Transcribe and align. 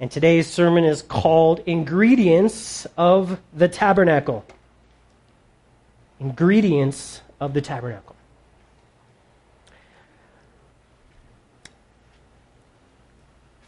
And 0.00 0.10
today's 0.10 0.46
sermon 0.46 0.84
is 0.84 1.02
called 1.02 1.60
Ingredients 1.66 2.86
of 2.96 3.38
the 3.52 3.68
Tabernacle. 3.68 4.46
Ingredients 6.18 7.20
of 7.38 7.52
the 7.52 7.60
Tabernacle. 7.60 8.16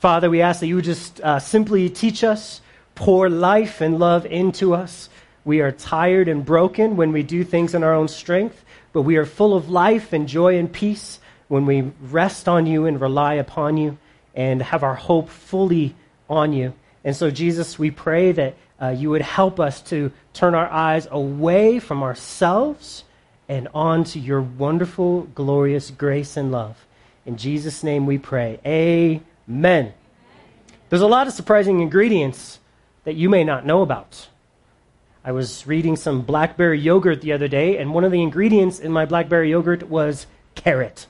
Father, 0.01 0.31
we 0.31 0.41
ask 0.41 0.61
that 0.61 0.69
you 0.69 0.77
would 0.77 0.87
just 0.87 1.21
uh, 1.21 1.39
simply 1.39 1.91
teach 1.91 2.25
us, 2.25 2.63
pour 2.95 3.29
life 3.29 3.83
and 3.83 3.99
love 3.99 4.25
into 4.25 4.75
us. 4.75 5.11
We 5.45 5.61
are 5.61 5.71
tired 5.71 6.29
and 6.29 6.47
broken 6.47 6.97
when 6.97 7.13
we 7.13 7.23
do 7.23 7.45
things 7.45 7.75
in 7.75 7.85
our 7.85 7.93
own 7.93 8.09
strength, 8.09 8.65
but 8.95 9.03
we 9.03 9.17
are 9.17 9.27
full 9.27 9.55
of 9.55 9.69
life 9.69 10.15
and 10.15 10.27
joy 10.27 10.57
and 10.57 10.73
peace 10.73 11.21
when 11.49 11.67
we 11.67 11.93
rest 12.01 12.49
on 12.49 12.65
you 12.65 12.87
and 12.87 12.99
rely 12.99 13.35
upon 13.35 13.77
you 13.77 13.99
and 14.35 14.63
have 14.63 14.83
our 14.83 14.95
hope 14.95 15.29
fully 15.29 15.95
on 16.33 16.53
you. 16.53 16.73
And 17.05 17.15
so, 17.15 17.31
Jesus, 17.31 17.79
we 17.79 17.91
pray 17.91 18.33
that 18.33 18.55
uh, 18.81 18.89
you 18.89 19.11
would 19.11 19.23
help 19.23 19.61
us 19.61 19.81
to 19.83 20.11
turn 20.33 20.55
our 20.55 20.71
eyes 20.71 21.07
away 21.11 21.79
from 21.79 22.03
ourselves 22.03 23.05
and 23.49 23.69
onto 23.75 24.19
your 24.19 24.41
wonderful, 24.41 25.23
glorious 25.35 25.91
grace 25.91 26.37
and 26.37 26.51
love. 26.51 26.87
In 27.27 27.37
Jesus' 27.37 27.85
name 27.85 28.07
we 28.07 28.19
pray. 28.19 28.59
Amen. 28.65 29.25
Men. 29.47 29.93
There's 30.89 31.03
a 31.03 31.07
lot 31.07 31.27
of 31.27 31.33
surprising 31.33 31.81
ingredients 31.81 32.61
that 33.05 33.15
you 33.15 33.29
may 33.29 33.45
not 33.45 33.67
know 33.67 33.83
about. 33.83 34.29
I 35.25 35.33
was 35.33 35.67
reading 35.67 35.97
some 35.97 36.23
blackberry 36.23 36.81
yogurt 36.81 37.21
the 37.21 37.33
other 37.33 37.49
day, 37.49 37.79
and 37.79 37.95
one 37.95 38.05
of 38.05 38.13
the 38.13 38.23
ingredients 38.23 38.79
in 38.79 38.93
my 38.93 39.05
blackberry 39.05 39.51
yogurt 39.51 39.89
was 39.89 40.27
carrot. 40.55 41.07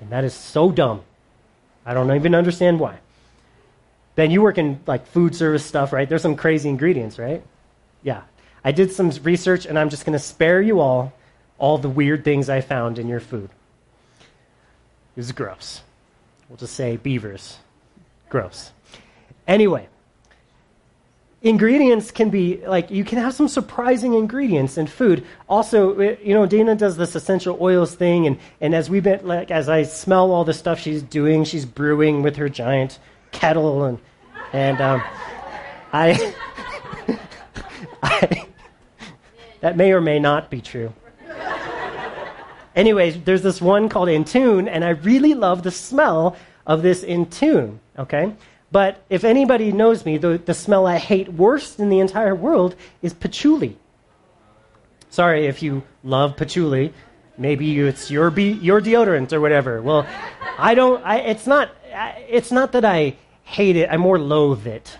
And 0.00 0.10
that 0.10 0.24
is 0.24 0.34
so 0.34 0.70
dumb. 0.70 1.02
I 1.84 1.94
don't 1.94 2.14
even 2.14 2.34
understand 2.34 2.80
why. 2.80 2.98
Then 4.14 4.30
you 4.30 4.42
work 4.42 4.58
in 4.58 4.80
like 4.86 5.06
food 5.06 5.34
service 5.34 5.64
stuff, 5.64 5.92
right? 5.92 6.08
There's 6.08 6.22
some 6.22 6.36
crazy 6.36 6.68
ingredients, 6.68 7.18
right? 7.18 7.42
Yeah. 8.02 8.22
I 8.64 8.72
did 8.72 8.92
some 8.92 9.10
research 9.22 9.66
and 9.66 9.78
I'm 9.78 9.88
just 9.88 10.04
going 10.04 10.12
to 10.14 10.18
spare 10.18 10.60
you 10.60 10.80
all 10.80 11.12
all 11.58 11.76
the 11.78 11.88
weird 11.88 12.24
things 12.24 12.48
I 12.48 12.62
found 12.62 12.98
in 12.98 13.06
your 13.06 13.20
food. 13.20 13.50
It 14.20 15.16
was 15.16 15.32
gross. 15.32 15.82
We'll 16.48 16.56
just 16.56 16.74
say 16.74 16.96
beavers. 16.96 17.58
Gross. 18.30 18.72
Anyway, 19.46 19.88
ingredients 21.42 22.10
can 22.10 22.30
be 22.30 22.64
like 22.66 22.90
you 22.90 23.04
can 23.04 23.18
have 23.18 23.34
some 23.34 23.48
surprising 23.48 24.12
ingredients 24.12 24.76
in 24.76 24.86
food 24.86 25.24
also 25.48 25.98
you 25.98 26.34
know 26.34 26.44
dana 26.44 26.74
does 26.74 26.98
this 26.98 27.14
essential 27.14 27.56
oils 27.62 27.94
thing 27.94 28.26
and, 28.26 28.38
and 28.60 28.74
as 28.74 28.90
we've 28.90 29.04
been 29.04 29.26
like 29.26 29.50
as 29.50 29.66
i 29.66 29.82
smell 29.82 30.32
all 30.32 30.44
the 30.44 30.52
stuff 30.52 30.78
she's 30.78 31.02
doing 31.02 31.42
she's 31.42 31.64
brewing 31.64 32.22
with 32.22 32.36
her 32.36 32.50
giant 32.50 32.98
kettle 33.32 33.84
and 33.84 33.98
and 34.52 34.80
um, 34.80 35.02
I, 35.92 36.34
I 38.02 38.46
that 39.60 39.76
may 39.76 39.92
or 39.92 40.00
may 40.00 40.18
not 40.18 40.50
be 40.50 40.60
true 40.60 40.92
anyways, 42.74 43.22
there's 43.22 43.42
this 43.42 43.60
one 43.60 43.88
called 43.88 44.08
Intune, 44.08 44.68
and 44.68 44.84
I 44.84 44.90
really 44.90 45.34
love 45.34 45.62
the 45.62 45.70
smell 45.70 46.36
of 46.66 46.82
this 46.82 47.02
Intune, 47.04 47.78
okay? 47.98 48.34
But 48.72 49.02
if 49.10 49.24
anybody 49.24 49.72
knows 49.72 50.04
me, 50.04 50.16
the, 50.18 50.38
the 50.38 50.54
smell 50.54 50.86
I 50.86 50.98
hate 50.98 51.32
worst 51.32 51.80
in 51.80 51.88
the 51.88 52.00
entire 52.00 52.34
world 52.34 52.76
is 53.02 53.12
patchouli. 53.12 53.76
Sorry 55.10 55.46
if 55.46 55.62
you 55.62 55.82
love 56.04 56.36
patchouli. 56.36 56.92
Maybe 57.36 57.78
it's 57.80 58.10
your, 58.10 58.30
be, 58.30 58.52
your 58.52 58.80
deodorant 58.80 59.32
or 59.32 59.40
whatever. 59.40 59.82
Well, 59.82 60.06
I 60.58 60.74
don't, 60.74 61.04
I, 61.04 61.18
it's, 61.18 61.46
not, 61.46 61.70
it's 62.28 62.52
not 62.52 62.72
that 62.72 62.84
I 62.84 63.16
hate 63.44 63.76
it, 63.76 63.88
I 63.90 63.96
more 63.96 64.18
loathe 64.18 64.66
it. 64.66 64.96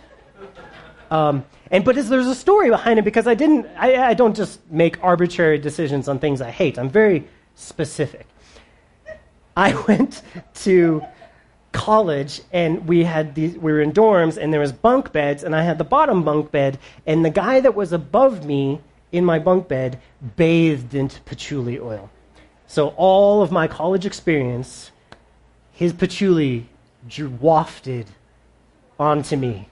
Um, 1.10 1.44
and 1.70 1.84
but 1.84 1.96
there's 1.96 2.26
a 2.26 2.34
story 2.34 2.70
behind 2.70 2.98
it 2.98 3.02
because 3.02 3.26
I 3.26 3.34
didn't. 3.34 3.66
I, 3.76 4.10
I, 4.10 4.14
don't 4.14 4.34
just 4.34 4.60
make 4.70 5.02
arbitrary 5.02 5.58
decisions 5.58 6.08
on 6.08 6.18
things 6.18 6.40
I 6.40 6.50
hate. 6.50 6.78
I'm 6.78 6.88
very 6.88 7.26
specific. 7.54 8.26
I 9.56 9.74
went 9.88 10.22
to 10.54 11.02
college 11.72 12.40
and 12.52 12.88
we 12.88 13.04
had 13.04 13.34
these 13.36 13.56
we 13.56 13.70
were 13.70 13.80
in 13.80 13.92
dorms 13.92 14.36
and 14.36 14.52
there 14.52 14.60
was 14.60 14.72
bunk 14.72 15.12
beds 15.12 15.44
and 15.44 15.54
I 15.54 15.62
had 15.62 15.78
the 15.78 15.84
bottom 15.84 16.24
bunk 16.24 16.50
bed 16.50 16.78
and 17.06 17.24
the 17.24 17.30
guy 17.30 17.60
that 17.60 17.76
was 17.76 17.92
above 17.92 18.44
me 18.44 18.80
in 19.12 19.24
my 19.24 19.38
bunk 19.38 19.68
bed 19.68 20.00
bathed 20.36 20.94
into 20.94 21.20
patchouli 21.22 21.78
oil. 21.78 22.10
So 22.66 22.88
all 22.96 23.42
of 23.42 23.52
my 23.52 23.68
college 23.68 24.04
experience 24.04 24.90
his 25.72 25.92
patchouli 25.92 26.68
wafted 27.40 28.06
onto 28.98 29.36
me 29.36 29.68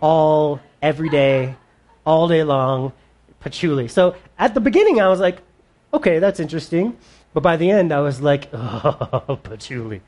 all 0.00 0.60
every 0.82 1.08
day 1.08 1.56
all 2.04 2.28
day 2.28 2.42
long 2.42 2.92
patchouli. 3.40 3.88
So 3.88 4.16
at 4.38 4.54
the 4.54 4.60
beginning 4.60 5.00
I 5.00 5.08
was 5.08 5.20
like 5.20 5.42
okay, 5.92 6.18
that's 6.18 6.40
interesting. 6.40 6.96
But 7.32 7.42
by 7.42 7.56
the 7.56 7.70
end, 7.70 7.92
I 7.92 8.00
was 8.00 8.20
like, 8.20 8.48
oh, 8.52 9.38
patchouli. 9.42 10.00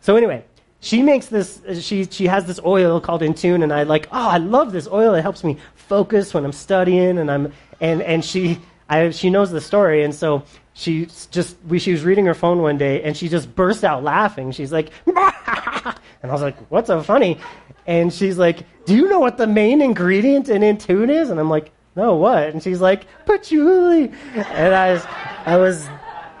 So 0.00 0.16
anyway, 0.16 0.44
she 0.80 1.02
makes 1.02 1.26
this, 1.26 1.60
she, 1.80 2.04
she 2.04 2.26
has 2.26 2.46
this 2.46 2.60
oil 2.64 3.00
called 3.00 3.22
Intune, 3.22 3.62
and 3.62 3.72
I 3.72 3.82
like, 3.82 4.08
oh, 4.10 4.28
I 4.28 4.38
love 4.38 4.72
this 4.72 4.88
oil. 4.88 5.14
It 5.14 5.22
helps 5.22 5.44
me 5.44 5.58
focus 5.74 6.34
when 6.34 6.44
I'm 6.44 6.52
studying, 6.52 7.18
and 7.18 7.30
I'm, 7.30 7.52
and, 7.80 8.02
and 8.02 8.24
she, 8.24 8.60
I, 8.88 9.10
she 9.10 9.30
knows 9.30 9.50
the 9.50 9.60
story, 9.60 10.04
and 10.04 10.14
so 10.14 10.42
she 10.80 11.08
just, 11.30 11.58
we, 11.68 11.78
she 11.78 11.92
was 11.92 12.04
reading 12.04 12.24
her 12.24 12.32
phone 12.32 12.62
one 12.62 12.78
day, 12.78 13.02
and 13.02 13.14
she 13.14 13.28
just 13.28 13.54
burst 13.54 13.84
out 13.84 14.02
laughing. 14.02 14.50
She's 14.50 14.72
like, 14.72 14.90
and 15.06 15.14
I 15.14 15.94
was 16.32 16.40
like, 16.40 16.56
what's 16.70 16.86
so 16.86 17.02
funny? 17.02 17.38
And 17.86 18.10
she's 18.10 18.38
like, 18.38 18.64
do 18.86 18.96
you 18.96 19.06
know 19.06 19.20
what 19.20 19.36
the 19.36 19.46
main 19.46 19.82
ingredient 19.82 20.48
in 20.48 20.62
Intune 20.62 21.10
is? 21.10 21.28
And 21.28 21.38
I'm 21.38 21.50
like, 21.50 21.70
no, 21.96 22.14
what? 22.14 22.48
And 22.48 22.62
she's 22.62 22.80
like, 22.80 23.04
patchouli. 23.26 24.10
And 24.34 24.74
I 24.74 24.94
was, 24.94 25.06
I 25.44 25.56
was 25.58 25.86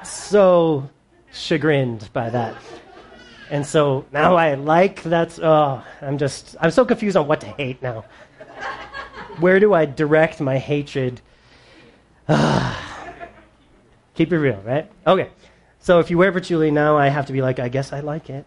so 0.04 0.88
chagrined 1.32 2.08
by 2.14 2.30
that. 2.30 2.56
And 3.50 3.66
so 3.66 4.06
now 4.10 4.36
I 4.36 4.54
like 4.54 5.02
that's, 5.02 5.38
oh, 5.38 5.82
I'm 6.00 6.16
just, 6.16 6.56
I'm 6.60 6.70
so 6.70 6.86
confused 6.86 7.18
on 7.18 7.26
what 7.26 7.42
to 7.42 7.46
hate 7.46 7.82
now. 7.82 8.06
Where 9.38 9.60
do 9.60 9.74
I 9.74 9.84
direct 9.84 10.40
my 10.40 10.56
hatred? 10.56 11.20
Ah. 12.26 12.79
Keep 14.20 14.34
it 14.34 14.38
real, 14.38 14.60
right? 14.66 14.86
Okay. 15.06 15.30
So 15.78 15.98
if 15.98 16.10
you 16.10 16.18
wear 16.18 16.30
patchouli 16.30 16.70
now, 16.70 16.98
I 16.98 17.08
have 17.08 17.24
to 17.28 17.32
be 17.32 17.40
like, 17.40 17.58
I 17.58 17.70
guess 17.70 17.90
I 17.90 18.00
like 18.00 18.28
it. 18.28 18.44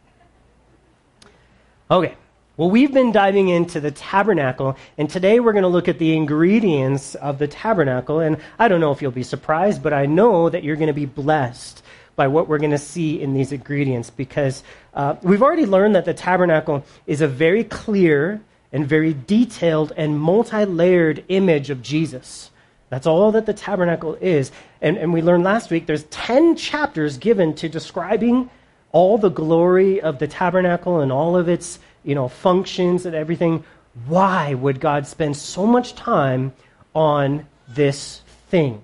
Okay. 1.89 2.13
Well, 2.57 2.69
we've 2.69 2.94
been 2.94 3.11
diving 3.11 3.50
into 3.50 3.79
the 3.79 3.89
tabernacle, 3.89 4.78
and 5.00 5.09
today 5.09 5.39
we're 5.39 5.51
going 5.51 5.63
to 5.63 5.69
look 5.69 5.88
at 5.88 5.97
the 5.97 6.16
ingredients 6.16 7.16
of 7.16 7.39
the 7.39 7.47
tabernacle. 7.47 8.19
And 8.19 8.38
I 8.59 8.67
don't 8.67 8.81
know 8.81 8.91
if 8.91 9.01
you'll 9.01 9.09
be 9.09 9.23
surprised, 9.23 9.81
but 9.81 9.94
I 9.94 10.06
know 10.06 10.47
that 10.47 10.63
you're 10.63 10.75
going 10.75 10.89
to 10.89 10.94
be 10.94 11.07
blessed 11.07 11.81
by 12.16 12.28
what 12.28 12.47
we're 12.47 12.59
going 12.59 12.69
to 12.69 12.78
see 12.78 13.19
in 13.19 13.33
these 13.33 13.51
ingredients 13.51 14.12
because 14.12 14.62
uh, 14.94 15.16
we've 15.23 15.41
already 15.41 15.66
learned 15.66 15.95
that 15.95 16.06
the 16.06 16.13
tabernacle 16.13 16.85
is 17.07 17.22
a 17.22 17.28
very 17.28 17.63
clear 17.63 18.41
and 18.72 18.88
very 18.88 19.16
detailed 19.16 19.91
and 19.97 20.19
multi 20.19 20.66
layered 20.66 21.25
image 21.29 21.72
of 21.72 21.81
Jesus. 21.81 22.51
That's 22.93 23.07
all 23.07 23.31
that 23.31 23.47
the 23.47 23.55
tabernacle 23.55 24.13
is. 24.21 24.51
And, 24.79 24.97
and 24.97 25.11
we 25.11 25.23
learned 25.23 25.43
last 25.43 25.71
week 25.71 25.87
there's 25.87 26.03
10 26.03 26.55
chapters 26.55 27.17
given 27.17 27.55
to 27.55 27.67
describing 27.67 28.51
all 28.91 29.17
the 29.17 29.31
glory 29.31 29.99
of 29.99 30.19
the 30.19 30.27
tabernacle 30.27 30.99
and 30.99 31.11
all 31.11 31.35
of 31.35 31.49
its 31.49 31.79
you 32.03 32.13
know, 32.13 32.27
functions 32.27 33.07
and 33.07 33.15
everything. 33.15 33.63
Why 34.05 34.53
would 34.53 34.79
God 34.79 35.07
spend 35.07 35.35
so 35.35 35.65
much 35.65 35.95
time 35.95 36.53
on 36.93 37.47
this 37.67 38.21
thing 38.49 38.83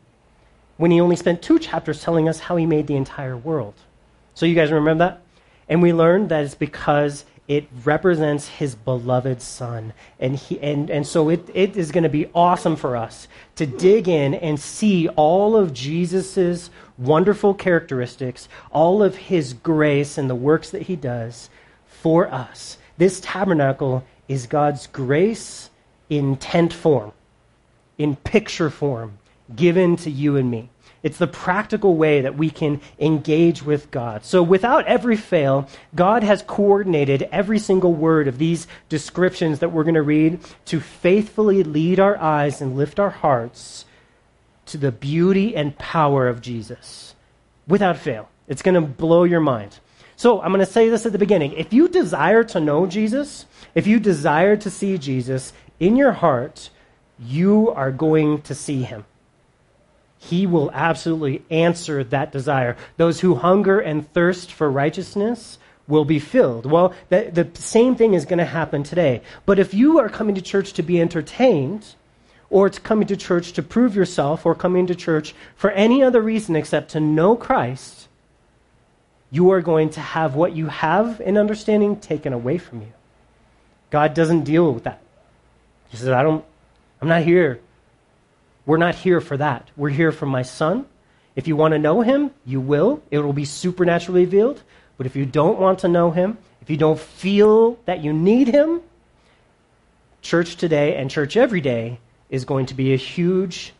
when 0.77 0.89
he 0.89 0.99
only 0.99 1.15
spent 1.15 1.43
two 1.43 1.59
chapters 1.59 2.01
telling 2.01 2.27
us 2.27 2.39
how 2.39 2.55
he 2.55 2.65
made 2.65 2.87
the 2.87 2.95
entire 2.95 3.37
world? 3.37 3.75
So 4.33 4.47
you 4.47 4.55
guys 4.55 4.71
remember 4.71 5.05
that? 5.05 5.21
And 5.67 5.83
we 5.83 5.93
learned 5.93 6.29
that 6.29 6.45
it's 6.45 6.55
because 6.55 7.25
it 7.49 7.67
represents 7.83 8.47
his 8.47 8.75
beloved 8.75 9.41
son. 9.41 9.91
And, 10.19 10.35
he, 10.35 10.59
and, 10.61 10.89
and 10.91 11.05
so 11.05 11.29
it, 11.29 11.49
it 11.55 11.75
is 11.75 11.91
going 11.91 12.03
to 12.03 12.09
be 12.09 12.29
awesome 12.35 12.75
for 12.75 12.95
us 12.95 13.27
to 13.55 13.65
dig 13.65 14.07
in 14.07 14.35
and 14.35 14.59
see 14.59 15.09
all 15.09 15.57
of 15.57 15.73
Jesus' 15.73 16.69
wonderful 16.95 17.55
characteristics, 17.55 18.47
all 18.69 19.01
of 19.01 19.15
his 19.15 19.53
grace 19.53 20.15
and 20.15 20.29
the 20.29 20.35
works 20.35 20.69
that 20.69 20.83
he 20.83 20.95
does 20.95 21.49
for 21.87 22.31
us. 22.31 22.77
This 22.99 23.19
tabernacle 23.19 24.05
is 24.27 24.45
God's 24.45 24.85
grace 24.85 25.71
in 26.07 26.37
tent 26.37 26.71
form, 26.71 27.13
in 27.97 28.15
picture 28.15 28.69
form, 28.69 29.17
given 29.55 29.95
to 29.97 30.11
you 30.11 30.37
and 30.37 30.51
me. 30.51 30.69
It's 31.01 31.17
the 31.17 31.27
practical 31.27 31.95
way 31.95 32.21
that 32.21 32.37
we 32.37 32.49
can 32.49 32.81
engage 32.99 33.63
with 33.63 33.89
God. 33.89 34.25
So, 34.25 34.43
without 34.43 34.85
every 34.85 35.15
fail, 35.15 35.67
God 35.95 36.23
has 36.23 36.43
coordinated 36.43 37.29
every 37.31 37.59
single 37.59 37.93
word 37.93 38.27
of 38.27 38.37
these 38.37 38.67
descriptions 38.89 39.59
that 39.59 39.71
we're 39.71 39.85
going 39.85 39.93
to 39.95 40.01
read 40.01 40.39
to 40.65 40.79
faithfully 40.79 41.63
lead 41.63 41.99
our 41.99 42.17
eyes 42.17 42.61
and 42.61 42.75
lift 42.75 42.99
our 42.99 43.09
hearts 43.09 43.85
to 44.67 44.77
the 44.77 44.91
beauty 44.91 45.55
and 45.55 45.77
power 45.77 46.27
of 46.27 46.41
Jesus. 46.41 47.15
Without 47.67 47.97
fail. 47.97 48.29
It's 48.47 48.61
going 48.61 48.75
to 48.75 48.81
blow 48.81 49.23
your 49.23 49.39
mind. 49.39 49.79
So 50.15 50.41
I'm 50.41 50.51
going 50.51 50.59
to 50.59 50.65
say 50.65 50.89
this 50.89 51.05
at 51.05 51.13
the 51.13 51.17
beginning. 51.17 51.53
If 51.53 51.71
you 51.71 51.87
desire 51.87 52.43
to 52.45 52.59
know 52.59 52.85
Jesus, 52.87 53.45
if 53.73 53.87
you 53.87 53.99
desire 53.99 54.57
to 54.57 54.69
see 54.69 54.97
Jesus 54.97 55.53
in 55.79 55.95
your 55.95 56.11
heart, 56.11 56.71
you 57.17 57.69
are 57.69 57.91
going 57.91 58.41
to 58.41 58.53
see 58.53 58.83
him. 58.83 59.05
He 60.21 60.45
will 60.45 60.69
absolutely 60.73 61.43
answer 61.49 62.03
that 62.03 62.31
desire. 62.31 62.75
Those 62.97 63.21
who 63.21 63.35
hunger 63.35 63.79
and 63.79 64.11
thirst 64.13 64.51
for 64.51 64.69
righteousness 64.69 65.57
will 65.87 66.05
be 66.05 66.19
filled. 66.19 66.65
Well, 66.65 66.93
the, 67.07 67.31
the 67.33 67.49
same 67.59 67.95
thing 67.95 68.13
is 68.13 68.25
going 68.25 68.39
to 68.39 68.45
happen 68.45 68.83
today. 68.83 69.21
But 69.45 69.59
if 69.59 69.73
you 69.73 69.97
are 69.97 70.09
coming 70.09 70.35
to 70.35 70.41
church 70.41 70.73
to 70.73 70.83
be 70.83 70.99
entertained, 70.99 71.95
or 72.49 72.67
it's 72.67 72.79
coming 72.79 73.07
to 73.07 73.15
church 73.15 73.53
to 73.53 73.63
prove 73.63 73.95
yourself, 73.95 74.45
or 74.45 74.53
coming 74.53 74.87
to 74.87 74.95
church 74.95 75.33
for 75.55 75.71
any 75.71 76.03
other 76.03 76.21
reason 76.21 76.55
except 76.55 76.91
to 76.91 76.99
know 76.99 77.35
Christ, 77.35 78.09
you 79.31 79.51
are 79.51 79.61
going 79.61 79.89
to 79.91 80.01
have 80.01 80.35
what 80.35 80.53
you 80.53 80.67
have 80.67 81.21
in 81.21 81.37
understanding 81.37 81.95
taken 81.95 82.33
away 82.33 82.57
from 82.57 82.81
you. 82.81 82.91
God 83.89 84.13
doesn't 84.13 84.43
deal 84.43 84.71
with 84.73 84.83
that. 84.83 85.01
He 85.89 85.97
says, 85.97 86.09
I 86.09 86.23
don't, 86.23 86.43
I'm 87.01 87.07
not 87.07 87.23
here. 87.23 87.61
We're 88.65 88.77
not 88.77 88.95
here 88.95 89.21
for 89.21 89.37
that. 89.37 89.69
We're 89.75 89.89
here 89.89 90.11
for 90.11 90.25
my 90.25 90.41
son. 90.41 90.85
If 91.35 91.47
you 91.47 91.55
want 91.55 91.73
to 91.73 91.79
know 91.79 92.01
him, 92.01 92.31
you 92.45 92.59
will. 92.59 93.01
It 93.11 93.19
will 93.19 93.33
be 93.33 93.45
supernaturally 93.45 94.25
revealed. 94.25 94.61
But 94.97 95.05
if 95.05 95.15
you 95.15 95.25
don't 95.25 95.59
want 95.59 95.79
to 95.79 95.87
know 95.87 96.11
him, 96.11 96.37
if 96.61 96.69
you 96.69 96.77
don't 96.77 96.99
feel 96.99 97.79
that 97.85 98.03
you 98.03 98.13
need 98.13 98.47
him, 98.47 98.81
church 100.21 100.57
today 100.57 100.95
and 100.95 101.09
church 101.09 101.37
every 101.37 101.61
day 101.61 101.99
is 102.29 102.45
going 102.45 102.65
to 102.67 102.73
be 102.73 102.93
a 102.93 102.97
huge, 102.97 103.73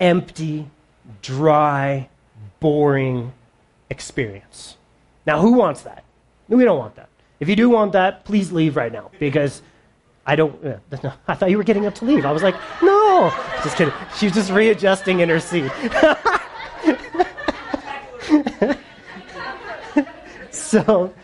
empty, 0.00 0.68
dry, 1.22 2.08
boring 2.60 3.32
experience. 3.88 4.76
Now, 5.26 5.40
who 5.40 5.52
wants 5.52 5.82
that? 5.82 6.04
We 6.48 6.64
don't 6.64 6.78
want 6.78 6.96
that. 6.96 7.08
If 7.40 7.48
you 7.48 7.56
do 7.56 7.70
want 7.70 7.92
that, 7.92 8.24
please 8.24 8.50
leave 8.50 8.76
right 8.76 8.92
now 8.92 9.10
because 9.18 9.62
I 10.28 10.36
don't. 10.36 10.62
Uh, 10.62 10.76
I 11.26 11.34
thought 11.34 11.50
you 11.50 11.56
were 11.56 11.64
getting 11.64 11.86
up 11.86 11.94
to 11.96 12.04
leave. 12.04 12.26
I 12.26 12.32
was 12.32 12.42
like, 12.42 12.54
no. 12.82 13.32
Just 13.64 13.78
kidding. 13.78 13.94
She's 14.18 14.32
just 14.32 14.52
readjusting 14.52 15.20
in 15.20 15.30
her 15.30 15.40
seat. 15.40 15.72
so, 20.50 21.14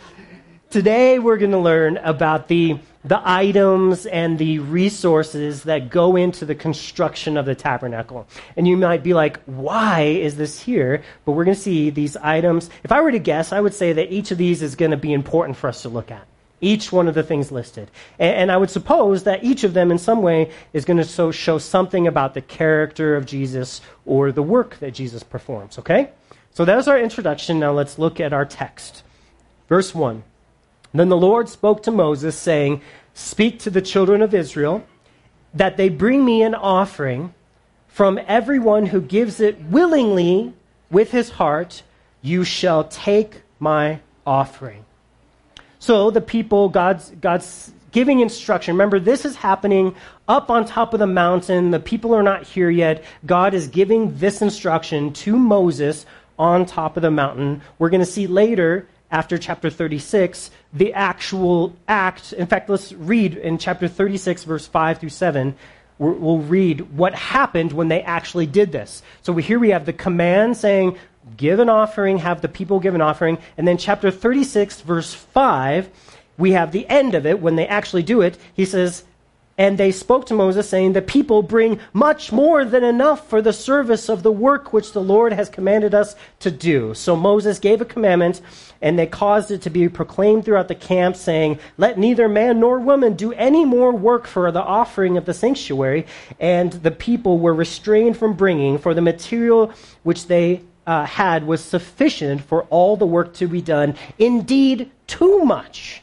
today 0.70 1.18
we're 1.18 1.36
going 1.36 1.50
to 1.50 1.58
learn 1.58 1.98
about 1.98 2.48
the 2.48 2.78
the 3.04 3.20
items 3.22 4.06
and 4.06 4.38
the 4.38 4.60
resources 4.60 5.64
that 5.64 5.90
go 5.90 6.16
into 6.16 6.46
the 6.46 6.54
construction 6.54 7.36
of 7.36 7.44
the 7.44 7.54
tabernacle. 7.54 8.26
And 8.56 8.66
you 8.66 8.78
might 8.78 9.02
be 9.02 9.12
like, 9.12 9.38
why 9.44 10.00
is 10.00 10.38
this 10.38 10.58
here? 10.58 11.02
But 11.26 11.32
we're 11.32 11.44
going 11.44 11.56
to 11.56 11.60
see 11.60 11.90
these 11.90 12.16
items. 12.16 12.70
If 12.82 12.90
I 12.90 13.02
were 13.02 13.12
to 13.12 13.18
guess, 13.18 13.52
I 13.52 13.60
would 13.60 13.74
say 13.74 13.92
that 13.92 14.10
each 14.10 14.30
of 14.30 14.38
these 14.38 14.62
is 14.62 14.76
going 14.76 14.92
to 14.92 14.96
be 14.96 15.12
important 15.12 15.58
for 15.58 15.68
us 15.68 15.82
to 15.82 15.90
look 15.90 16.10
at. 16.10 16.26
Each 16.60 16.92
one 16.92 17.08
of 17.08 17.14
the 17.14 17.22
things 17.22 17.52
listed. 17.52 17.90
And, 18.18 18.36
and 18.36 18.52
I 18.52 18.56
would 18.56 18.70
suppose 18.70 19.24
that 19.24 19.44
each 19.44 19.64
of 19.64 19.74
them, 19.74 19.90
in 19.90 19.98
some 19.98 20.22
way, 20.22 20.50
is 20.72 20.84
going 20.84 20.96
to 20.96 21.04
so, 21.04 21.30
show 21.30 21.58
something 21.58 22.06
about 22.06 22.34
the 22.34 22.40
character 22.40 23.16
of 23.16 23.26
Jesus 23.26 23.80
or 24.06 24.32
the 24.32 24.42
work 24.42 24.78
that 24.78 24.92
Jesus 24.92 25.22
performs, 25.22 25.78
okay? 25.78 26.10
So 26.52 26.64
that 26.64 26.76
was 26.76 26.88
our 26.88 26.98
introduction. 26.98 27.58
Now 27.58 27.72
let's 27.72 27.98
look 27.98 28.20
at 28.20 28.32
our 28.32 28.44
text. 28.44 29.02
Verse 29.68 29.94
1. 29.94 30.22
Then 30.92 31.08
the 31.08 31.16
Lord 31.16 31.48
spoke 31.48 31.82
to 31.82 31.90
Moses, 31.90 32.36
saying, 32.36 32.80
Speak 33.14 33.58
to 33.60 33.70
the 33.70 33.82
children 33.82 34.22
of 34.22 34.32
Israel 34.32 34.84
that 35.52 35.76
they 35.76 35.88
bring 35.88 36.24
me 36.24 36.42
an 36.42 36.54
offering 36.54 37.34
from 37.88 38.20
everyone 38.26 38.86
who 38.86 39.00
gives 39.00 39.40
it 39.40 39.60
willingly 39.62 40.52
with 40.90 41.10
his 41.10 41.30
heart. 41.30 41.82
You 42.22 42.44
shall 42.44 42.84
take 42.84 43.42
my 43.58 44.00
offering. 44.26 44.84
So 45.84 46.10
the 46.10 46.22
people, 46.22 46.70
God's, 46.70 47.10
God's 47.20 47.70
giving 47.92 48.20
instruction. 48.20 48.72
Remember, 48.72 48.98
this 48.98 49.26
is 49.26 49.36
happening 49.36 49.94
up 50.26 50.48
on 50.48 50.64
top 50.64 50.94
of 50.94 50.98
the 50.98 51.06
mountain. 51.06 51.72
The 51.72 51.78
people 51.78 52.14
are 52.14 52.22
not 52.22 52.44
here 52.44 52.70
yet. 52.70 53.04
God 53.26 53.52
is 53.52 53.68
giving 53.68 54.16
this 54.16 54.40
instruction 54.40 55.12
to 55.12 55.36
Moses 55.36 56.06
on 56.38 56.64
top 56.64 56.96
of 56.96 57.02
the 57.02 57.10
mountain. 57.10 57.60
We're 57.78 57.90
going 57.90 58.00
to 58.00 58.06
see 58.06 58.26
later 58.26 58.86
after 59.10 59.36
chapter 59.36 59.68
36 59.68 60.50
the 60.72 60.94
actual 60.94 61.76
act. 61.86 62.32
In 62.32 62.46
fact, 62.46 62.70
let's 62.70 62.90
read 62.94 63.36
in 63.36 63.58
chapter 63.58 63.86
36, 63.86 64.44
verse 64.44 64.66
5 64.66 65.00
through 65.00 65.10
7. 65.10 65.54
We'll 65.98 66.38
read 66.38 66.96
what 66.96 67.14
happened 67.14 67.72
when 67.72 67.88
they 67.88 68.00
actually 68.00 68.46
did 68.46 68.72
this. 68.72 69.02
So 69.20 69.34
here 69.36 69.58
we 69.58 69.68
have 69.68 69.84
the 69.84 69.92
command 69.92 70.56
saying, 70.56 70.96
give 71.36 71.58
an 71.58 71.68
offering, 71.68 72.18
have 72.18 72.40
the 72.40 72.48
people 72.48 72.80
give 72.80 72.94
an 72.94 73.00
offering. 73.00 73.38
And 73.56 73.66
then 73.66 73.78
chapter 73.78 74.10
36, 74.10 74.80
verse 74.82 75.14
5, 75.14 75.88
we 76.36 76.52
have 76.52 76.72
the 76.72 76.88
end 76.88 77.14
of 77.14 77.26
it 77.26 77.40
when 77.40 77.56
they 77.56 77.66
actually 77.66 78.02
do 78.02 78.20
it. 78.20 78.38
He 78.54 78.64
says, 78.64 79.04
and 79.56 79.78
they 79.78 79.92
spoke 79.92 80.26
to 80.26 80.34
Moses, 80.34 80.68
saying, 80.68 80.92
The 80.92 81.02
people 81.02 81.42
bring 81.42 81.78
much 81.92 82.32
more 82.32 82.64
than 82.64 82.82
enough 82.82 83.28
for 83.28 83.40
the 83.40 83.52
service 83.52 84.08
of 84.08 84.24
the 84.24 84.32
work 84.32 84.72
which 84.72 84.92
the 84.92 85.02
Lord 85.02 85.32
has 85.32 85.48
commanded 85.48 85.94
us 85.94 86.16
to 86.40 86.50
do. 86.50 86.92
So 86.94 87.14
Moses 87.14 87.60
gave 87.60 87.80
a 87.80 87.84
commandment, 87.84 88.40
and 88.82 88.98
they 88.98 89.06
caused 89.06 89.52
it 89.52 89.62
to 89.62 89.70
be 89.70 89.88
proclaimed 89.88 90.44
throughout 90.44 90.66
the 90.66 90.74
camp, 90.74 91.14
saying, 91.14 91.60
Let 91.78 91.98
neither 91.98 92.28
man 92.28 92.58
nor 92.58 92.80
woman 92.80 93.14
do 93.14 93.32
any 93.34 93.64
more 93.64 93.92
work 93.92 94.26
for 94.26 94.50
the 94.50 94.62
offering 94.62 95.16
of 95.16 95.24
the 95.24 95.34
sanctuary. 95.34 96.06
And 96.40 96.72
the 96.72 96.90
people 96.90 97.38
were 97.38 97.54
restrained 97.54 98.16
from 98.16 98.34
bringing, 98.34 98.78
for 98.78 98.92
the 98.92 99.02
material 99.02 99.72
which 100.02 100.26
they 100.26 100.62
uh, 100.86 101.04
had 101.06 101.46
was 101.46 101.62
sufficient 101.62 102.42
for 102.42 102.64
all 102.64 102.96
the 102.96 103.06
work 103.06 103.34
to 103.34 103.46
be 103.46 103.62
done. 103.62 103.96
Indeed, 104.18 104.90
too 105.06 105.44
much. 105.44 106.02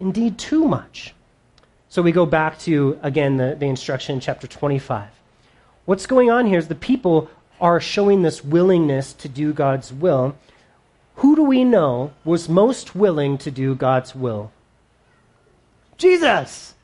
Indeed, 0.00 0.38
too 0.38 0.66
much. 0.66 1.14
So 1.88 2.02
we 2.02 2.12
go 2.12 2.26
back 2.26 2.58
to, 2.60 2.98
again, 3.02 3.36
the, 3.36 3.56
the 3.58 3.66
instruction 3.66 4.16
in 4.16 4.20
chapter 4.20 4.46
25. 4.46 5.08
What's 5.86 6.06
going 6.06 6.30
on 6.30 6.46
here 6.46 6.58
is 6.58 6.68
the 6.68 6.74
people 6.74 7.30
are 7.60 7.80
showing 7.80 8.22
this 8.22 8.44
willingness 8.44 9.12
to 9.14 9.28
do 9.28 9.52
God's 9.52 9.92
will. 9.92 10.36
Who 11.16 11.36
do 11.36 11.42
we 11.44 11.64
know 11.64 12.12
was 12.24 12.48
most 12.48 12.94
willing 12.94 13.38
to 13.38 13.50
do 13.50 13.74
God's 13.74 14.14
will? 14.14 14.52
Jesus! 15.96 16.74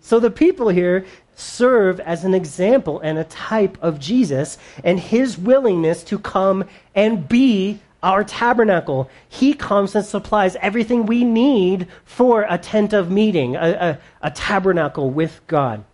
So 0.00 0.18
the 0.18 0.30
people 0.30 0.68
here 0.68 1.04
serve 1.36 2.00
as 2.00 2.24
an 2.24 2.34
example 2.34 2.98
and 3.00 3.18
a 3.18 3.24
type 3.24 3.78
of 3.80 4.00
Jesus 4.00 4.58
and 4.82 4.98
his 4.98 5.38
willingness 5.38 6.02
to 6.04 6.18
come 6.18 6.64
and 6.94 7.28
be 7.28 7.78
our 8.02 8.24
tabernacle. 8.24 9.10
He 9.28 9.52
comes 9.52 9.94
and 9.94 10.04
supplies 10.04 10.56
everything 10.56 11.06
we 11.06 11.24
need 11.24 11.88
for 12.04 12.46
a 12.48 12.58
tent 12.58 12.92
of 12.92 13.10
meeting, 13.10 13.54
a, 13.54 13.70
a, 13.70 13.98
a 14.22 14.30
tabernacle 14.30 15.10
with 15.10 15.40
God. 15.46 15.84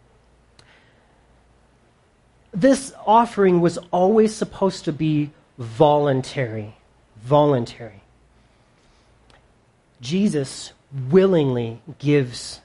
This 2.54 2.92
offering 3.06 3.60
was 3.60 3.78
always 3.90 4.34
supposed 4.34 4.84
to 4.84 4.92
be 4.92 5.30
voluntary. 5.58 6.76
Voluntary. 7.24 8.02
Jesus 10.00 10.72
willingly 11.10 11.80
gives 11.98 12.60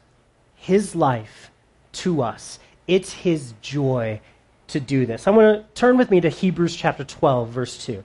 his 0.55 0.95
life 0.95 1.49
to 1.93 2.21
us. 2.21 2.59
It's 2.87 3.13
his 3.13 3.53
joy 3.61 4.21
to 4.67 4.79
do 4.79 5.05
this. 5.05 5.27
I 5.27 5.31
want 5.31 5.59
to 5.75 5.79
turn 5.79 5.97
with 5.97 6.09
me 6.11 6.21
to 6.21 6.29
Hebrews 6.29 6.75
chapter 6.75 7.03
12, 7.03 7.49
verse 7.49 7.85
2. 7.85 8.03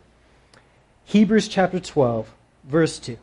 Hebrews 1.05 1.49
chapter 1.49 1.81
12, 1.81 2.33
verse 2.65 2.99
2. 2.99 3.17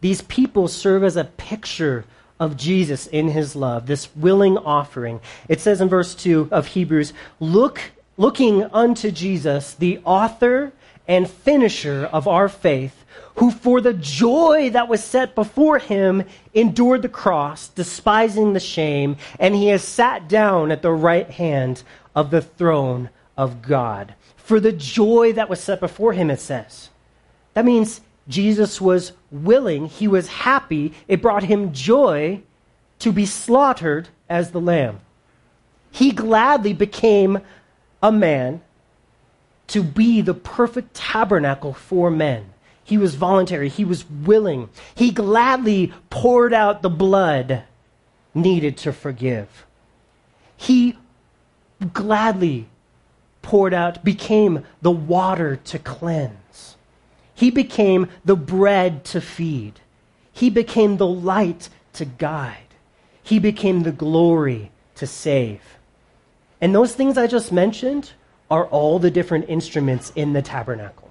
These 0.00 0.22
people 0.22 0.68
serve 0.68 1.02
as 1.02 1.16
a 1.16 1.24
picture 1.24 2.04
of 2.38 2.56
Jesus 2.56 3.06
in 3.06 3.28
his 3.28 3.56
love, 3.56 3.86
this 3.86 4.14
willing 4.14 4.56
offering. 4.56 5.20
It 5.48 5.60
says 5.60 5.80
in 5.80 5.88
verse 5.88 6.14
2 6.14 6.48
of 6.52 6.68
Hebrews, 6.68 7.12
Look, 7.40 7.80
looking 8.16 8.64
unto 8.64 9.10
Jesus, 9.10 9.74
the 9.74 9.98
author 10.04 10.72
and 11.08 11.28
finisher 11.28 12.08
of 12.12 12.28
our 12.28 12.48
faith, 12.48 13.04
who 13.38 13.50
for 13.52 13.80
the 13.80 13.94
joy 13.94 14.68
that 14.70 14.88
was 14.88 15.02
set 15.02 15.34
before 15.34 15.78
him 15.78 16.24
endured 16.54 17.02
the 17.02 17.08
cross, 17.08 17.68
despising 17.68 18.52
the 18.52 18.60
shame, 18.60 19.16
and 19.38 19.54
he 19.54 19.68
has 19.68 19.82
sat 19.82 20.28
down 20.28 20.72
at 20.72 20.82
the 20.82 20.90
right 20.90 21.30
hand 21.30 21.82
of 22.16 22.30
the 22.30 22.42
throne 22.42 23.08
of 23.36 23.62
God 23.62 24.14
for 24.36 24.58
the 24.58 24.72
joy 24.72 25.32
that 25.34 25.48
was 25.48 25.60
set 25.60 25.78
before 25.78 26.14
him, 26.14 26.30
it 26.30 26.40
says. 26.40 26.88
That 27.54 27.64
means 27.64 28.00
Jesus 28.26 28.80
was 28.80 29.12
willing, 29.30 29.86
he 29.86 30.08
was 30.08 30.26
happy, 30.26 30.92
it 31.06 31.22
brought 31.22 31.44
him 31.44 31.72
joy 31.72 32.42
to 32.98 33.12
be 33.12 33.24
slaughtered 33.24 34.08
as 34.28 34.50
the 34.50 34.60
lamb. 34.60 35.00
He 35.92 36.10
gladly 36.10 36.72
became 36.72 37.40
a 38.02 38.10
man 38.10 38.62
to 39.68 39.84
be 39.84 40.22
the 40.22 40.34
perfect 40.34 40.94
tabernacle 40.94 41.72
for 41.72 42.10
men. 42.10 42.52
He 42.88 42.96
was 42.96 43.16
voluntary, 43.16 43.68
he 43.68 43.84
was 43.84 44.08
willing. 44.08 44.70
He 44.94 45.10
gladly 45.10 45.92
poured 46.08 46.54
out 46.54 46.80
the 46.80 46.88
blood 46.88 47.64
needed 48.32 48.78
to 48.78 48.94
forgive. 48.94 49.66
He 50.56 50.96
gladly 51.92 52.66
poured 53.42 53.74
out 53.74 54.02
became 54.02 54.64
the 54.80 54.90
water 54.90 55.56
to 55.56 55.78
cleanse. 55.78 56.76
He 57.34 57.50
became 57.50 58.08
the 58.24 58.36
bread 58.36 59.04
to 59.06 59.20
feed. 59.20 59.80
He 60.32 60.48
became 60.48 60.96
the 60.96 61.06
light 61.06 61.68
to 61.92 62.06
guide. 62.06 62.74
He 63.22 63.38
became 63.38 63.82
the 63.82 63.92
glory 63.92 64.70
to 64.94 65.06
save. 65.06 65.60
And 66.58 66.74
those 66.74 66.94
things 66.94 67.18
I 67.18 67.26
just 67.26 67.52
mentioned 67.52 68.12
are 68.50 68.64
all 68.64 68.98
the 68.98 69.10
different 69.10 69.44
instruments 69.50 70.10
in 70.16 70.32
the 70.32 70.40
tabernacle 70.40 71.07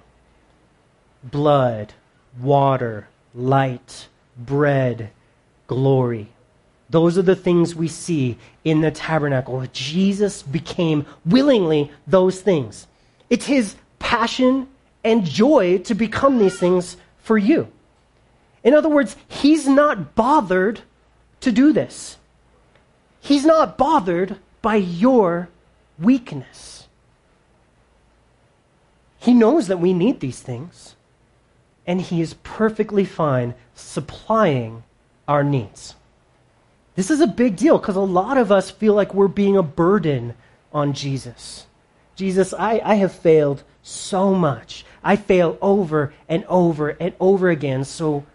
blood, 1.22 1.92
water, 2.40 3.08
light, 3.34 4.08
bread, 4.36 5.10
glory. 5.66 6.28
Those 6.90 7.18
are 7.18 7.22
the 7.22 7.36
things 7.36 7.74
we 7.74 7.88
see 7.88 8.38
in 8.64 8.80
the 8.80 8.90
tabernacle. 8.90 9.64
Jesus 9.72 10.42
became 10.42 11.04
willingly 11.26 11.90
those 12.06 12.40
things. 12.40 12.86
It's 13.28 13.46
his 13.46 13.76
passion 13.98 14.68
and 15.04 15.24
joy 15.24 15.78
to 15.78 15.94
become 15.94 16.38
these 16.38 16.58
things 16.58 16.96
for 17.18 17.36
you. 17.36 17.68
In 18.64 18.74
other 18.74 18.88
words, 18.88 19.16
he's 19.28 19.68
not 19.68 20.14
bothered 20.14 20.80
to 21.40 21.52
do 21.52 21.72
this. 21.72 22.16
He's 23.20 23.44
not 23.44 23.76
bothered 23.76 24.38
by 24.62 24.76
your 24.76 25.48
weakness. 25.98 26.88
He 29.18 29.34
knows 29.34 29.66
that 29.66 29.80
we 29.80 29.92
need 29.92 30.20
these 30.20 30.40
things, 30.40 30.94
and 31.88 32.02
he 32.02 32.20
is 32.20 32.34
perfectly 32.44 33.06
fine 33.06 33.54
supplying 33.74 34.84
our 35.26 35.42
needs. 35.42 35.96
This 36.94 37.10
is 37.10 37.20
a 37.20 37.26
big 37.26 37.56
deal 37.56 37.78
because 37.78 37.96
a 37.96 38.00
lot 38.00 38.36
of 38.36 38.52
us 38.52 38.70
feel 38.70 38.92
like 38.92 39.14
we're 39.14 39.26
being 39.26 39.56
a 39.56 39.62
burden 39.62 40.34
on 40.70 40.92
Jesus. 40.92 41.66
Jesus, 42.14 42.52
I, 42.52 42.80
I 42.84 42.96
have 42.96 43.12
failed 43.12 43.62
so 43.82 44.34
much. 44.34 44.84
I 45.02 45.16
fail 45.16 45.56
over 45.62 46.12
and 46.28 46.44
over 46.44 46.90
and 46.90 47.14
over 47.18 47.48
again. 47.48 47.84
So 47.84 48.26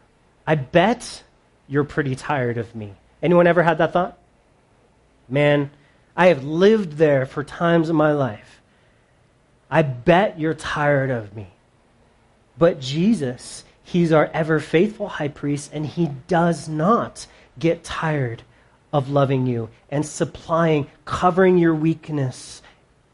I 0.47 0.55
bet 0.55 1.23
you're 1.67 1.83
pretty 1.83 2.15
tired 2.15 2.57
of 2.57 2.75
me. 2.75 2.93
Anyone 3.21 3.45
ever 3.45 3.61
had 3.61 3.77
that 3.77 3.93
thought? 3.93 4.17
Man, 5.29 5.69
I 6.17 6.27
have 6.27 6.43
lived 6.43 6.93
there 6.93 7.27
for 7.27 7.43
times 7.43 7.89
in 7.89 7.95
my 7.95 8.13
life. 8.13 8.61
I 9.69 9.83
bet 9.83 10.39
you're 10.39 10.55
tired 10.55 11.11
of 11.11 11.35
me. 11.35 11.52
But 12.57 12.79
Jesus, 12.79 13.63
He's 13.83 14.11
our 14.11 14.27
ever 14.33 14.59
faithful 14.59 15.07
high 15.07 15.27
priest, 15.27 15.71
and 15.73 15.85
He 15.85 16.09
does 16.27 16.67
not 16.67 17.27
get 17.59 17.83
tired 17.83 18.43
of 18.91 19.09
loving 19.09 19.47
you 19.47 19.69
and 19.89 20.05
supplying, 20.05 20.87
covering 21.05 21.57
your 21.57 21.73
weakness, 21.73 22.61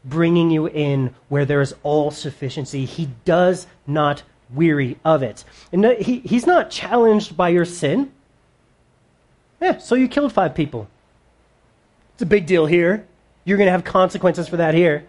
bringing 0.04 0.50
you 0.50 0.66
in 0.66 1.14
where 1.28 1.44
there 1.44 1.60
is 1.60 1.74
all 1.82 2.10
sufficiency. 2.10 2.84
He 2.84 3.08
does 3.24 3.66
not 3.86 4.22
weary 4.52 4.98
of 5.04 5.22
it. 5.22 5.44
And 5.72 5.84
uh, 5.84 5.94
he, 5.94 6.20
he's 6.20 6.46
not 6.46 6.70
challenged 6.70 7.36
by 7.36 7.48
your 7.48 7.64
sin. 7.64 8.12
Yeah, 9.60 9.78
so 9.78 9.94
you 9.94 10.08
killed 10.08 10.32
five 10.32 10.54
people. 10.54 10.88
It's 12.14 12.22
a 12.22 12.26
big 12.26 12.46
deal 12.46 12.66
here. 12.66 13.06
You're 13.44 13.56
going 13.56 13.66
to 13.66 13.72
have 13.72 13.84
consequences 13.84 14.48
for 14.48 14.58
that 14.58 14.74
here. 14.74 15.06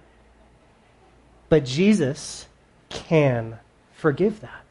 But 1.50 1.66
Jesus 1.66 2.48
can 2.90 3.60
forgive 4.02 4.42
that. 4.42 4.66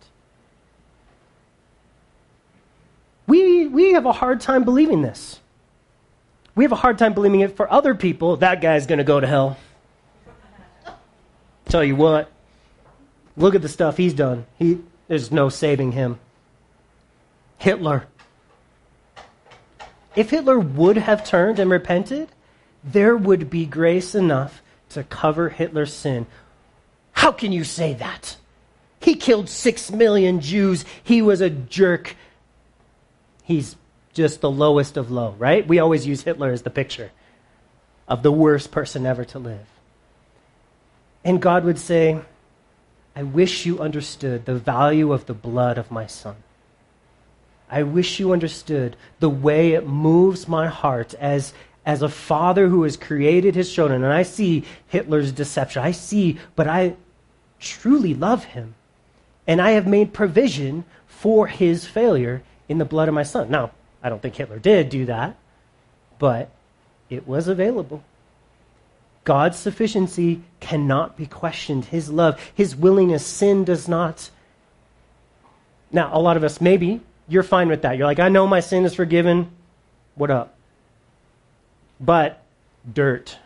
We, 3.27 3.69
we 3.69 3.93
have 3.93 4.07
a 4.07 4.13
hard 4.13 4.41
time 4.41 4.65
believing 4.65 5.03
this. 5.03 5.39
We 6.57 6.65
have 6.65 6.73
a 6.73 6.77
hard 6.77 6.99
time 6.99 7.15
believing 7.15 7.41
it 7.41 7.57
for 7.57 7.73
other 7.73 7.95
people. 7.95 8.37
That 8.39 8.61
guy's 8.61 8.87
going 8.87 8.99
to 8.99 9.05
go 9.05 9.21
to 9.21 9.27
hell. 9.27 9.57
Tell 11.67 11.85
you 11.85 11.95
what, 11.95 12.29
look 13.37 13.55
at 13.55 13.63
the 13.63 13.69
stuff 13.69 13.97
he's 13.97 14.15
done. 14.15 14.47
He, 14.59 14.81
there's 15.07 15.31
no 15.31 15.49
saving 15.49 15.93
him. 15.93 16.19
Hitler. 17.59 18.07
If 20.17 20.31
Hitler 20.31 20.59
would 20.59 20.97
have 20.97 21.25
turned 21.25 21.61
and 21.61 21.71
repented, 21.71 22.31
there 22.83 23.17
would 23.17 23.49
be 23.49 23.65
grace 23.65 24.17
enough 24.17 24.61
to 24.89 25.05
cover 25.05 25.51
Hitler's 25.51 25.95
sin. 25.95 26.27
How 27.13 27.31
can 27.31 27.53
you 27.53 27.63
say 27.63 27.95
that? 27.95 28.37
He 29.01 29.15
killed 29.15 29.49
six 29.49 29.91
million 29.91 30.41
Jews. 30.41 30.85
He 31.03 31.23
was 31.23 31.41
a 31.41 31.51
jerk. 31.51 32.17
He's 33.43 33.77
just 34.13 34.41
the 34.41 34.51
lowest 34.51 34.97
of 34.97 35.11
low, 35.11 35.35
right? 35.39 35.67
We 35.67 35.79
always 35.79 36.07
use 36.07 36.23
Hitler 36.23 36.51
as 36.51 36.63
the 36.63 36.71
picture 36.71 37.11
of 38.07 38.23
the 38.23 38.33
worst 38.33 38.71
person 38.71 39.07
ever 39.07 39.25
to 39.25 39.39
live. 39.39 39.67
And 41.25 41.41
God 41.41 41.65
would 41.65 41.79
say, 41.79 42.21
I 43.15 43.23
wish 43.23 43.67
you 43.67 43.81
understood 43.81 44.45
the 44.45 44.55
value 44.55 45.13
of 45.13 45.27
the 45.27 45.35
blood 45.35 45.79
of 45.79 45.91
my 45.91 46.07
son. 46.07 46.37
I 47.71 47.85
wish 47.85 48.19
you 48.19 48.33
understood 48.33 48.97
the 49.21 49.31
way 49.31 49.73
it 49.73 49.87
moves 49.87 50.49
my 50.49 50.67
heart 50.67 51.15
as, 51.15 51.55
as 51.87 52.03
a 52.03 52.09
father 52.09 52.69
who 52.69 52.83
has 52.83 52.97
created 52.97 53.55
his 53.55 53.73
children. 53.73 54.03
And 54.03 54.13
I 54.13 54.25
see 54.25 54.65
Hitler's 54.89 55.33
deception. 55.33 55.83
I 55.83 55.93
see, 55.93 56.39
but 56.57 56.67
I 56.67 56.97
truly 57.61 58.15
love 58.15 58.45
him. 58.45 58.75
And 59.51 59.61
I 59.61 59.73
have 59.73 59.85
made 59.85 60.13
provision 60.13 60.85
for 61.09 61.49
his 61.49 61.85
failure 61.85 62.45
in 62.69 62.79
the 62.79 62.85
blood 62.85 63.09
of 63.09 63.15
my 63.15 63.25
son. 63.25 63.51
Now, 63.51 63.73
I 64.01 64.09
don't 64.09 64.23
think 64.23 64.37
Hitler 64.37 64.61
did 64.61 64.91
do 64.91 65.07
that, 65.07 65.37
but 66.21 66.51
it 67.09 67.27
was 67.27 67.49
available. 67.49 68.05
God's 69.25 69.59
sufficiency 69.59 70.43
cannot 70.61 71.17
be 71.17 71.27
questioned. 71.27 71.87
His 71.87 72.11
love, 72.11 72.41
His 72.55 72.77
willingness, 72.77 73.27
sin 73.27 73.65
does 73.65 73.89
not. 73.89 74.31
Now, 75.91 76.17
a 76.17 76.21
lot 76.21 76.37
of 76.37 76.45
us, 76.45 76.61
maybe 76.61 77.01
you're 77.27 77.43
fine 77.43 77.67
with 77.67 77.83
that. 77.83 77.99
You're 77.99 78.07
like, 78.07 78.21
I 78.21 78.29
know 78.29 78.47
my 78.47 78.61
sin 78.61 78.85
is 78.85 78.95
forgiven. 78.95 79.51
What 80.15 80.31
up? 80.31 80.55
But 81.99 82.41
dirt. 82.95 83.37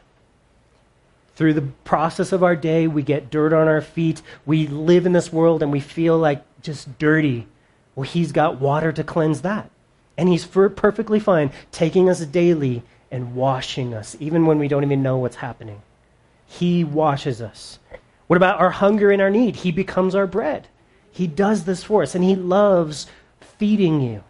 Through 1.36 1.54
the 1.54 1.68
process 1.84 2.32
of 2.32 2.42
our 2.42 2.54
day, 2.54 2.86
we 2.86 3.02
get 3.02 3.30
dirt 3.30 3.52
on 3.52 3.66
our 3.66 3.80
feet. 3.80 4.22
We 4.46 4.66
live 4.66 5.04
in 5.04 5.12
this 5.12 5.32
world 5.32 5.62
and 5.62 5.72
we 5.72 5.80
feel 5.80 6.16
like 6.16 6.44
just 6.62 6.98
dirty. 6.98 7.48
Well, 7.94 8.04
He's 8.04 8.32
got 8.32 8.60
water 8.60 8.92
to 8.92 9.04
cleanse 9.04 9.42
that. 9.42 9.70
And 10.16 10.28
He's 10.28 10.46
perfectly 10.46 11.18
fine 11.18 11.50
taking 11.72 12.08
us 12.08 12.24
daily 12.26 12.82
and 13.10 13.34
washing 13.34 13.94
us, 13.94 14.16
even 14.20 14.46
when 14.46 14.58
we 14.58 14.68
don't 14.68 14.84
even 14.84 15.02
know 15.02 15.18
what's 15.18 15.36
happening. 15.36 15.82
He 16.46 16.84
washes 16.84 17.42
us. 17.42 17.78
What 18.26 18.36
about 18.36 18.60
our 18.60 18.70
hunger 18.70 19.10
and 19.10 19.20
our 19.20 19.30
need? 19.30 19.56
He 19.56 19.72
becomes 19.72 20.14
our 20.14 20.26
bread. 20.26 20.68
He 21.10 21.26
does 21.26 21.64
this 21.64 21.84
for 21.84 22.02
us, 22.02 22.14
and 22.14 22.24
He 22.24 22.34
loves 22.34 23.06
feeding 23.40 24.00
you. 24.00 24.24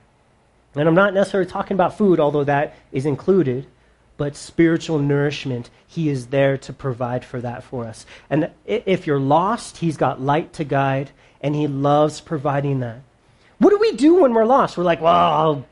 And 0.74 0.88
I'm 0.88 0.94
not 0.94 1.14
necessarily 1.14 1.48
talking 1.48 1.74
about 1.74 1.96
food, 1.96 2.18
although 2.18 2.44
that 2.44 2.74
is 2.92 3.06
included, 3.06 3.66
but 4.16 4.36
spiritual 4.36 4.98
nourishment. 4.98 5.70
He 5.86 6.08
is 6.08 6.26
there 6.26 6.56
to 6.58 6.72
provide 6.72 7.24
for 7.24 7.40
that 7.40 7.64
for 7.64 7.84
us. 7.84 8.06
And 8.30 8.50
if 8.66 9.06
you're 9.06 9.20
lost, 9.20 9.78
He's 9.78 9.96
got 9.96 10.20
light 10.20 10.52
to 10.54 10.64
guide, 10.64 11.10
and 11.40 11.54
He 11.54 11.66
loves 11.66 12.20
providing 12.20 12.80
that. 12.80 13.00
What 13.58 13.70
do 13.70 13.78
we 13.78 13.92
do 13.92 14.22
when 14.22 14.34
we're 14.34 14.44
lost? 14.44 14.76
We're 14.76 14.84
like, 14.84 15.00
well, 15.00 15.14
I'll 15.14 15.66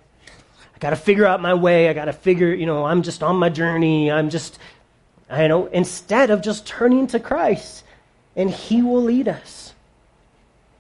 got 0.83 0.91
to 0.91 0.97
figure 0.97 1.25
out 1.25 1.41
my 1.41 1.55
way. 1.55 1.89
I 1.89 1.93
got 1.93 2.07
to 2.07 2.13
figure, 2.13 2.53
you 2.53 2.67
know, 2.67 2.85
I'm 2.85 3.03
just 3.03 3.23
on 3.23 3.37
my 3.37 3.49
journey. 3.49 4.11
I'm 4.11 4.31
just, 4.31 4.59
I 5.31 5.47
know, 5.47 5.67
instead 5.67 6.31
of 6.31 6.43
just 6.43 6.67
turning 6.67 7.07
to 7.09 7.21
Christ 7.21 7.85
and 8.35 8.51
He 8.51 8.83
will 8.83 9.03
lead 9.03 9.29
us. 9.29 9.75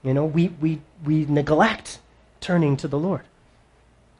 You 0.03 0.13
know, 0.13 0.25
we, 0.25 0.49
we, 0.49 0.81
we 1.05 1.25
neglect 1.27 2.01
turning 2.41 2.77
to 2.79 2.89
the 2.89 2.99
Lord. 2.99 3.23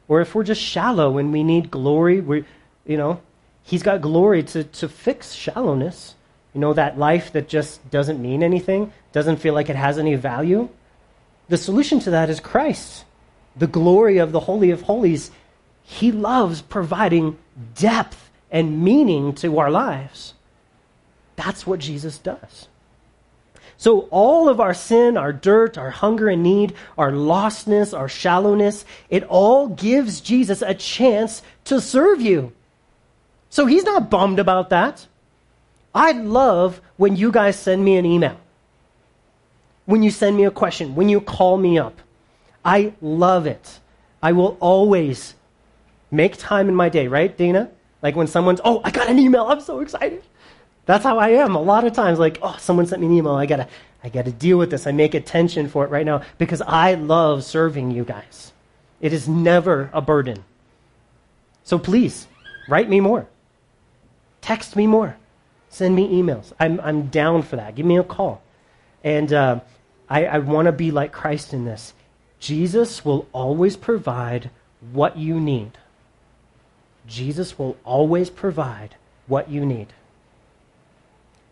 Or 0.07 0.21
if 0.21 0.33
we're 0.33 0.43
just 0.43 0.61
shallow 0.61 1.17
and 1.17 1.33
we 1.33 1.43
need 1.43 1.69
glory, 1.69 2.21
we 2.21 2.45
you 2.85 2.97
know, 2.97 3.21
He's 3.63 3.83
got 3.83 4.01
glory 4.01 4.43
to, 4.43 4.63
to 4.63 4.89
fix 4.89 5.33
shallowness. 5.33 6.15
You 6.53 6.61
know, 6.61 6.73
that 6.73 6.99
life 6.99 7.31
that 7.33 7.47
just 7.47 7.89
doesn't 7.89 8.21
mean 8.21 8.43
anything, 8.43 8.93
doesn't 9.11 9.37
feel 9.37 9.55
like 9.55 9.69
it 9.69 9.75
has 9.75 9.97
any 9.97 10.15
value. 10.15 10.69
The 11.49 11.57
solution 11.57 11.99
to 12.01 12.11
that 12.11 12.29
is 12.29 12.39
Christ. 12.39 13.05
The 13.55 13.67
glory 13.67 14.19
of 14.19 14.31
the 14.31 14.41
Holy 14.41 14.69
of 14.69 14.83
Holies 14.83 15.31
he 15.83 16.11
loves 16.11 16.61
providing 16.61 17.37
depth 17.75 18.31
and 18.49 18.83
meaning 18.83 19.35
to 19.35 19.59
our 19.59 19.69
lives. 19.69 20.33
That's 21.35 21.67
what 21.67 21.79
Jesus 21.79 22.17
does. 22.17 22.67
So, 23.75 24.01
all 24.11 24.47
of 24.47 24.61
our 24.61 24.73
sin, 24.73 25.17
our 25.17 25.33
dirt, 25.33 25.77
our 25.77 25.89
hunger 25.89 26.29
and 26.29 26.41
need, 26.41 26.73
our 26.97 27.11
lostness, 27.11 27.97
our 27.97 28.07
shallowness, 28.07 28.85
it 29.09 29.23
all 29.23 29.67
gives 29.67 30.21
Jesus 30.21 30.61
a 30.61 30.73
chance 30.73 31.41
to 31.65 31.81
serve 31.81 32.21
you. 32.21 32.53
So, 33.53 33.67
he's 33.67 33.83
not 33.83 34.09
bummed 34.09 34.39
about 34.39 34.71
that. 34.71 35.05
I 35.93 36.13
love 36.13 36.81
when 36.97 37.15
you 37.15 37.31
guys 37.31 37.55
send 37.55 37.85
me 37.85 37.97
an 37.97 38.03
email, 38.03 38.35
when 39.85 40.01
you 40.01 40.09
send 40.09 40.35
me 40.35 40.45
a 40.45 40.49
question, 40.49 40.95
when 40.95 41.07
you 41.07 41.21
call 41.21 41.57
me 41.57 41.77
up. 41.77 42.01
I 42.65 42.93
love 42.99 43.45
it. 43.45 43.79
I 44.23 44.31
will 44.31 44.57
always 44.59 45.35
make 46.09 46.35
time 46.35 46.67
in 46.67 46.73
my 46.73 46.89
day, 46.89 47.07
right, 47.07 47.37
Dana? 47.37 47.69
Like 48.01 48.15
when 48.15 48.25
someone's, 48.25 48.59
oh, 48.65 48.81
I 48.83 48.89
got 48.89 49.07
an 49.07 49.19
email, 49.19 49.43
I'm 49.43 49.61
so 49.61 49.81
excited. 49.81 50.23
That's 50.87 51.03
how 51.03 51.19
I 51.19 51.29
am 51.29 51.53
a 51.53 51.61
lot 51.61 51.83
of 51.83 51.93
times. 51.93 52.17
Like, 52.17 52.39
oh, 52.41 52.57
someone 52.59 52.87
sent 52.87 53.01
me 53.01 53.05
an 53.05 53.13
email, 53.13 53.33
I 53.33 53.45
gotta, 53.45 53.67
I 54.03 54.09
got 54.09 54.25
to 54.25 54.31
deal 54.31 54.57
with 54.57 54.71
this. 54.71 54.87
I 54.87 54.93
make 54.93 55.13
attention 55.13 55.69
for 55.69 55.85
it 55.85 55.91
right 55.91 56.07
now 56.07 56.23
because 56.39 56.63
I 56.63 56.95
love 56.95 57.43
serving 57.43 57.91
you 57.91 58.03
guys. 58.03 58.51
It 58.99 59.13
is 59.13 59.27
never 59.27 59.91
a 59.93 60.01
burden. 60.01 60.43
So 61.63 61.77
please, 61.77 62.25
write 62.67 62.89
me 62.89 62.99
more. 62.99 63.27
Text 64.43 64.75
me 64.75 64.87
more. 64.87 65.15
Send 65.69 65.95
me 65.95 66.07
emails. 66.09 66.51
I'm, 66.59 66.79
I'm 66.81 67.07
down 67.07 67.41
for 67.43 67.55
that. 67.55 67.75
Give 67.75 67.85
me 67.85 67.97
a 67.97 68.03
call. 68.03 68.43
And 69.01 69.31
uh, 69.31 69.61
I, 70.09 70.25
I 70.25 70.37
want 70.39 70.65
to 70.65 70.73
be 70.73 70.91
like 70.91 71.13
Christ 71.13 71.53
in 71.53 71.63
this. 71.63 71.93
Jesus 72.39 73.05
will 73.05 73.25
always 73.31 73.77
provide 73.77 74.51
what 74.91 75.17
you 75.17 75.39
need. 75.39 75.71
Jesus 77.07 77.57
will 77.57 77.77
always 77.85 78.29
provide 78.29 78.95
what 79.27 79.49
you 79.49 79.65
need. 79.65 79.87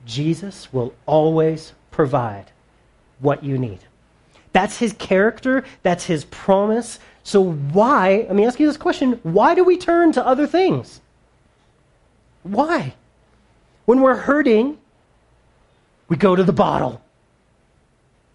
Jesus 0.05 0.73
will 0.73 0.93
always 1.05 1.71
provide 1.91 2.51
what 3.19 3.41
you 3.41 3.57
need. 3.57 3.79
That's 4.51 4.79
his 4.79 4.91
character, 4.93 5.63
that's 5.81 6.05
his 6.05 6.25
promise. 6.25 6.99
So, 7.23 7.41
why, 7.41 8.25
let 8.27 8.35
me 8.35 8.45
ask 8.45 8.59
you 8.59 8.67
this 8.67 8.75
question 8.75 9.19
why 9.23 9.55
do 9.55 9.63
we 9.63 9.77
turn 9.77 10.11
to 10.13 10.25
other 10.25 10.45
things? 10.45 10.99
Why? 12.43 12.95
When 13.85 14.01
we're 14.01 14.15
hurting, 14.15 14.77
we 16.07 16.17
go 16.17 16.35
to 16.35 16.43
the 16.43 16.53
bottle, 16.53 17.01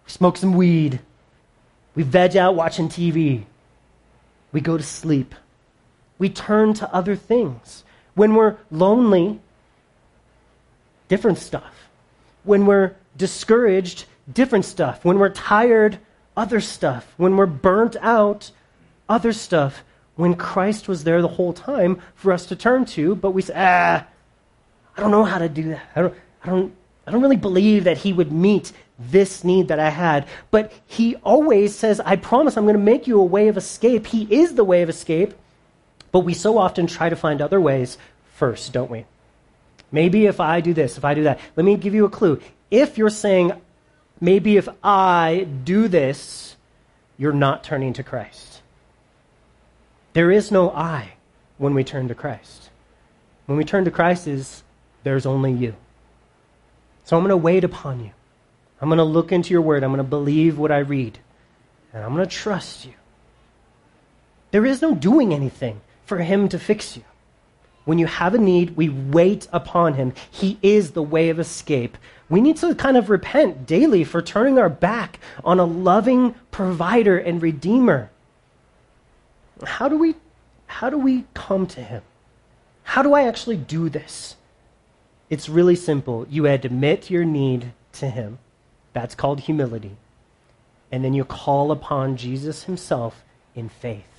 we 0.05 0.11
smoke 0.11 0.37
some 0.37 0.53
weed, 0.53 0.99
we 1.95 2.03
veg 2.03 2.35
out 2.35 2.55
watching 2.55 2.89
TV, 2.89 3.43
we 4.51 4.61
go 4.61 4.77
to 4.77 4.83
sleep, 4.83 5.35
we 6.17 6.29
turn 6.29 6.73
to 6.75 6.93
other 6.93 7.15
things. 7.15 7.83
When 8.15 8.33
we're 8.33 8.57
lonely, 8.71 9.39
different 11.07 11.37
stuff. 11.37 11.89
When 12.43 12.65
we're 12.65 12.95
discouraged, 13.15 14.05
different 14.31 14.65
stuff. 14.65 15.05
When 15.05 15.19
we're 15.19 15.29
tired, 15.29 15.99
other 16.35 16.59
stuff. 16.61 17.13
When 17.17 17.37
we're 17.37 17.45
burnt 17.45 17.95
out, 18.01 18.51
other 19.07 19.33
stuff. 19.33 19.83
When 20.17 20.35
Christ 20.35 20.87
was 20.87 21.03
there 21.03 21.21
the 21.21 21.27
whole 21.27 21.53
time 21.53 22.01
for 22.15 22.33
us 22.33 22.45
to 22.47 22.55
turn 22.55 22.85
to, 22.85 23.15
but 23.15 23.31
we 23.31 23.41
say, 23.41 23.53
ah, 23.55 24.05
I 24.97 25.01
don't 25.01 25.11
know 25.11 25.23
how 25.23 25.37
to 25.37 25.47
do 25.47 25.69
that. 25.69 25.83
I 25.95 26.01
don't, 26.01 26.13
I 26.43 26.47
don't, 26.47 26.75
I 27.05 27.11
don't 27.11 27.21
really 27.21 27.37
believe 27.37 27.85
that 27.85 27.99
He 27.99 28.11
would 28.11 28.31
meet 28.31 28.73
this 28.99 29.43
need 29.43 29.69
that 29.69 29.79
I 29.79 29.89
had. 29.89 30.27
But 30.51 30.73
He 30.87 31.15
always 31.17 31.75
says, 31.75 31.99
I 31.99 32.15
promise 32.15 32.57
I'm 32.57 32.65
going 32.65 32.75
to 32.75 32.81
make 32.83 33.07
you 33.07 33.21
a 33.21 33.23
way 33.23 33.47
of 33.47 33.57
escape. 33.57 34.07
He 34.07 34.23
is 34.23 34.55
the 34.55 34.63
way 34.63 34.81
of 34.81 34.89
escape. 34.89 35.33
But 36.11 36.21
we 36.21 36.33
so 36.33 36.57
often 36.57 36.87
try 36.87 37.09
to 37.09 37.15
find 37.15 37.41
other 37.41 37.61
ways 37.61 37.97
first, 38.33 38.73
don't 38.73 38.89
we? 38.89 39.05
Maybe 39.91 40.25
if 40.25 40.39
I 40.39 40.61
do 40.61 40.73
this, 40.73 40.97
if 40.97 41.05
I 41.05 41.13
do 41.13 41.23
that. 41.23 41.39
Let 41.55 41.65
me 41.65 41.77
give 41.77 41.93
you 41.93 42.05
a 42.05 42.09
clue. 42.09 42.41
If 42.71 42.97
you're 42.97 43.09
saying, 43.09 43.53
maybe 44.19 44.57
if 44.57 44.67
I 44.83 45.47
do 45.63 45.87
this, 45.87 46.55
you're 47.17 47.33
not 47.33 47.63
turning 47.63 47.93
to 47.93 48.03
Christ. 48.03 48.46
There 50.17 50.31
is 50.31 50.51
no 50.51 50.71
I 50.71 51.11
when 51.59 51.75
we 51.75 51.83
turn 51.83 52.07
to 52.07 52.15
Christ. 52.15 52.71
When 53.45 53.55
we 53.55 53.63
turn 53.63 53.85
to 53.85 53.91
Christ 53.91 54.25
is 54.25 54.63
there's 55.03 55.27
only 55.27 55.51
you. 55.51 55.75
So 57.05 57.15
I'm 57.15 57.21
going 57.21 57.29
to 57.29 57.37
wait 57.37 57.63
upon 57.63 58.03
you. 58.03 58.09
I'm 58.81 58.89
going 58.89 58.97
to 58.97 59.03
look 59.03 59.31
into 59.31 59.51
your 59.51 59.61
word. 59.61 59.83
I'm 59.83 59.91
going 59.91 59.99
to 59.99 60.03
believe 60.03 60.57
what 60.57 60.71
I 60.71 60.79
read. 60.79 61.19
And 61.93 62.03
I'm 62.03 62.15
going 62.15 62.27
to 62.27 62.35
trust 62.35 62.83
you. 62.83 62.93
There 64.49 64.65
is 64.65 64.81
no 64.81 64.95
doing 64.95 65.35
anything 65.35 65.81
for 66.03 66.17
him 66.17 66.49
to 66.49 66.57
fix 66.57 66.97
you. 66.97 67.03
When 67.85 67.99
you 67.99 68.07
have 68.07 68.33
a 68.33 68.39
need, 68.39 68.75
we 68.75 68.89
wait 68.89 69.47
upon 69.53 69.93
him. 69.93 70.13
He 70.31 70.57
is 70.63 70.93
the 70.93 71.03
way 71.03 71.29
of 71.29 71.39
escape. 71.39 71.95
We 72.27 72.41
need 72.41 72.57
to 72.57 72.73
kind 72.73 72.97
of 72.97 73.11
repent 73.11 73.67
daily 73.67 74.03
for 74.03 74.23
turning 74.23 74.57
our 74.57 74.67
back 74.67 75.19
on 75.43 75.59
a 75.59 75.65
loving 75.65 76.33
provider 76.49 77.19
and 77.19 77.39
redeemer. 77.39 78.09
How 79.65 79.89
do 79.89 79.97
we 79.97 80.15
how 80.67 80.89
do 80.89 80.97
we 80.97 81.25
come 81.33 81.65
to 81.67 81.81
him? 81.81 82.03
How 82.83 83.01
do 83.01 83.13
I 83.13 83.27
actually 83.27 83.57
do 83.57 83.89
this? 83.89 84.35
It's 85.29 85.49
really 85.49 85.75
simple. 85.75 86.25
You 86.29 86.45
admit 86.45 87.09
your 87.09 87.25
need 87.25 87.73
to 87.93 88.09
him. 88.09 88.39
That's 88.93 89.15
called 89.15 89.41
humility. 89.41 89.97
And 90.91 91.03
then 91.03 91.13
you 91.13 91.25
call 91.25 91.71
upon 91.71 92.17
Jesus 92.17 92.63
himself 92.63 93.23
in 93.55 93.69
faith. 93.69 94.17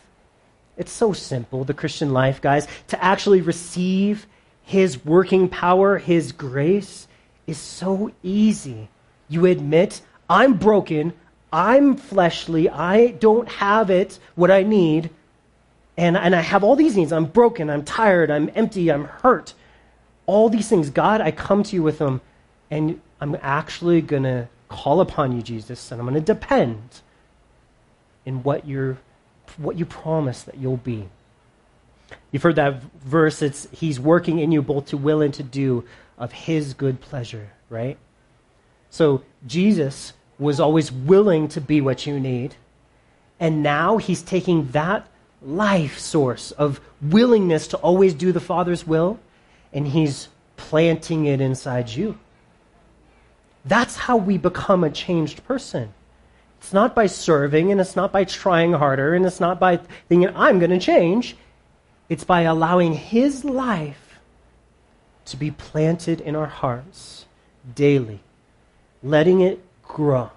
It's 0.79 0.93
so 0.93 1.13
simple, 1.13 1.65
the 1.65 1.75
Christian 1.75 2.13
life, 2.13 2.41
guys. 2.41 2.69
To 2.89 3.05
actually 3.05 3.41
receive 3.41 4.27
His 4.63 5.05
working 5.05 5.49
power, 5.49 5.99
His 5.99 6.31
grace, 6.31 7.09
is 7.47 7.59
so 7.59 8.13
easy. 8.23 8.89
You 9.29 9.47
admit, 9.47 10.01
I'm 10.31 10.55
broken, 10.55 11.15
I'm 11.53 11.97
fleshly, 11.97 12.69
I 12.69 13.09
don't 13.09 13.49
have 13.49 13.91
it, 13.91 14.21
what 14.37 14.53
I 14.53 14.63
need, 14.63 15.11
and, 15.99 16.17
and 16.17 16.35
I 16.35 16.41
have 16.41 16.63
all 16.63 16.77
these 16.77 16.97
needs. 16.97 17.13
I'm 17.13 17.25
broken, 17.25 17.69
I'm 17.69 17.85
tired, 17.85 18.31
I'm 18.31 18.51
empty, 18.55 18.89
I'm 18.89 19.05
hurt. 19.05 19.53
All 20.27 20.49
these 20.49 20.69
things. 20.69 20.91
God, 20.91 21.21
I 21.21 21.33
come 21.33 21.65
to 21.65 21.75
you 21.75 21.83
with 21.83 21.99
them, 21.99 22.21
and 22.71 23.01
I'm 23.21 23.37
actually 23.43 24.01
going 24.01 24.23
to 24.23 24.49
call 24.69 25.01
upon 25.01 25.33
you, 25.33 25.43
Jesus, 25.43 25.91
and 25.91 26.01
I'm 26.01 26.07
going 26.07 26.15
to 26.15 26.25
depend 26.25 27.01
in 28.25 28.45
what 28.45 28.67
you're 28.67 28.99
what 29.57 29.77
you 29.77 29.87
promise 29.87 30.43
that 30.43 30.59
you'll 30.59 30.77
be. 30.77 31.09
You've 32.31 32.43
heard 32.43 32.57
that 32.57 32.83
verse, 33.05 33.43
it's 33.43 33.67
He's 33.73 33.99
working 33.99 34.39
in 34.39 34.53
you 34.53 34.63
both 34.63 34.87
to 34.87 34.97
will 34.97 35.21
and 35.21 35.35
to 35.35 35.43
do 35.43 35.85
of 36.17 36.31
His 36.31 36.75
good 36.75 37.01
pleasure, 37.01 37.51
right? 37.71 37.99
So 38.91 39.25
Jesus 39.47 40.13
was 40.39 40.61
always 40.61 40.93
willing 40.93 41.49
to 41.49 41.61
be 41.61 41.81
what 41.81 42.07
you 42.07 42.21
need. 42.21 42.55
And 43.41 43.63
now 43.65 43.97
He's 43.97 44.23
taking 44.23 44.69
that 44.69 45.09
life 45.43 45.99
source 45.99 46.51
of 46.53 46.81
willingness 47.01 47.69
to 47.69 47.77
always 47.79 48.15
do 48.15 48.33
the 48.33 48.41
Father's 48.41 48.87
will, 48.87 49.19
and 49.73 49.87
He's 49.87 50.29
planting 50.57 51.27
it 51.27 51.41
inside 51.41 51.89
you. 51.89 52.19
That's 53.65 53.97
how 53.97 54.17
we 54.17 54.39
become 54.39 54.85
a 54.85 54.91
changed 54.91 55.45
person. 55.45 55.93
It's 56.59 56.73
not 56.73 56.95
by 56.95 57.07
serving, 57.07 57.71
and 57.71 57.81
it's 57.81 57.97
not 57.97 58.13
by 58.13 58.25
trying 58.25 58.73
harder, 58.73 59.15
and 59.15 59.25
it's 59.25 59.41
not 59.41 59.61
by 59.61 59.77
thinking, 60.09 60.35
I'm 60.35 60.59
going 60.59 60.71
to 60.71 60.79
change. 60.79 61.37
It's 62.09 62.25
by 62.25 62.43
allowing 62.43 62.95
His 62.95 63.45
life 63.45 64.19
to 65.27 65.37
be 65.37 65.51
planted 65.51 66.21
in 66.21 66.35
our 66.35 66.47
hearts 66.47 67.27
daily, 67.75 68.21
letting 69.03 69.41
it 69.41 69.63
grow. 69.83 70.31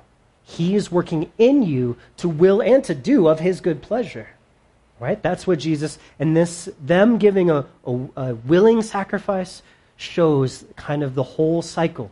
He 0.43 0.75
is 0.75 0.91
working 0.91 1.31
in 1.37 1.63
you 1.63 1.97
to 2.17 2.27
will 2.27 2.61
and 2.61 2.83
to 2.83 2.93
do 2.93 3.27
of 3.27 3.39
His 3.39 3.61
good 3.61 3.81
pleasure. 3.81 4.27
Right? 5.01 5.21
That's 5.23 5.47
what 5.47 5.57
Jesus, 5.57 5.97
and 6.19 6.37
this, 6.37 6.69
them 6.79 7.17
giving 7.17 7.49
a, 7.49 7.65
a, 7.85 7.91
a 8.15 8.35
willing 8.35 8.83
sacrifice 8.83 9.63
shows 9.97 10.63
kind 10.75 11.01
of 11.01 11.15
the 11.15 11.23
whole 11.23 11.63
cycle. 11.63 12.11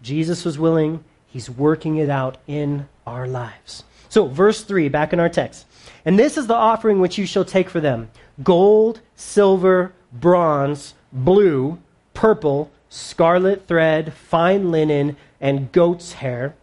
Jesus 0.00 0.42
was 0.42 0.58
willing, 0.58 1.04
He's 1.26 1.50
working 1.50 1.98
it 1.98 2.08
out 2.08 2.38
in 2.46 2.88
our 3.06 3.28
lives. 3.28 3.84
So, 4.08 4.26
verse 4.26 4.64
3, 4.64 4.88
back 4.88 5.12
in 5.12 5.20
our 5.20 5.28
text. 5.28 5.66
And 6.06 6.18
this 6.18 6.38
is 6.38 6.46
the 6.46 6.54
offering 6.54 6.98
which 6.98 7.18
you 7.18 7.26
shall 7.26 7.44
take 7.44 7.68
for 7.68 7.80
them 7.80 8.10
gold, 8.42 9.02
silver, 9.14 9.92
bronze, 10.10 10.94
blue, 11.12 11.78
purple, 12.14 12.70
scarlet 12.88 13.66
thread, 13.66 14.14
fine 14.14 14.70
linen, 14.70 15.14
and 15.42 15.70
goat's 15.72 16.14
hair, 16.14 16.54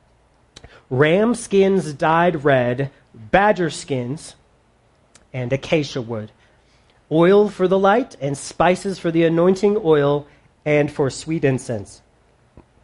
ram 0.90 1.36
skins 1.36 1.94
dyed 1.94 2.44
red, 2.44 2.90
badger 3.14 3.70
skins, 3.70 4.34
and 5.36 5.52
acacia 5.52 6.02
wood, 6.02 6.32
oil 7.12 7.50
for 7.50 7.68
the 7.68 7.78
light, 7.78 8.16
and 8.22 8.38
spices 8.38 8.98
for 8.98 9.12
the 9.12 9.26
anointing 9.26 9.78
oil 9.84 10.26
and 10.64 10.90
for 10.90 11.10
sweet 11.10 11.44
incense, 11.44 12.02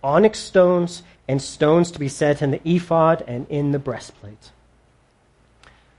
onyx 0.04 0.38
stones 0.38 1.02
and 1.30 1.42
stones 1.42 1.92
to 1.92 1.98
be 1.98 2.10
set 2.10 2.42
in 2.42 2.52
the 2.52 2.60
ephod 2.68 3.24
and 3.26 3.48
in 3.50 3.72
the 3.72 3.80
breastplate. 3.80 4.52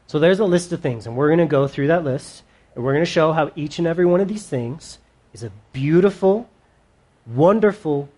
So 0.07 0.19
there's 0.19 0.41
a 0.41 0.45
list 0.45 0.73
of 0.73 0.81
things, 0.81 1.07
and 1.07 1.17
we're 1.17 1.29
going 1.29 1.39
to 1.39 1.47
go 1.47 1.67
through 1.67 1.87
that 1.87 2.05
list, 2.05 2.43
and 2.75 2.85
we're 2.85 2.93
going 2.93 3.05
to 3.05 3.11
show 3.11 3.33
how 3.33 3.51
each 3.57 3.79
and 3.79 3.89
every 3.89 4.05
one 4.05 4.21
of 4.21 4.29
these 4.29 4.47
things 4.47 4.99
is 5.33 5.43
a 5.43 5.51
beautiful, 5.73 6.51
wonderful 7.27 8.11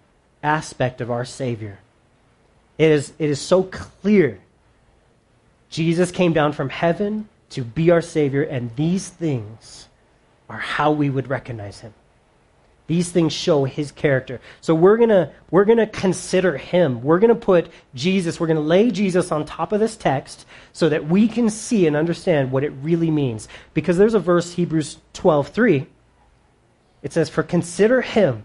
aspect 0.43 1.01
of 1.01 1.09
our 1.09 1.25
Savior. 1.25 1.79
It 2.79 2.91
is, 2.91 3.13
it 3.21 3.31
is 3.31 3.41
so 3.41 3.63
clear. 3.63 4.41
Jesus 5.71 6.11
came 6.11 6.33
down 6.33 6.53
from 6.53 6.69
heaven 6.69 7.29
to 7.55 7.65
be 7.65 7.91
our 7.91 8.03
Savior, 8.03 8.43
and 8.43 8.75
these 8.77 9.09
things 9.09 9.89
are 10.49 10.59
how 10.59 10.93
we 10.93 11.11
would 11.11 11.29
recognize 11.29 11.81
him. 11.81 11.95
These 12.87 13.11
things 13.11 13.33
show 13.33 13.65
his 13.65 13.93
character. 13.93 14.41
So 14.61 14.75
we're 14.75 14.99
going 14.99 15.09
to 15.09 15.33
we're 15.51 15.65
going 15.65 15.79
to 15.79 15.87
consider 15.87 16.59
him. 16.59 17.03
We're 17.03 17.19
going 17.19 17.35
to 17.35 17.35
put 17.35 17.71
Jesus, 17.95 18.39
we're 18.39 18.47
going 18.47 18.59
to 18.59 18.63
lay 18.63 18.91
Jesus 18.91 19.33
on 19.33 19.47
top 19.47 19.73
of 19.73 19.81
this 19.81 19.97
text 19.97 20.45
so 20.75 20.91
that 20.91 21.07
we 21.07 21.27
can 21.27 21.49
see 21.49 21.87
and 21.87 21.97
understand 21.97 22.53
what 22.53 22.63
it 22.63 22.73
really 22.83 23.11
means. 23.11 23.49
Because 23.73 23.97
there's 23.97 24.13
a 24.13 24.19
verse 24.19 24.53
Hebrews 24.53 24.99
12:3. 25.15 25.87
It 27.03 27.13
says 27.15 27.31
for 27.31 27.43
consider 27.43 28.03
him 28.03 28.45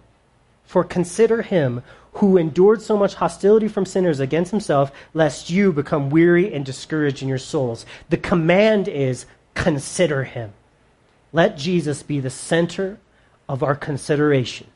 for 0.69 0.83
consider 0.83 1.41
him 1.41 1.81
who 2.19 2.37
endured 2.37 2.81
so 2.81 2.97
much 2.97 3.15
hostility 3.15 3.67
from 3.67 3.85
sinners 3.85 4.19
against 4.19 4.51
himself, 4.51 4.91
lest 5.13 5.49
you 5.49 5.71
become 5.71 6.09
weary 6.09 6.53
and 6.53 6.65
discouraged 6.65 7.21
in 7.21 7.29
your 7.29 7.37
souls. 7.37 7.85
The 8.09 8.17
command 8.17 8.89
is 8.89 9.25
consider 9.53 10.25
him. 10.25 10.51
Let 11.31 11.57
Jesus 11.57 12.03
be 12.03 12.19
the 12.19 12.29
center 12.29 12.99
of 13.47 13.63
our 13.63 13.75
consideration. 13.75 14.67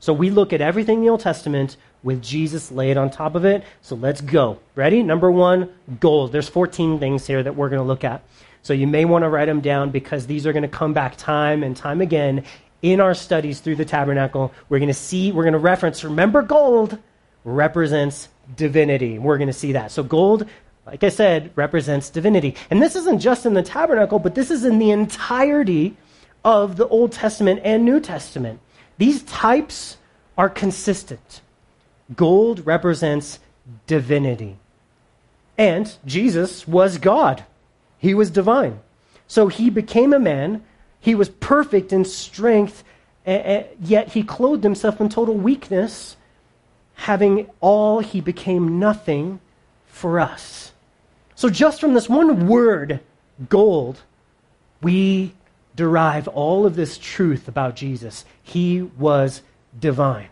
So 0.00 0.12
we 0.12 0.30
look 0.30 0.52
at 0.52 0.60
everything 0.60 0.98
in 0.98 1.04
the 1.04 1.08
Old 1.08 1.20
Testament 1.20 1.78
with 2.02 2.22
Jesus 2.22 2.70
laid 2.70 2.98
on 2.98 3.10
top 3.10 3.34
of 3.34 3.44
it. 3.46 3.64
So 3.80 3.94
let's 3.94 4.20
go. 4.20 4.58
Ready? 4.74 5.02
Number 5.02 5.30
one, 5.30 5.72
gold. 5.98 6.32
There's 6.32 6.48
14 6.48 6.98
things 6.98 7.26
here 7.26 7.42
that 7.42 7.56
we're 7.56 7.70
going 7.70 7.80
to 7.80 7.86
look 7.86 8.04
at. 8.04 8.22
So 8.62 8.74
you 8.74 8.86
may 8.86 9.04
want 9.04 9.24
to 9.24 9.28
write 9.28 9.46
them 9.46 9.60
down 9.60 9.90
because 9.90 10.26
these 10.26 10.46
are 10.46 10.52
going 10.52 10.62
to 10.62 10.68
come 10.68 10.92
back 10.92 11.16
time 11.16 11.62
and 11.62 11.76
time 11.76 12.00
again 12.00 12.44
in 12.82 13.00
our 13.00 13.14
studies 13.14 13.60
through 13.60 13.76
the 13.76 13.84
tabernacle. 13.84 14.52
We're 14.68 14.78
going 14.78 14.88
to 14.88 14.94
see, 14.94 15.32
we're 15.32 15.44
going 15.44 15.52
to 15.52 15.58
reference, 15.58 16.04
remember, 16.04 16.42
gold 16.42 16.98
represents 17.44 18.28
divinity. 18.56 19.18
We're 19.18 19.38
going 19.38 19.48
to 19.48 19.52
see 19.52 19.72
that. 19.72 19.90
So 19.92 20.02
gold, 20.02 20.46
like 20.84 21.04
I 21.04 21.08
said, 21.08 21.52
represents 21.54 22.10
divinity. 22.10 22.56
And 22.70 22.82
this 22.82 22.96
isn't 22.96 23.20
just 23.20 23.46
in 23.46 23.54
the 23.54 23.62
tabernacle, 23.62 24.18
but 24.18 24.34
this 24.34 24.50
is 24.50 24.64
in 24.64 24.78
the 24.78 24.90
entirety 24.90 25.96
of 26.44 26.76
the 26.76 26.88
Old 26.88 27.12
Testament 27.12 27.60
and 27.64 27.84
New 27.84 28.00
Testament. 28.00 28.60
These 28.98 29.22
types 29.22 29.96
are 30.36 30.48
consistent. 30.48 31.40
Gold 32.16 32.66
represents 32.66 33.38
divinity. 33.86 34.58
And 35.56 35.94
Jesus 36.04 36.66
was 36.66 36.98
God, 36.98 37.44
he 37.98 38.14
was 38.14 38.30
divine. 38.30 38.80
So 39.28 39.46
he 39.48 39.70
became 39.70 40.12
a 40.12 40.18
man. 40.18 40.64
He 41.02 41.14
was 41.14 41.28
perfect 41.28 41.92
in 41.92 42.06
strength, 42.06 42.84
yet 43.26 44.08
he 44.12 44.22
clothed 44.22 44.64
himself 44.64 45.00
in 45.00 45.10
total 45.10 45.34
weakness. 45.34 46.16
Having 46.94 47.50
all, 47.60 47.98
he 47.98 48.20
became 48.20 48.78
nothing 48.78 49.40
for 49.86 50.20
us. 50.20 50.72
So, 51.34 51.50
just 51.50 51.80
from 51.80 51.94
this 51.94 52.08
one 52.08 52.46
word, 52.46 53.00
gold, 53.48 54.00
we 54.80 55.34
derive 55.74 56.28
all 56.28 56.64
of 56.64 56.76
this 56.76 56.98
truth 56.98 57.48
about 57.48 57.74
Jesus. 57.74 58.24
He 58.42 58.82
was 58.82 59.42
divine. 59.78 60.28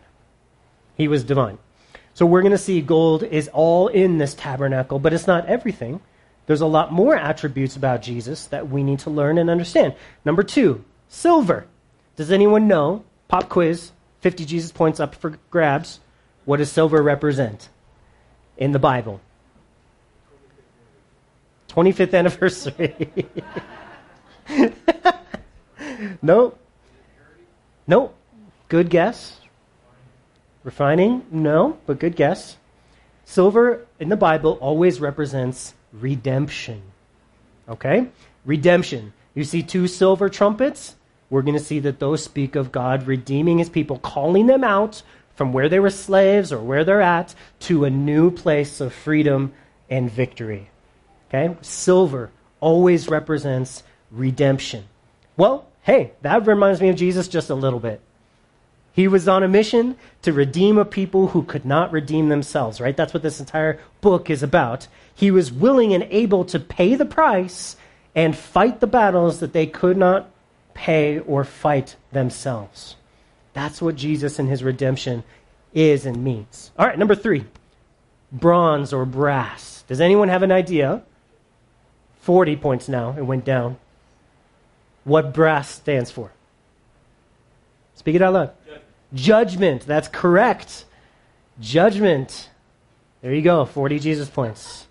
He 0.96 1.08
was 1.08 1.24
divine. 1.24 1.58
So 2.14 2.26
we're 2.26 2.42
going 2.42 2.52
to 2.52 2.58
see 2.58 2.80
gold 2.80 3.22
is 3.22 3.48
all 3.48 3.88
in 3.88 4.18
this 4.18 4.34
tabernacle, 4.34 4.98
but 4.98 5.12
it's 5.12 5.26
not 5.26 5.46
everything. 5.46 6.00
There's 6.50 6.62
a 6.62 6.66
lot 6.66 6.92
more 6.92 7.14
attributes 7.14 7.76
about 7.76 8.02
Jesus 8.02 8.46
that 8.46 8.68
we 8.68 8.82
need 8.82 8.98
to 8.98 9.10
learn 9.10 9.38
and 9.38 9.48
understand. 9.48 9.94
Number 10.24 10.42
two, 10.42 10.84
silver. 11.06 11.68
Does 12.16 12.32
anyone 12.32 12.66
know? 12.66 13.04
Pop 13.28 13.48
quiz, 13.48 13.92
50 14.22 14.44
Jesus 14.46 14.72
points 14.72 14.98
up 14.98 15.14
for 15.14 15.38
grabs. 15.52 16.00
What 16.46 16.56
does 16.56 16.72
silver 16.72 17.00
represent 17.04 17.68
in 18.56 18.72
the 18.72 18.80
Bible? 18.80 19.20
25th 21.68 22.14
anniversary. 22.18 23.14
nope. 26.20 26.58
Nope. 27.86 28.16
Good 28.68 28.90
guess. 28.90 29.38
Refining? 30.64 31.24
No, 31.30 31.78
but 31.86 32.00
good 32.00 32.16
guess. 32.16 32.56
Silver 33.24 33.86
in 34.00 34.08
the 34.08 34.16
Bible 34.16 34.58
always 34.60 35.00
represents 35.00 35.74
redemption. 35.92 36.82
Okay? 37.68 38.08
Redemption. 38.44 39.12
You 39.34 39.44
see 39.44 39.62
two 39.62 39.86
silver 39.86 40.28
trumpets? 40.28 40.96
We're 41.28 41.42
going 41.42 41.56
to 41.56 41.64
see 41.64 41.78
that 41.80 42.00
those 42.00 42.24
speak 42.24 42.56
of 42.56 42.72
God 42.72 43.06
redeeming 43.06 43.58
his 43.58 43.68
people, 43.68 43.98
calling 43.98 44.46
them 44.46 44.64
out 44.64 45.02
from 45.36 45.52
where 45.52 45.68
they 45.68 45.78
were 45.78 45.90
slaves 45.90 46.52
or 46.52 46.60
where 46.60 46.84
they're 46.84 47.00
at 47.00 47.34
to 47.60 47.84
a 47.84 47.90
new 47.90 48.30
place 48.30 48.80
of 48.80 48.92
freedom 48.92 49.52
and 49.88 50.10
victory. 50.10 50.68
Okay? 51.28 51.56
Silver 51.62 52.30
always 52.58 53.08
represents 53.08 53.82
redemption. 54.10 54.84
Well, 55.36 55.66
hey, 55.82 56.12
that 56.22 56.46
reminds 56.46 56.80
me 56.80 56.88
of 56.88 56.96
Jesus 56.96 57.28
just 57.28 57.50
a 57.50 57.54
little 57.54 57.80
bit. 57.80 58.00
He 58.92 59.08
was 59.08 59.28
on 59.28 59.42
a 59.42 59.48
mission 59.48 59.96
to 60.22 60.32
redeem 60.32 60.78
a 60.78 60.84
people 60.84 61.28
who 61.28 61.42
could 61.42 61.64
not 61.64 61.92
redeem 61.92 62.28
themselves, 62.28 62.80
right? 62.80 62.96
That's 62.96 63.14
what 63.14 63.22
this 63.22 63.40
entire 63.40 63.78
book 64.00 64.28
is 64.30 64.42
about. 64.42 64.88
He 65.14 65.30
was 65.30 65.52
willing 65.52 65.94
and 65.94 66.04
able 66.10 66.44
to 66.46 66.58
pay 66.58 66.94
the 66.94 67.04
price 67.04 67.76
and 68.14 68.36
fight 68.36 68.80
the 68.80 68.86
battles 68.86 69.40
that 69.40 69.52
they 69.52 69.66
could 69.66 69.96
not 69.96 70.28
pay 70.74 71.18
or 71.20 71.44
fight 71.44 71.96
themselves. 72.12 72.96
That's 73.52 73.80
what 73.80 73.96
Jesus 73.96 74.38
and 74.38 74.48
his 74.48 74.64
redemption 74.64 75.24
is 75.74 76.06
and 76.06 76.24
means. 76.24 76.70
All 76.78 76.86
right, 76.86 76.98
number 76.98 77.14
three 77.14 77.44
bronze 78.32 78.92
or 78.92 79.04
brass. 79.04 79.84
Does 79.88 80.00
anyone 80.00 80.28
have 80.28 80.42
an 80.42 80.52
idea? 80.52 81.02
40 82.20 82.56
points 82.56 82.88
now, 82.88 83.14
it 83.16 83.22
went 83.22 83.44
down. 83.44 83.76
What 85.04 85.34
brass 85.34 85.70
stands 85.70 86.10
for? 86.10 86.30
Speak 88.00 88.14
it 88.14 88.22
out 88.22 88.32
loud. 88.32 88.50
Judgment. 89.12 89.82
That's 89.86 90.08
correct. 90.08 90.86
Judgment. 91.60 92.48
There 93.20 93.34
you 93.34 93.42
go. 93.42 93.66
40 93.66 93.98
Jesus 93.98 94.30
points. 94.30 94.86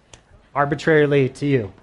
Arbitrarily 0.54 1.30
to 1.30 1.48
you. 1.48 1.74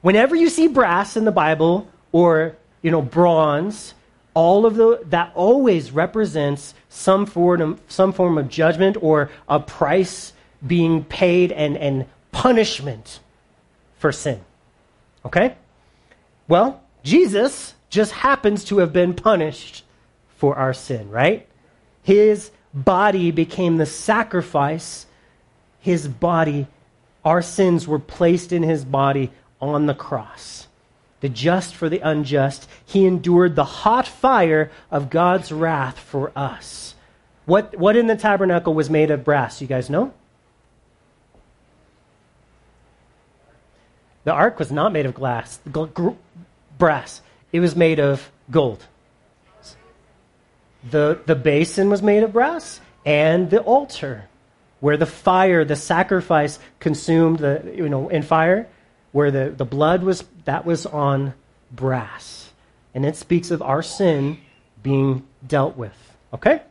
Whenever 0.00 0.34
you 0.34 0.48
see 0.48 0.66
brass 0.66 1.14
in 1.14 1.26
the 1.26 1.30
Bible 1.30 1.86
or, 2.10 2.56
you 2.80 2.90
know, 2.90 3.02
bronze, 3.02 3.92
all 4.32 4.64
of 4.64 4.76
the 4.76 5.02
that 5.10 5.30
always 5.34 5.92
represents 5.92 6.72
some 6.88 7.26
form 7.26 7.60
of, 7.60 7.80
some 7.88 8.14
form 8.14 8.38
of 8.38 8.48
judgment 8.48 8.96
or 9.02 9.30
a 9.46 9.60
price 9.60 10.32
being 10.66 11.04
paid 11.04 11.52
and, 11.52 11.76
and 11.76 12.06
punishment 12.32 13.20
for 13.98 14.10
sin. 14.10 14.40
Okay? 15.26 15.54
Well, 16.48 16.80
Jesus 17.02 17.74
just 17.90 18.12
happens 18.12 18.64
to 18.64 18.78
have 18.78 18.92
been 18.92 19.14
punished 19.14 19.84
for 20.36 20.56
our 20.56 20.74
sin, 20.74 21.10
right? 21.10 21.46
His 22.02 22.50
body 22.72 23.30
became 23.30 23.76
the 23.76 23.86
sacrifice. 23.86 25.06
His 25.80 26.06
body, 26.06 26.66
our 27.24 27.42
sins 27.42 27.88
were 27.88 27.98
placed 27.98 28.52
in 28.52 28.62
his 28.62 28.84
body 28.84 29.30
on 29.60 29.86
the 29.86 29.94
cross. 29.94 30.68
The 31.20 31.28
just 31.28 31.74
for 31.74 31.88
the 31.88 32.00
unjust. 32.00 32.68
He 32.84 33.06
endured 33.06 33.56
the 33.56 33.64
hot 33.64 34.06
fire 34.06 34.70
of 34.90 35.10
God's 35.10 35.50
wrath 35.50 35.98
for 35.98 36.30
us. 36.36 36.94
What, 37.44 37.76
what 37.76 37.96
in 37.96 38.06
the 38.06 38.16
tabernacle 38.16 38.74
was 38.74 38.90
made 38.90 39.10
of 39.10 39.24
brass? 39.24 39.60
You 39.60 39.66
guys 39.66 39.90
know? 39.90 40.12
The 44.24 44.32
ark 44.32 44.58
was 44.58 44.70
not 44.70 44.92
made 44.92 45.06
of 45.06 45.14
glass, 45.14 45.58
brass. 46.76 47.22
It 47.52 47.60
was 47.60 47.74
made 47.74 47.98
of 47.98 48.30
gold. 48.50 48.84
The, 50.90 51.20
the 51.26 51.34
basin 51.34 51.90
was 51.90 52.02
made 52.02 52.22
of 52.22 52.32
brass, 52.32 52.80
and 53.04 53.50
the 53.50 53.60
altar, 53.60 54.28
where 54.80 54.96
the 54.96 55.06
fire, 55.06 55.64
the 55.64 55.76
sacrifice 55.76 56.58
consumed 56.78 57.40
the, 57.40 57.72
you 57.74 57.88
know, 57.88 58.08
in 58.08 58.22
fire, 58.22 58.68
where 59.12 59.30
the, 59.30 59.50
the 59.50 59.64
blood 59.64 60.02
was, 60.02 60.24
that 60.44 60.64
was 60.64 60.86
on 60.86 61.34
brass. 61.70 62.50
And 62.94 63.04
it 63.04 63.16
speaks 63.16 63.50
of 63.50 63.62
our 63.62 63.82
sin 63.82 64.38
being 64.82 65.26
dealt 65.46 65.76
with. 65.76 66.16
Okay? 66.32 66.62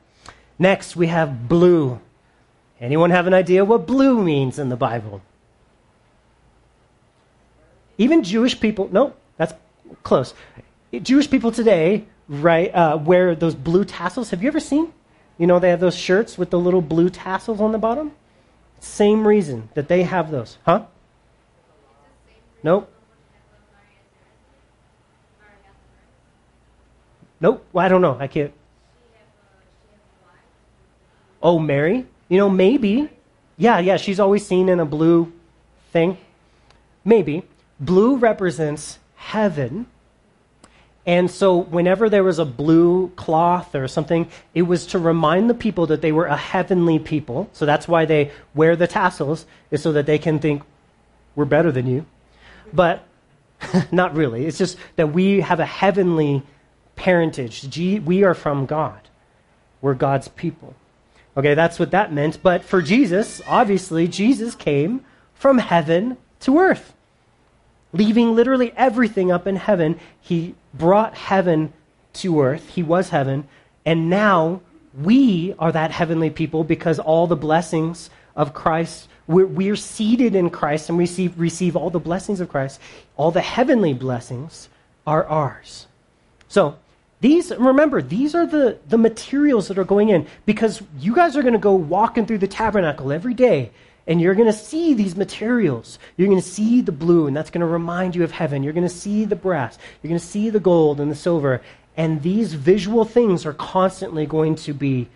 Next, 0.59 0.95
we 0.95 1.07
have 1.07 1.47
blue. 1.47 1.99
Anyone 2.79 3.11
have 3.11 3.27
an 3.27 3.33
idea 3.33 3.65
what 3.65 3.87
blue 3.87 4.23
means 4.23 4.59
in 4.59 4.69
the 4.69 4.75
Bible? 4.75 5.21
Even 7.97 8.23
Jewish 8.23 8.59
people, 8.59 8.89
no, 8.91 9.13
that's 9.37 9.53
close. 10.03 10.33
Jewish 10.93 11.29
people 11.29 11.51
today 11.51 12.05
right, 12.27 12.73
uh, 12.73 12.97
wear 12.97 13.35
those 13.35 13.55
blue 13.55 13.85
tassels. 13.85 14.29
Have 14.31 14.41
you 14.41 14.47
ever 14.47 14.59
seen? 14.59 14.93
You 15.37 15.47
know, 15.47 15.59
they 15.59 15.69
have 15.69 15.79
those 15.79 15.95
shirts 15.95 16.37
with 16.37 16.49
the 16.49 16.59
little 16.59 16.81
blue 16.81 17.09
tassels 17.09 17.61
on 17.61 17.71
the 17.71 17.77
bottom. 17.77 18.11
Same 18.79 19.27
reason 19.27 19.69
that 19.73 19.87
they 19.87 20.03
have 20.03 20.31
those, 20.31 20.57
huh? 20.65 20.85
Nope. 22.63 22.91
Nope. 27.39 27.65
Well, 27.71 27.85
I 27.85 27.89
don't 27.89 28.01
know. 28.01 28.17
I 28.19 28.27
can't. 28.27 28.51
Oh, 31.41 31.59
Mary? 31.59 32.05
You 32.29 32.37
know, 32.37 32.49
maybe. 32.49 33.09
Yeah, 33.57 33.79
yeah, 33.79 33.97
she's 33.97 34.19
always 34.19 34.45
seen 34.45 34.69
in 34.69 34.79
a 34.79 34.85
blue 34.85 35.31
thing. 35.91 36.17
Maybe. 37.05 37.43
Blue 37.79 38.17
represents 38.17 38.97
heaven 39.15 39.85
and 41.07 41.31
so, 41.31 41.55
whenever 41.55 42.09
there 42.09 42.23
was 42.23 42.37
a 42.37 42.43
blue 42.43 43.07
cloth 43.15 43.73
or 43.73 43.87
something, 43.87 44.29
it 44.53 44.63
was 44.63 44.85
to 44.87 44.99
remind 44.99 45.49
the 45.49 45.53
people 45.53 45.87
that 45.87 46.01
they 46.01 46.11
were 46.11 46.25
a 46.25 46.35
heavenly 46.35 46.99
people. 46.99 47.49
So, 47.53 47.65
that's 47.65 47.87
why 47.87 48.03
they 48.03 48.31
wear 48.53 48.75
the 48.75 48.87
tassels, 48.87 49.45
is 49.71 49.81
so 49.81 49.93
that 49.93 50.05
they 50.05 50.19
can 50.19 50.39
think, 50.39 50.63
we're 51.33 51.45
better 51.45 51.71
than 51.71 51.87
you. 51.87 52.05
But 52.73 53.05
not 53.91 54.15
really. 54.15 54.45
It's 54.45 54.57
just 54.57 54.77
that 54.97 55.13
we 55.13 55.39
have 55.39 55.61
a 55.61 55.65
heavenly 55.65 56.43
parentage. 56.97 57.77
We 57.77 58.25
are 58.25 58.33
from 58.33 58.65
God, 58.65 58.99
we're 59.81 59.93
God's 59.93 60.27
people. 60.27 60.75
Okay, 61.37 61.53
that's 61.53 61.79
what 61.79 61.91
that 61.91 62.11
meant. 62.11 62.43
But 62.43 62.65
for 62.65 62.81
Jesus, 62.81 63.41
obviously, 63.47 64.09
Jesus 64.09 64.55
came 64.55 65.05
from 65.35 65.59
heaven 65.59 66.17
to 66.41 66.59
earth. 66.59 66.93
Leaving 67.93 68.35
literally 68.35 68.73
everything 68.75 69.31
up 69.31 69.47
in 69.47 69.55
heaven, 69.55 69.99
he 70.19 70.55
brought 70.73 71.15
heaven 71.15 71.73
to 72.13 72.41
earth. 72.41 72.69
He 72.69 72.83
was 72.83 73.09
heaven. 73.09 73.47
And 73.85 74.09
now 74.09 74.61
we 74.93 75.53
are 75.59 75.71
that 75.71 75.91
heavenly 75.91 76.29
people 76.29 76.63
because 76.63 76.99
all 76.99 77.27
the 77.27 77.35
blessings 77.35 78.09
of 78.35 78.53
Christ, 78.53 79.07
we're, 79.27 79.45
we're 79.45 79.75
seated 79.75 80.35
in 80.35 80.49
Christ 80.49 80.89
and 80.89 80.97
receive, 80.97 81.39
receive 81.39 81.75
all 81.75 81.89
the 81.89 81.99
blessings 81.99 82.39
of 82.39 82.49
Christ. 82.49 82.79
All 83.15 83.31
the 83.31 83.41
heavenly 83.41 83.93
blessings 83.93 84.69
are 85.05 85.25
ours. 85.25 85.87
So, 86.47 86.77
these, 87.19 87.51
remember, 87.51 88.01
these 88.01 88.35
are 88.35 88.45
the, 88.45 88.77
the 88.87 88.97
materials 88.97 89.69
that 89.69 89.79
are 89.79 89.83
going 89.83 90.09
in 90.09 90.27
because 90.45 90.83
you 90.99 91.15
guys 91.15 91.35
are 91.35 91.41
going 91.41 91.53
to 91.53 91.59
go 91.59 91.73
walking 91.73 92.27
through 92.27 92.37
the 92.37 92.47
tabernacle 92.47 93.11
every 93.11 93.33
day 93.33 93.71
and 94.07 94.21
you're 94.21 94.35
going 94.35 94.47
to 94.47 94.53
see 94.53 94.93
these 94.93 95.17
materials. 95.17 95.99
You're 96.15 96.29
going 96.29 96.41
to 96.41 96.47
see 96.47 96.81
the 96.81 96.93
blue, 96.93 97.27
and 97.27 97.35
that's 97.35 97.49
going 97.49 97.61
to 97.61 97.67
remind 97.67 98.15
you 98.15 98.23
of 98.23 98.31
heaven. 98.31 98.63
You're 98.63 98.73
going 98.73 98.87
to 98.87 98.89
see 98.89 99.25
the 99.25 99.35
brass. 99.35 99.77
You're 100.01 100.09
going 100.09 100.19
to 100.19 100.25
see 100.25 100.49
the 100.49 100.61
gold 100.61 101.01
and 101.01 101.11
the 101.11 101.15
silver. 101.15 101.61
And 101.97 102.21
these 102.21 102.53
visual 102.53 103.03
things 103.03 103.45
are 103.45 103.53
constantly 103.53 104.25
going 104.25 104.55
to 104.55 104.73
be, 104.73 105.09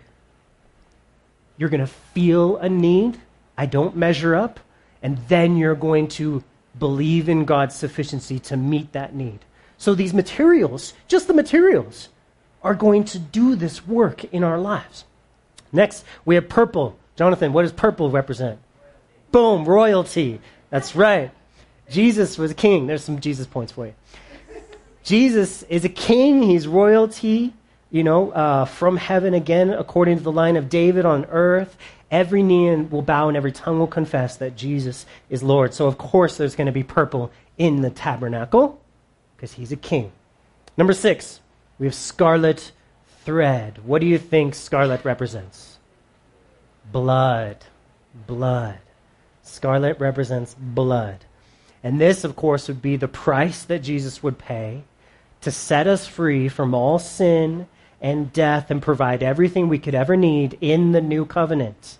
you're 1.56 1.70
going 1.70 1.80
to 1.80 1.86
feel 1.86 2.58
a 2.58 2.68
need. 2.68 3.18
I 3.56 3.64
don't 3.64 3.96
measure 3.96 4.34
up. 4.34 4.60
And 5.02 5.18
then 5.28 5.56
you're 5.56 5.74
going 5.74 6.08
to 6.08 6.44
believe 6.78 7.28
in 7.28 7.46
God's 7.46 7.74
sufficiency 7.74 8.38
to 8.40 8.56
meet 8.56 8.92
that 8.92 9.14
need. 9.14 9.40
So 9.78 9.94
these 9.94 10.12
materials, 10.12 10.92
just 11.08 11.28
the 11.28 11.34
materials, 11.34 12.08
are 12.62 12.74
going 12.74 13.04
to 13.04 13.18
do 13.18 13.56
this 13.56 13.86
work 13.86 14.24
in 14.24 14.44
our 14.44 14.58
lives. 14.60 15.04
Next, 15.72 16.04
we 16.24 16.34
have 16.34 16.48
purple. 16.48 16.98
Jonathan, 17.16 17.52
what 17.52 17.62
does 17.62 17.72
purple 17.72 18.10
represent? 18.10 18.58
Boom, 19.32 19.64
royalty. 19.64 20.40
That's 20.70 20.94
right. 20.94 21.30
Jesus 21.90 22.38
was 22.38 22.50
a 22.50 22.54
king. 22.54 22.86
There's 22.86 23.02
some 23.02 23.20
Jesus 23.20 23.46
points 23.46 23.72
for 23.72 23.86
you. 23.86 23.94
Jesus 25.02 25.64
is 25.64 25.84
a 25.84 25.88
king. 25.88 26.42
He's 26.42 26.68
royalty, 26.68 27.52
you 27.90 28.04
know, 28.04 28.30
uh, 28.30 28.66
from 28.66 28.96
heaven 28.96 29.34
again, 29.34 29.70
according 29.70 30.18
to 30.18 30.22
the 30.22 30.32
line 30.32 30.56
of 30.56 30.68
David 30.68 31.04
on 31.04 31.24
earth. 31.26 31.76
Every 32.10 32.42
knee 32.42 32.76
will 32.76 33.02
bow 33.02 33.28
and 33.28 33.36
every 33.36 33.52
tongue 33.52 33.78
will 33.78 33.86
confess 33.86 34.36
that 34.36 34.54
Jesus 34.54 35.06
is 35.30 35.42
Lord. 35.42 35.74
So, 35.74 35.86
of 35.86 35.98
course, 35.98 36.36
there's 36.36 36.54
going 36.54 36.66
to 36.66 36.72
be 36.72 36.82
purple 36.82 37.30
in 37.56 37.80
the 37.80 37.90
tabernacle 37.90 38.80
because 39.34 39.54
he's 39.54 39.72
a 39.72 39.76
king. 39.76 40.12
Number 40.76 40.92
six, 40.92 41.40
we 41.78 41.86
have 41.86 41.94
scarlet 41.94 42.72
thread. 43.24 43.80
What 43.84 44.00
do 44.00 44.06
you 44.06 44.18
think 44.18 44.54
scarlet 44.54 45.04
represents? 45.04 45.78
Blood. 46.92 47.56
Blood. 48.26 48.78
Scarlet 49.52 50.00
represents 50.00 50.54
blood. 50.58 51.24
And 51.84 52.00
this, 52.00 52.24
of 52.24 52.36
course, 52.36 52.68
would 52.68 52.80
be 52.80 52.96
the 52.96 53.08
price 53.08 53.64
that 53.64 53.80
Jesus 53.80 54.22
would 54.22 54.38
pay 54.38 54.84
to 55.42 55.50
set 55.50 55.86
us 55.86 56.06
free 56.06 56.48
from 56.48 56.74
all 56.74 56.98
sin 56.98 57.66
and 58.00 58.32
death 58.32 58.70
and 58.70 58.80
provide 58.80 59.22
everything 59.22 59.68
we 59.68 59.78
could 59.78 59.94
ever 59.94 60.16
need 60.16 60.56
in 60.60 60.92
the 60.92 61.00
new 61.00 61.26
covenant 61.26 61.98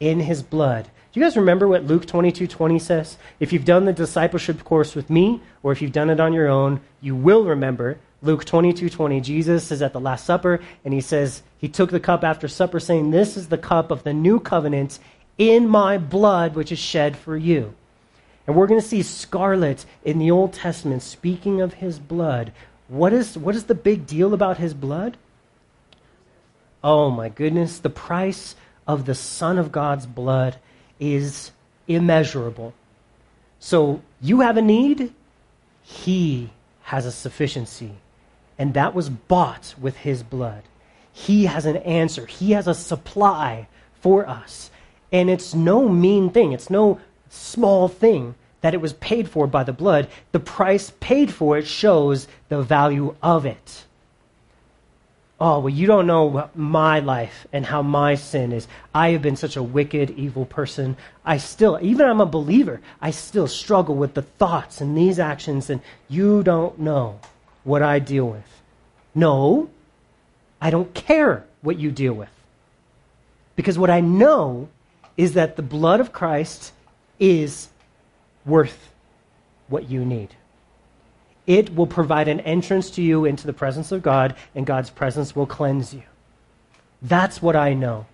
in 0.00 0.20
his 0.20 0.42
blood. 0.42 0.84
Do 1.12 1.20
you 1.20 1.26
guys 1.26 1.36
remember 1.36 1.66
what 1.66 1.84
Luke 1.84 2.06
22 2.06 2.46
20 2.46 2.78
says? 2.78 3.16
If 3.40 3.52
you've 3.52 3.64
done 3.64 3.84
the 3.84 3.92
discipleship 3.92 4.62
course 4.64 4.94
with 4.94 5.10
me, 5.10 5.40
or 5.62 5.72
if 5.72 5.82
you've 5.82 5.92
done 5.92 6.10
it 6.10 6.20
on 6.20 6.32
your 6.32 6.48
own, 6.48 6.80
you 7.00 7.16
will 7.16 7.44
remember 7.44 7.98
Luke 8.22 8.44
22 8.44 8.90
20. 8.90 9.20
Jesus 9.20 9.70
is 9.70 9.82
at 9.82 9.92
the 9.92 10.00
Last 10.00 10.24
Supper, 10.24 10.60
and 10.84 10.92
he 10.92 11.00
says, 11.00 11.42
He 11.58 11.68
took 11.68 11.90
the 11.90 12.00
cup 12.00 12.24
after 12.24 12.46
supper, 12.46 12.78
saying, 12.78 13.10
This 13.10 13.36
is 13.36 13.48
the 13.48 13.58
cup 13.58 13.90
of 13.90 14.04
the 14.04 14.12
new 14.12 14.38
covenant 14.38 14.98
in 15.38 15.68
my 15.68 15.96
blood, 15.96 16.54
which 16.54 16.72
is 16.72 16.78
shed 16.78 17.16
for 17.16 17.36
you. 17.36 17.74
And 18.46 18.56
we're 18.56 18.66
going 18.66 18.80
to 18.80 18.86
see 18.86 19.02
scarlet 19.02 19.86
in 20.04 20.18
the 20.18 20.30
Old 20.30 20.52
Testament 20.52 21.02
speaking 21.02 21.60
of 21.60 21.74
his 21.74 21.98
blood. 21.98 22.52
What 22.88 23.12
is, 23.12 23.38
what 23.38 23.54
is 23.54 23.64
the 23.64 23.74
big 23.74 24.06
deal 24.06 24.34
about 24.34 24.58
his 24.58 24.74
blood? 24.74 25.16
Oh 26.82 27.10
my 27.10 27.28
goodness, 27.28 27.78
the 27.78 27.90
price 27.90 28.56
of 28.86 29.04
the 29.04 29.14
Son 29.14 29.58
of 29.58 29.70
God's 29.70 30.06
blood 30.06 30.56
is 30.98 31.52
immeasurable. 31.86 32.72
So 33.60 34.02
you 34.20 34.40
have 34.40 34.56
a 34.56 34.62
need, 34.62 35.12
he 35.82 36.50
has 36.84 37.04
a 37.04 37.12
sufficiency. 37.12 37.92
And 38.58 38.74
that 38.74 38.94
was 38.94 39.10
bought 39.10 39.74
with 39.78 39.98
his 39.98 40.22
blood. 40.22 40.62
He 41.12 41.46
has 41.46 41.66
an 41.66 41.76
answer, 41.78 42.26
he 42.26 42.52
has 42.52 42.66
a 42.66 42.74
supply 42.74 43.68
for 44.00 44.26
us. 44.28 44.70
And 45.10 45.30
it's 45.30 45.54
no 45.54 45.88
mean 45.88 46.30
thing, 46.30 46.52
it's 46.52 46.70
no 46.70 47.00
small 47.30 47.88
thing 47.88 48.34
that 48.60 48.74
it 48.74 48.80
was 48.80 48.92
paid 48.94 49.28
for 49.28 49.46
by 49.46 49.64
the 49.64 49.72
blood. 49.72 50.08
The 50.32 50.40
price 50.40 50.92
paid 51.00 51.32
for 51.32 51.56
it 51.56 51.66
shows 51.66 52.26
the 52.48 52.62
value 52.62 53.14
of 53.22 53.46
it 53.46 53.84
oh, 55.40 55.60
well, 55.60 55.68
you 55.68 55.86
don't 55.86 56.06
know 56.06 56.50
my 56.54 56.98
life 57.00 57.46
and 57.52 57.64
how 57.66 57.82
my 57.82 58.14
sin 58.14 58.52
is. 58.52 58.66
I 58.94 59.10
have 59.10 59.22
been 59.22 59.36
such 59.36 59.56
a 59.56 59.62
wicked, 59.62 60.10
evil 60.10 60.44
person. 60.44 60.96
I 61.24 61.36
still, 61.38 61.78
even 61.80 62.06
I'm 62.06 62.20
a 62.20 62.26
believer, 62.26 62.80
I 63.00 63.10
still 63.10 63.46
struggle 63.46 63.94
with 63.94 64.14
the 64.14 64.22
thoughts 64.22 64.80
and 64.80 64.96
these 64.96 65.18
actions, 65.18 65.70
and 65.70 65.80
you 66.08 66.42
don't 66.42 66.78
know 66.78 67.20
what 67.64 67.82
I 67.82 67.98
deal 67.98 68.28
with. 68.28 68.62
No, 69.14 69.70
I 70.60 70.70
don't 70.70 70.92
care 70.94 71.44
what 71.62 71.78
you 71.78 71.90
deal 71.90 72.14
with. 72.14 72.30
Because 73.54 73.78
what 73.78 73.90
I 73.90 74.00
know 74.00 74.68
is 75.18 75.34
that 75.34 75.56
the 75.56 75.62
blood 75.62 76.00
of 76.00 76.12
Christ 76.12 76.72
is 77.18 77.68
worth 78.46 78.90
what 79.68 79.90
you 79.90 80.02
need 80.02 80.34
it 81.48 81.74
will 81.74 81.86
provide 81.86 82.28
an 82.28 82.40
entrance 82.40 82.90
to 82.90 83.02
you 83.02 83.24
into 83.24 83.46
the 83.46 83.54
presence 83.54 83.90
of 83.90 84.02
God, 84.02 84.36
and 84.54 84.66
God's 84.66 84.90
presence 84.90 85.34
will 85.34 85.46
cleanse 85.46 85.94
you. 85.94 86.02
That's 87.00 87.40
what 87.40 87.56
I 87.56 87.72
know. 87.72 88.04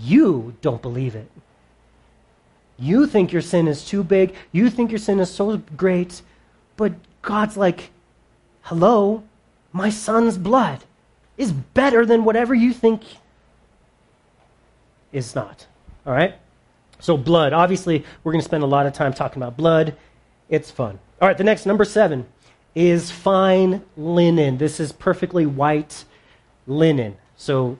You 0.00 0.56
don't 0.62 0.80
believe 0.80 1.14
it. 1.14 1.30
You 2.78 3.06
think 3.06 3.32
your 3.32 3.42
sin 3.42 3.68
is 3.68 3.84
too 3.84 4.02
big. 4.02 4.34
You 4.50 4.70
think 4.70 4.90
your 4.90 4.98
sin 4.98 5.20
is 5.20 5.30
so 5.30 5.58
great. 5.76 6.22
But 6.78 6.94
God's 7.20 7.58
like, 7.58 7.90
hello, 8.62 9.24
my 9.72 9.90
son's 9.90 10.38
blood 10.38 10.82
is 11.36 11.52
better 11.52 12.06
than 12.06 12.24
whatever 12.24 12.54
you 12.54 12.72
think 12.72 13.02
is 15.12 15.34
not. 15.34 15.66
All 16.06 16.12
right? 16.12 16.34
So, 16.98 17.16
blood. 17.16 17.52
Obviously, 17.52 18.04
we're 18.22 18.32
going 18.32 18.40
to 18.40 18.44
spend 18.44 18.62
a 18.62 18.66
lot 18.66 18.86
of 18.86 18.92
time 18.92 19.12
talking 19.12 19.42
about 19.42 19.56
blood. 19.56 19.96
It's 20.48 20.70
fun. 20.70 20.98
All 21.20 21.28
right, 21.28 21.36
the 21.36 21.44
next, 21.44 21.66
number 21.66 21.84
seven 21.84 22.26
is 22.74 23.10
fine 23.10 23.82
linen. 23.96 24.58
This 24.58 24.80
is 24.80 24.92
perfectly 24.92 25.46
white 25.46 26.04
linen, 26.66 27.16
so 27.36 27.78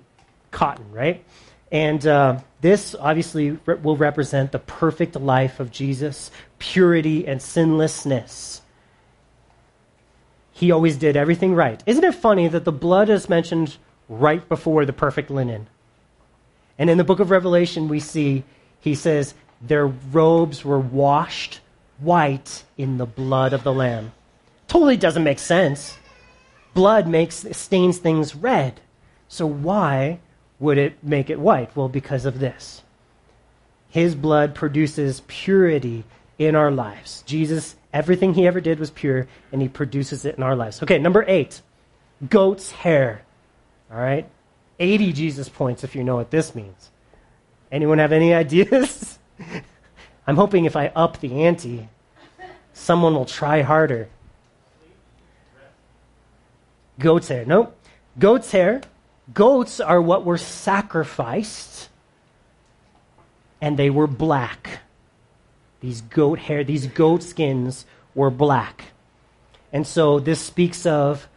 cotton, 0.50 0.90
right? 0.92 1.24
And 1.72 2.04
uh, 2.06 2.40
this 2.60 2.94
obviously 2.98 3.52
re- 3.64 3.76
will 3.76 3.96
represent 3.96 4.52
the 4.52 4.58
perfect 4.58 5.16
life 5.16 5.60
of 5.60 5.70
Jesus, 5.70 6.30
purity 6.58 7.26
and 7.26 7.40
sinlessness. 7.40 8.60
He 10.52 10.70
always 10.70 10.96
did 10.96 11.16
everything 11.16 11.54
right. 11.54 11.82
Isn't 11.86 12.04
it 12.04 12.14
funny 12.14 12.48
that 12.48 12.64
the 12.64 12.72
blood 12.72 13.08
is 13.08 13.28
mentioned 13.28 13.76
right 14.08 14.46
before 14.48 14.84
the 14.84 14.92
perfect 14.92 15.30
linen? 15.30 15.68
And 16.80 16.88
in 16.88 16.96
the 16.96 17.04
book 17.04 17.20
of 17.20 17.30
Revelation, 17.30 17.88
we 17.88 18.00
see 18.00 18.42
he 18.80 18.94
says 18.94 19.34
their 19.60 19.86
robes 19.86 20.64
were 20.64 20.80
washed 20.80 21.60
white 21.98 22.64
in 22.78 22.96
the 22.96 23.04
blood 23.04 23.52
of 23.52 23.62
the 23.62 23.72
Lamb. 23.72 24.12
Totally 24.66 24.96
doesn't 24.96 25.22
make 25.22 25.38
sense. 25.38 25.98
Blood 26.72 27.06
makes 27.06 27.46
stains 27.52 27.98
things 27.98 28.34
red. 28.34 28.80
So 29.28 29.46
why 29.46 30.20
would 30.58 30.78
it 30.78 30.94
make 31.04 31.28
it 31.28 31.38
white? 31.38 31.76
Well, 31.76 31.90
because 31.90 32.24
of 32.24 32.38
this. 32.38 32.82
His 33.90 34.14
blood 34.14 34.54
produces 34.54 35.22
purity 35.26 36.04
in 36.38 36.56
our 36.56 36.70
lives. 36.70 37.22
Jesus, 37.26 37.76
everything 37.92 38.32
he 38.32 38.46
ever 38.46 38.60
did 38.60 38.78
was 38.78 38.90
pure, 38.90 39.28
and 39.52 39.60
he 39.60 39.68
produces 39.68 40.24
it 40.24 40.36
in 40.38 40.42
our 40.42 40.56
lives. 40.56 40.82
Okay, 40.82 40.98
number 40.98 41.26
eight 41.28 41.60
goat's 42.26 42.70
hair. 42.70 43.22
All 43.92 43.98
right? 43.98 44.26
80 44.80 45.12
Jesus 45.12 45.48
points 45.48 45.84
if 45.84 45.94
you 45.94 46.02
know 46.02 46.16
what 46.16 46.30
this 46.30 46.54
means. 46.54 46.90
Anyone 47.70 47.98
have 47.98 48.12
any 48.12 48.34
ideas? 48.44 49.18
I'm 50.26 50.36
hoping 50.36 50.64
if 50.64 50.74
I 50.74 50.88
up 50.88 51.20
the 51.20 51.44
ante, 51.44 51.88
someone 52.72 53.14
will 53.14 53.26
try 53.26 53.62
harder. 53.62 54.08
Goat's 56.98 57.28
hair. 57.28 57.44
Nope. 57.44 57.76
Goat's 58.18 58.50
hair. 58.52 58.82
Goats 59.32 59.80
are 59.80 60.02
what 60.02 60.24
were 60.24 60.38
sacrificed, 60.38 61.88
and 63.60 63.78
they 63.78 63.90
were 63.90 64.08
black. 64.08 64.80
These 65.80 66.02
goat 66.02 66.40
hair, 66.40 66.64
these 66.64 66.86
goat 66.86 67.22
skins 67.22 67.86
were 68.14 68.30
black. 68.30 68.86
And 69.72 69.86
so 69.86 70.18
this 70.18 70.40
speaks 70.40 70.84
of 70.84 71.28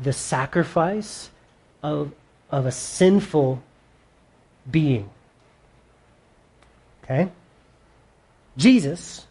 the 0.00 0.12
sacrifice 0.12 1.30
of, 1.82 2.12
of 2.54 2.66
a 2.66 2.72
sinful 2.72 3.60
being. 4.70 5.10
Okay? 7.02 7.28
Jesus 8.56 9.26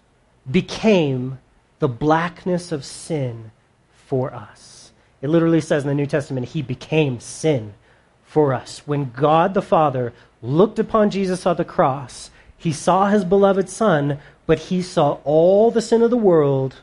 became 0.49 1.39
the 1.79 1.87
blackness 1.87 2.71
of 2.73 2.83
sin 2.83 3.51
for 3.95 4.33
us. 4.33 4.91
It 5.21 5.29
literally 5.29 5.61
says 5.61 5.83
in 5.83 5.87
the 5.87 5.95
New 5.95 6.05
Testament, 6.05 6.49
He 6.49 6.61
became 6.61 7.21
sin 7.21 7.73
for 8.25 8.53
us. 8.53 8.81
When 8.85 9.11
God 9.11 9.53
the 9.53 9.61
Father 9.61 10.11
looked 10.41 10.77
upon 10.77 11.09
Jesus 11.09 11.45
on 11.45 11.55
the 11.55 11.63
cross, 11.63 12.29
He 12.57 12.73
saw 12.73 13.07
His 13.07 13.23
beloved 13.23 13.69
Son, 13.69 14.19
but 14.45 14.59
He 14.59 14.81
saw 14.81 15.19
all 15.23 15.71
the 15.71 15.81
sin 15.81 16.01
of 16.01 16.09
the 16.09 16.17
world 16.17 16.81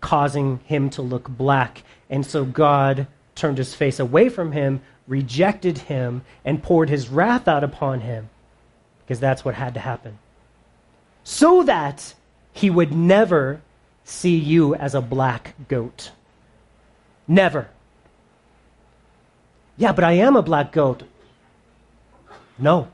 causing 0.00 0.60
Him 0.66 0.88
to 0.90 1.02
look 1.02 1.28
black. 1.28 1.82
And 2.08 2.24
so 2.24 2.44
God 2.44 3.08
turned 3.34 3.58
His 3.58 3.74
face 3.74 3.98
away 3.98 4.28
from 4.28 4.52
Him, 4.52 4.80
rejected 5.12 5.76
Him, 5.76 6.22
and 6.42 6.62
poured 6.62 6.88
His 6.88 7.10
wrath 7.10 7.46
out 7.46 7.62
upon 7.62 8.00
Him 8.00 8.30
because 9.00 9.20
that's 9.20 9.44
what 9.44 9.54
had 9.54 9.74
to 9.74 9.80
happen. 9.80 10.18
So 11.22 11.62
that 11.64 12.14
he 12.52 12.70
would 12.70 12.94
never 12.94 13.60
see 14.04 14.36
you 14.36 14.74
as 14.74 14.94
a 14.94 15.02
black 15.02 15.54
goat. 15.68 16.12
Never. 17.28 17.68
Yeah, 19.76 19.92
but 19.92 20.04
I 20.04 20.12
am 20.12 20.34
a 20.34 20.42
black 20.42 20.72
goat. 20.72 21.02
No, 22.58 22.88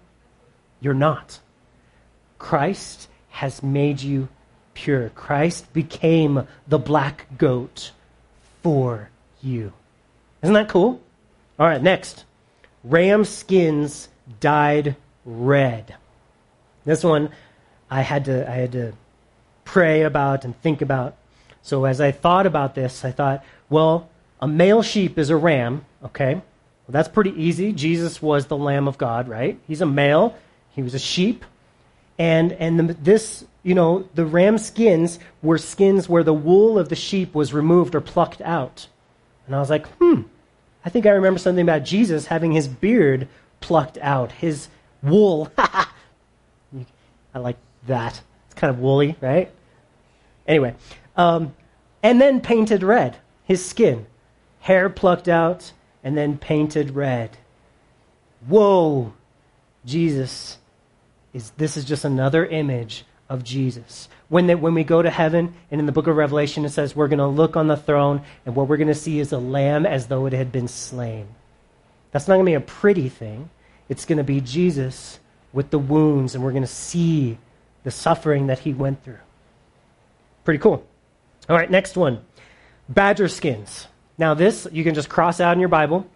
you're 0.80 0.94
not. 0.94 1.38
Christ 2.38 3.08
has 3.30 3.62
made 3.62 4.00
you 4.00 4.28
pure. 4.74 5.10
Christ 5.10 5.72
became 5.72 6.48
the 6.66 6.78
black 6.78 7.26
goat 7.38 7.92
for 8.62 9.10
you. 9.40 9.72
Isn't 10.42 10.54
that 10.54 10.68
cool? 10.68 11.00
All 11.58 11.66
right, 11.66 11.82
next. 11.82 12.24
Ram 12.84 13.24
skins 13.24 14.08
dyed 14.40 14.96
red. 15.24 15.96
This 16.84 17.02
one 17.02 17.30
I 17.90 18.02
had 18.02 18.26
to 18.26 18.48
I 18.48 18.54
had 18.54 18.72
to 18.72 18.92
pray 19.64 20.02
about 20.02 20.44
and 20.44 20.60
think 20.62 20.82
about. 20.82 21.16
So 21.62 21.84
as 21.84 22.00
I 22.00 22.12
thought 22.12 22.46
about 22.46 22.74
this, 22.74 23.04
I 23.04 23.10
thought, 23.10 23.44
well, 23.68 24.08
a 24.40 24.48
male 24.48 24.82
sheep 24.82 25.18
is 25.18 25.30
a 25.30 25.36
ram, 25.36 25.84
okay? 26.04 26.34
Well, 26.34 26.42
that's 26.88 27.08
pretty 27.08 27.32
easy. 27.32 27.72
Jesus 27.72 28.22
was 28.22 28.46
the 28.46 28.56
lamb 28.56 28.88
of 28.88 28.96
God, 28.96 29.28
right? 29.28 29.58
He's 29.66 29.82
a 29.82 29.86
male. 29.86 30.38
He 30.70 30.82
was 30.82 30.94
a 30.94 30.98
sheep. 30.98 31.44
And 32.18 32.52
and 32.52 32.78
the, 32.78 32.94
this, 32.94 33.44
you 33.64 33.74
know, 33.74 34.08
the 34.14 34.24
ram 34.24 34.58
skins 34.58 35.18
were 35.42 35.58
skins 35.58 36.08
where 36.08 36.22
the 36.22 36.32
wool 36.32 36.78
of 36.78 36.88
the 36.88 36.96
sheep 36.96 37.34
was 37.34 37.52
removed 37.52 37.94
or 37.94 38.00
plucked 38.00 38.40
out. 38.42 38.86
And 39.46 39.56
I 39.56 39.60
was 39.60 39.70
like, 39.70 39.86
"Hmm, 39.98 40.22
I 40.84 40.90
think 40.90 41.06
I 41.06 41.10
remember 41.10 41.38
something 41.38 41.62
about 41.62 41.84
Jesus 41.84 42.26
having 42.26 42.52
his 42.52 42.68
beard 42.68 43.28
plucked 43.60 43.98
out, 43.98 44.32
his 44.32 44.68
wool. 45.02 45.50
I 45.58 45.86
like 47.34 47.56
that. 47.86 48.20
It's 48.46 48.54
kind 48.54 48.70
of 48.70 48.80
woolly, 48.80 49.16
right? 49.20 49.50
Anyway, 50.46 50.74
um, 51.16 51.54
and 52.02 52.20
then 52.20 52.40
painted 52.40 52.82
red, 52.82 53.18
his 53.44 53.64
skin. 53.64 54.06
Hair 54.60 54.90
plucked 54.90 55.28
out 55.28 55.72
and 56.02 56.16
then 56.16 56.38
painted 56.38 56.94
red. 56.94 57.36
Whoa! 58.46 59.12
Jesus 59.84 60.58
is 61.32 61.50
this 61.56 61.76
is 61.76 61.84
just 61.84 62.04
another 62.04 62.46
image 62.46 63.04
of 63.28 63.44
Jesus. 63.44 64.08
When, 64.28 64.46
they, 64.46 64.54
when 64.54 64.74
we 64.74 64.84
go 64.84 65.02
to 65.02 65.10
heaven, 65.10 65.54
and 65.70 65.80
in 65.80 65.86
the 65.86 65.92
book 65.92 66.06
of 66.06 66.16
Revelation 66.16 66.64
it 66.64 66.70
says 66.70 66.96
we're 66.96 67.08
going 67.08 67.18
to 67.18 67.26
look 67.26 67.56
on 67.56 67.68
the 67.68 67.76
throne, 67.76 68.22
and 68.46 68.54
what 68.54 68.68
we're 68.68 68.76
going 68.76 68.88
to 68.88 68.94
see 68.94 69.18
is 69.18 69.32
a 69.32 69.38
lamb 69.38 69.86
as 69.86 70.06
though 70.06 70.26
it 70.26 70.32
had 70.32 70.52
been 70.52 70.68
slain. 70.68 71.28
That's 72.10 72.28
not 72.28 72.34
going 72.34 72.46
to 72.46 72.50
be 72.50 72.54
a 72.54 72.60
pretty 72.60 73.08
thing. 73.08 73.50
It's 73.88 74.04
going 74.04 74.18
to 74.18 74.24
be 74.24 74.40
Jesus 74.40 75.18
with 75.52 75.70
the 75.70 75.78
wounds, 75.78 76.34
and 76.34 76.44
we're 76.44 76.52
going 76.52 76.62
to 76.62 76.66
see 76.66 77.38
the 77.84 77.90
suffering 77.90 78.48
that 78.48 78.60
he 78.60 78.72
went 78.72 79.02
through. 79.04 79.18
Pretty 80.44 80.58
cool. 80.58 80.86
All 81.48 81.56
right, 81.56 81.70
next 81.70 81.96
one 81.96 82.24
badger 82.88 83.28
skins. 83.28 83.86
Now, 84.16 84.34
this 84.34 84.66
you 84.72 84.84
can 84.84 84.94
just 84.94 85.08
cross 85.08 85.40
out 85.40 85.52
in 85.52 85.60
your 85.60 85.68
Bible 85.68 86.06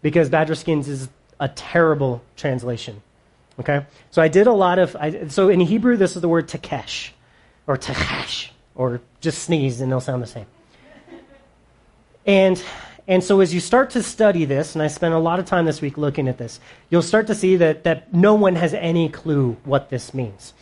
because 0.00 0.28
badger 0.28 0.54
skins 0.54 0.88
is 0.88 1.08
a 1.38 1.48
terrible 1.48 2.22
translation. 2.36 3.02
Okay? 3.62 3.86
So 4.10 4.20
I 4.20 4.28
did 4.28 4.48
a 4.48 4.52
lot 4.52 4.78
of. 4.78 4.96
I, 4.96 5.28
so 5.28 5.48
in 5.48 5.60
Hebrew, 5.60 5.96
this 5.96 6.16
is 6.16 6.22
the 6.22 6.28
word 6.28 6.48
takesh, 6.48 7.10
or 7.66 7.76
takesh, 7.76 8.50
or 8.74 9.00
just 9.20 9.42
sneeze 9.42 9.80
and 9.80 9.90
they'll 9.90 10.00
sound 10.00 10.22
the 10.22 10.26
same. 10.26 10.46
And 12.26 12.62
and 13.06 13.22
so 13.22 13.40
as 13.40 13.52
you 13.52 13.60
start 13.60 13.90
to 13.90 14.02
study 14.02 14.44
this, 14.44 14.74
and 14.74 14.82
I 14.82 14.88
spent 14.88 15.14
a 15.14 15.18
lot 15.18 15.38
of 15.38 15.44
time 15.44 15.64
this 15.64 15.80
week 15.80 15.96
looking 15.96 16.28
at 16.28 16.38
this, 16.38 16.60
you'll 16.90 17.02
start 17.02 17.26
to 17.28 17.34
see 17.34 17.56
that, 17.56 17.84
that 17.84 18.12
no 18.12 18.34
one 18.34 18.54
has 18.56 18.74
any 18.74 19.08
clue 19.08 19.56
what 19.64 19.90
this 19.90 20.14
means. 20.14 20.54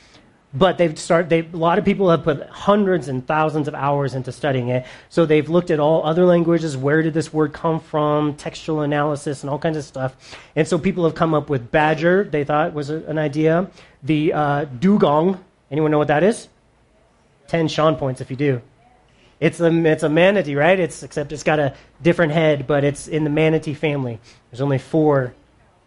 But 0.52 0.78
they've 0.78 0.98
started, 0.98 1.30
they, 1.30 1.40
a 1.40 1.56
lot 1.56 1.78
of 1.78 1.84
people 1.84 2.10
have 2.10 2.24
put 2.24 2.42
hundreds 2.48 3.06
and 3.06 3.24
thousands 3.24 3.68
of 3.68 3.74
hours 3.74 4.14
into 4.14 4.32
studying 4.32 4.68
it. 4.68 4.84
So 5.08 5.24
they've 5.24 5.48
looked 5.48 5.70
at 5.70 5.78
all 5.78 6.04
other 6.04 6.24
languages. 6.24 6.76
Where 6.76 7.02
did 7.02 7.14
this 7.14 7.32
word 7.32 7.52
come 7.52 7.78
from? 7.78 8.34
Textual 8.34 8.80
analysis 8.80 9.42
and 9.42 9.50
all 9.50 9.60
kinds 9.60 9.76
of 9.76 9.84
stuff. 9.84 10.36
And 10.56 10.66
so 10.66 10.76
people 10.76 11.04
have 11.04 11.14
come 11.14 11.34
up 11.34 11.48
with 11.48 11.70
badger, 11.70 12.24
they 12.24 12.42
thought 12.42 12.74
was 12.74 12.90
a, 12.90 12.96
an 13.04 13.16
idea. 13.16 13.70
The 14.02 14.32
uh, 14.32 14.64
dugong, 14.64 15.44
anyone 15.70 15.92
know 15.92 15.98
what 15.98 16.08
that 16.08 16.24
is? 16.24 16.48
10 17.46 17.68
Sean 17.68 17.94
points 17.94 18.20
if 18.20 18.28
you 18.30 18.36
do. 18.36 18.60
It's 19.38 19.60
a, 19.60 19.72
it's 19.86 20.02
a 20.02 20.08
manatee, 20.08 20.56
right? 20.56 20.78
It's, 20.78 21.02
except 21.04 21.32
it's 21.32 21.44
got 21.44 21.60
a 21.60 21.74
different 22.02 22.32
head, 22.32 22.66
but 22.66 22.82
it's 22.82 23.06
in 23.06 23.22
the 23.22 23.30
manatee 23.30 23.74
family. 23.74 24.18
There's 24.50 24.60
only 24.60 24.78
four 24.78 25.32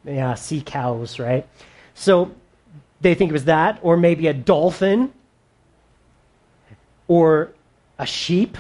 yeah, 0.06 0.36
sea 0.36 0.62
cows, 0.66 1.20
right? 1.20 1.48
So 1.94 2.32
they 3.04 3.14
think 3.16 3.30
it 3.30 3.34
was 3.34 3.46
that, 3.46 3.80
or 3.82 3.98
maybe 3.98 4.28
a 4.28 4.34
dolphin, 4.34 5.14
or 7.08 7.52
a 8.00 8.06
sheep, 8.06 8.58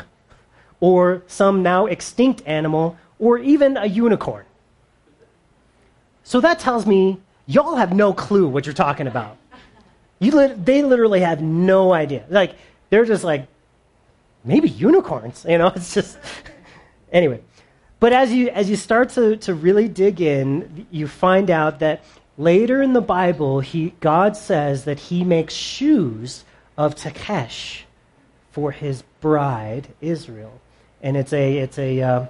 or 0.80 1.24
some 1.28 1.64
now 1.64 1.86
extinct 1.86 2.44
animal, 2.46 2.98
or 3.20 3.38
even 3.38 3.78
a 3.78 3.86
unicorn. 3.86 4.46
So 6.24 6.40
that 6.42 6.60
tells 6.60 6.86
me 6.86 7.20
y'all 7.46 7.76
have 7.76 7.94
no 7.94 8.14
clue 8.14 8.48
what 8.48 8.66
you're 8.66 8.74
talking 8.74 9.08
about. 9.08 9.38
You 10.20 10.32
li- 10.32 10.54
they 10.54 10.84
literally 10.84 11.22
have 11.22 11.42
no 11.42 11.94
idea. 11.94 12.26
Like, 12.30 12.56
they're 12.90 13.06
just 13.06 13.24
like, 13.24 13.48
maybe 14.44 14.70
unicorns. 14.70 15.46
You 15.48 15.58
know, 15.58 15.68
it's 15.76 15.94
just 15.94 16.18
anyway. 17.12 17.42
But 18.00 18.12
as 18.12 18.34
you 18.34 18.50
as 18.50 18.70
you 18.70 18.76
start 18.76 19.10
to, 19.12 19.38
to 19.38 19.54
really 19.54 19.88
dig 19.88 20.20
in, 20.20 20.86
you 20.92 21.08
find 21.08 21.50
out 21.50 21.80
that 21.80 22.04
later 22.38 22.82
in 22.82 22.94
the 22.94 23.02
Bible, 23.02 23.60
he 23.60 23.94
God 24.00 24.36
says 24.36 24.86
that 24.86 25.00
he 25.00 25.24
makes 25.24 25.54
shoes 25.54 26.44
of 26.78 26.96
Takesh 26.96 27.84
for 28.52 28.72
his 28.72 29.04
bride 29.22 29.90
Israel, 30.02 30.60
and 31.02 31.18
it's 31.18 31.34
a 31.34 31.58
it's 31.58 31.78
a 31.78 32.02
uh, 32.02 32.26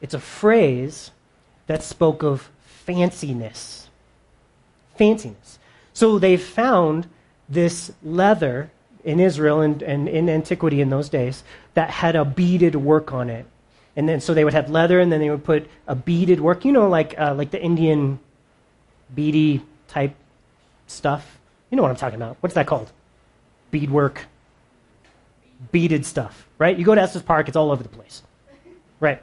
it's 0.00 0.14
a 0.14 0.20
phrase 0.20 1.10
that 1.66 1.82
spoke 1.82 2.22
of 2.22 2.50
fanciness, 2.86 3.86
fanciness. 4.98 5.58
So 5.92 6.18
they 6.18 6.36
found 6.36 7.08
this 7.48 7.92
leather 8.02 8.70
in 9.04 9.20
Israel 9.20 9.60
and, 9.60 9.82
and 9.82 10.08
in 10.08 10.28
antiquity 10.28 10.80
in 10.80 10.90
those 10.90 11.08
days 11.08 11.42
that 11.74 11.90
had 11.90 12.16
a 12.16 12.24
beaded 12.24 12.76
work 12.76 13.12
on 13.12 13.30
it. 13.30 13.46
And 13.96 14.08
then 14.08 14.20
so 14.20 14.34
they 14.34 14.44
would 14.44 14.54
have 14.54 14.70
leather 14.70 15.00
and 15.00 15.10
then 15.10 15.20
they 15.20 15.30
would 15.30 15.44
put 15.44 15.68
a 15.86 15.94
beaded 15.94 16.40
work, 16.40 16.64
you 16.64 16.72
know, 16.72 16.88
like, 16.88 17.18
uh, 17.18 17.34
like 17.34 17.50
the 17.50 17.60
Indian 17.60 18.18
beady 19.14 19.62
type 19.88 20.14
stuff. 20.86 21.38
You 21.70 21.76
know 21.76 21.82
what 21.82 21.90
I'm 21.90 21.96
talking 21.96 22.16
about. 22.16 22.36
What's 22.40 22.54
that 22.54 22.66
called? 22.66 22.90
Beadwork. 23.70 24.26
Beaded 25.72 26.06
stuff, 26.06 26.48
right? 26.58 26.78
You 26.78 26.84
go 26.84 26.94
to 26.94 27.00
Estes 27.02 27.22
Park, 27.22 27.48
it's 27.48 27.56
all 27.56 27.70
over 27.70 27.82
the 27.82 27.88
place. 27.88 28.22
Right. 28.98 29.22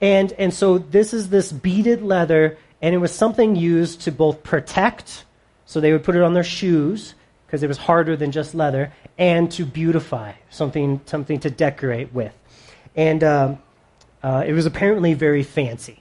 And, 0.00 0.32
and 0.32 0.52
so 0.52 0.78
this 0.78 1.14
is 1.14 1.28
this 1.28 1.52
beaded 1.52 2.02
leather, 2.02 2.58
and 2.82 2.94
it 2.94 2.98
was 2.98 3.12
something 3.12 3.54
used 3.54 4.00
to 4.02 4.12
both 4.12 4.42
protect, 4.42 5.24
so 5.64 5.80
they 5.80 5.92
would 5.92 6.02
put 6.02 6.16
it 6.16 6.22
on 6.22 6.34
their 6.34 6.42
shoes, 6.42 7.14
because 7.46 7.62
it 7.62 7.68
was 7.68 7.78
harder 7.78 8.16
than 8.16 8.32
just 8.32 8.54
leather, 8.54 8.92
and 9.16 9.52
to 9.52 9.64
beautify, 9.64 10.32
something, 10.48 11.00
something 11.04 11.38
to 11.40 11.50
decorate 11.50 12.12
with. 12.12 12.32
And 12.96 13.22
um, 13.22 13.58
uh, 14.22 14.42
it 14.44 14.54
was 14.54 14.66
apparently 14.66 15.14
very 15.14 15.44
fancy. 15.44 15.99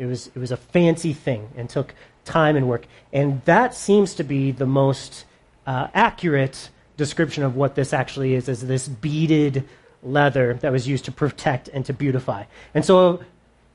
It 0.00 0.06
was, 0.06 0.28
it 0.28 0.38
was 0.38 0.50
a 0.50 0.56
fancy 0.56 1.12
thing 1.12 1.50
and 1.56 1.68
took 1.68 1.94
time 2.24 2.56
and 2.56 2.66
work. 2.66 2.86
And 3.12 3.44
that 3.44 3.74
seems 3.74 4.14
to 4.14 4.24
be 4.24 4.50
the 4.50 4.64
most 4.64 5.26
uh, 5.66 5.88
accurate 5.92 6.70
description 6.96 7.44
of 7.44 7.54
what 7.54 7.74
this 7.74 7.92
actually 7.92 8.32
is, 8.32 8.48
is 8.48 8.66
this 8.66 8.88
beaded 8.88 9.68
leather 10.02 10.54
that 10.54 10.72
was 10.72 10.88
used 10.88 11.04
to 11.04 11.12
protect 11.12 11.68
and 11.68 11.84
to 11.84 11.92
beautify. 11.92 12.44
And 12.72 12.82
so 12.82 13.22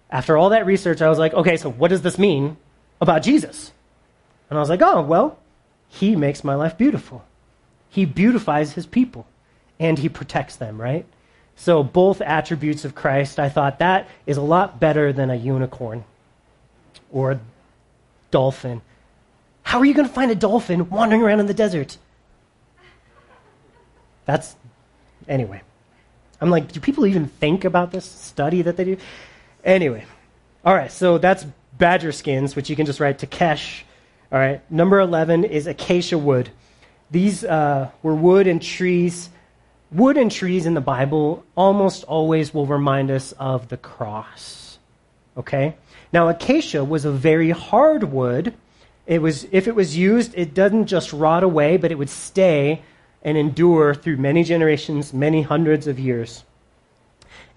after 0.10 0.36
all 0.36 0.50
that 0.50 0.66
research, 0.66 1.00
I 1.00 1.10
was 1.10 1.20
like, 1.20 1.36
okay, 1.36 1.58
so 1.58 1.70
what 1.70 1.90
does 1.90 2.02
this 2.02 2.18
mean 2.18 2.58
about 3.00 3.22
Jesus? 3.22 3.72
And 4.50 4.58
I 4.58 4.60
was 4.60 4.70
like, 4.70 4.82
oh, 4.82 5.02
well, 5.02 5.38
he 5.88 6.16
makes 6.16 6.44
my 6.44 6.56
life 6.56 6.76
beautiful. 6.76 7.24
He 7.88 8.06
beautifies 8.06 8.74
his 8.74 8.88
people 8.88 9.28
and 9.80 10.00
he 10.00 10.10
protects 10.10 10.56
them, 10.56 10.82
right? 10.82 11.06
So, 11.56 11.84
both 11.84 12.20
attributes 12.20 12.84
of 12.84 12.96
Christ, 12.96 13.40
I 13.40 13.48
thought 13.48 13.80
that 13.80 14.10
is 14.26 14.36
a 14.36 14.42
lot 14.42 14.80
better 14.80 15.14
than 15.14 15.30
a 15.30 15.36
unicorn 15.36 16.04
or 17.12 17.32
a 17.32 17.40
dolphin. 18.32 18.82
How 19.64 19.80
are 19.80 19.86
you 19.86 19.94
going 19.94 20.08
to 20.08 20.14
find 20.14 20.32
a 20.32 20.36
dolphin 20.36 20.90
wandering 20.90 21.24
around 21.24 21.40
in 21.40 21.46
the 21.48 21.54
desert? 21.54 21.98
That's, 24.26 24.56
anyway. 25.28 25.62
I'm 26.42 26.50
like, 26.50 26.72
do 26.72 26.80
people 26.80 27.06
even 27.06 27.28
think 27.28 27.66
about 27.66 27.92
this 27.92 28.06
study 28.06 28.62
that 28.64 28.78
they 28.78 28.84
do? 28.84 28.98
Anyway. 29.64 30.06
All 30.64 30.74
right, 30.74 30.92
so 30.92 31.18
that's 31.18 31.46
badger 31.78 32.12
skins, 32.12 32.56
which 32.56 32.70
you 32.70 32.76
can 32.76 32.86
just 32.86 33.00
write 33.00 33.20
Takesh. 33.20 33.84
All 34.32 34.40
right, 34.40 34.60
number 34.72 35.00
11 35.00 35.44
is 35.44 35.68
acacia 35.68 36.18
wood. 36.18 36.50
These 37.12 37.44
uh, 37.44 37.92
were 38.02 38.16
wood 38.16 38.48
and 38.48 38.62
trees. 38.62 39.30
Wood 39.92 40.18
and 40.18 40.32
trees 40.32 40.66
in 40.66 40.74
the 40.74 40.82
Bible 40.82 41.46
almost 41.56 42.04
always 42.06 42.54
will 42.54 42.66
remind 42.66 43.12
us 43.12 43.32
of 43.34 43.70
the 43.70 43.78
cross. 43.78 44.80
Okay? 45.38 45.76
Now, 46.16 46.30
acacia 46.30 46.82
was 46.82 47.04
a 47.04 47.12
very 47.12 47.50
hard 47.50 48.06
wood. 48.06 48.54
It 49.06 49.22
was, 49.22 49.50
if 49.52 49.68
it 49.68 49.76
was 49.76 49.98
used, 49.98 50.32
it 50.34 50.54
doesn't 50.54 50.88
just 50.88 51.12
rot 51.12 51.44
away, 51.44 51.76
but 51.76 51.92
it 51.92 51.98
would 51.98 52.10
stay 52.10 52.84
and 53.22 53.38
endure 53.38 53.94
through 53.94 54.16
many 54.16 54.46
generations, 54.46 55.14
many 55.14 55.42
hundreds 55.42 55.88
of 55.88 56.00
years. 56.00 56.46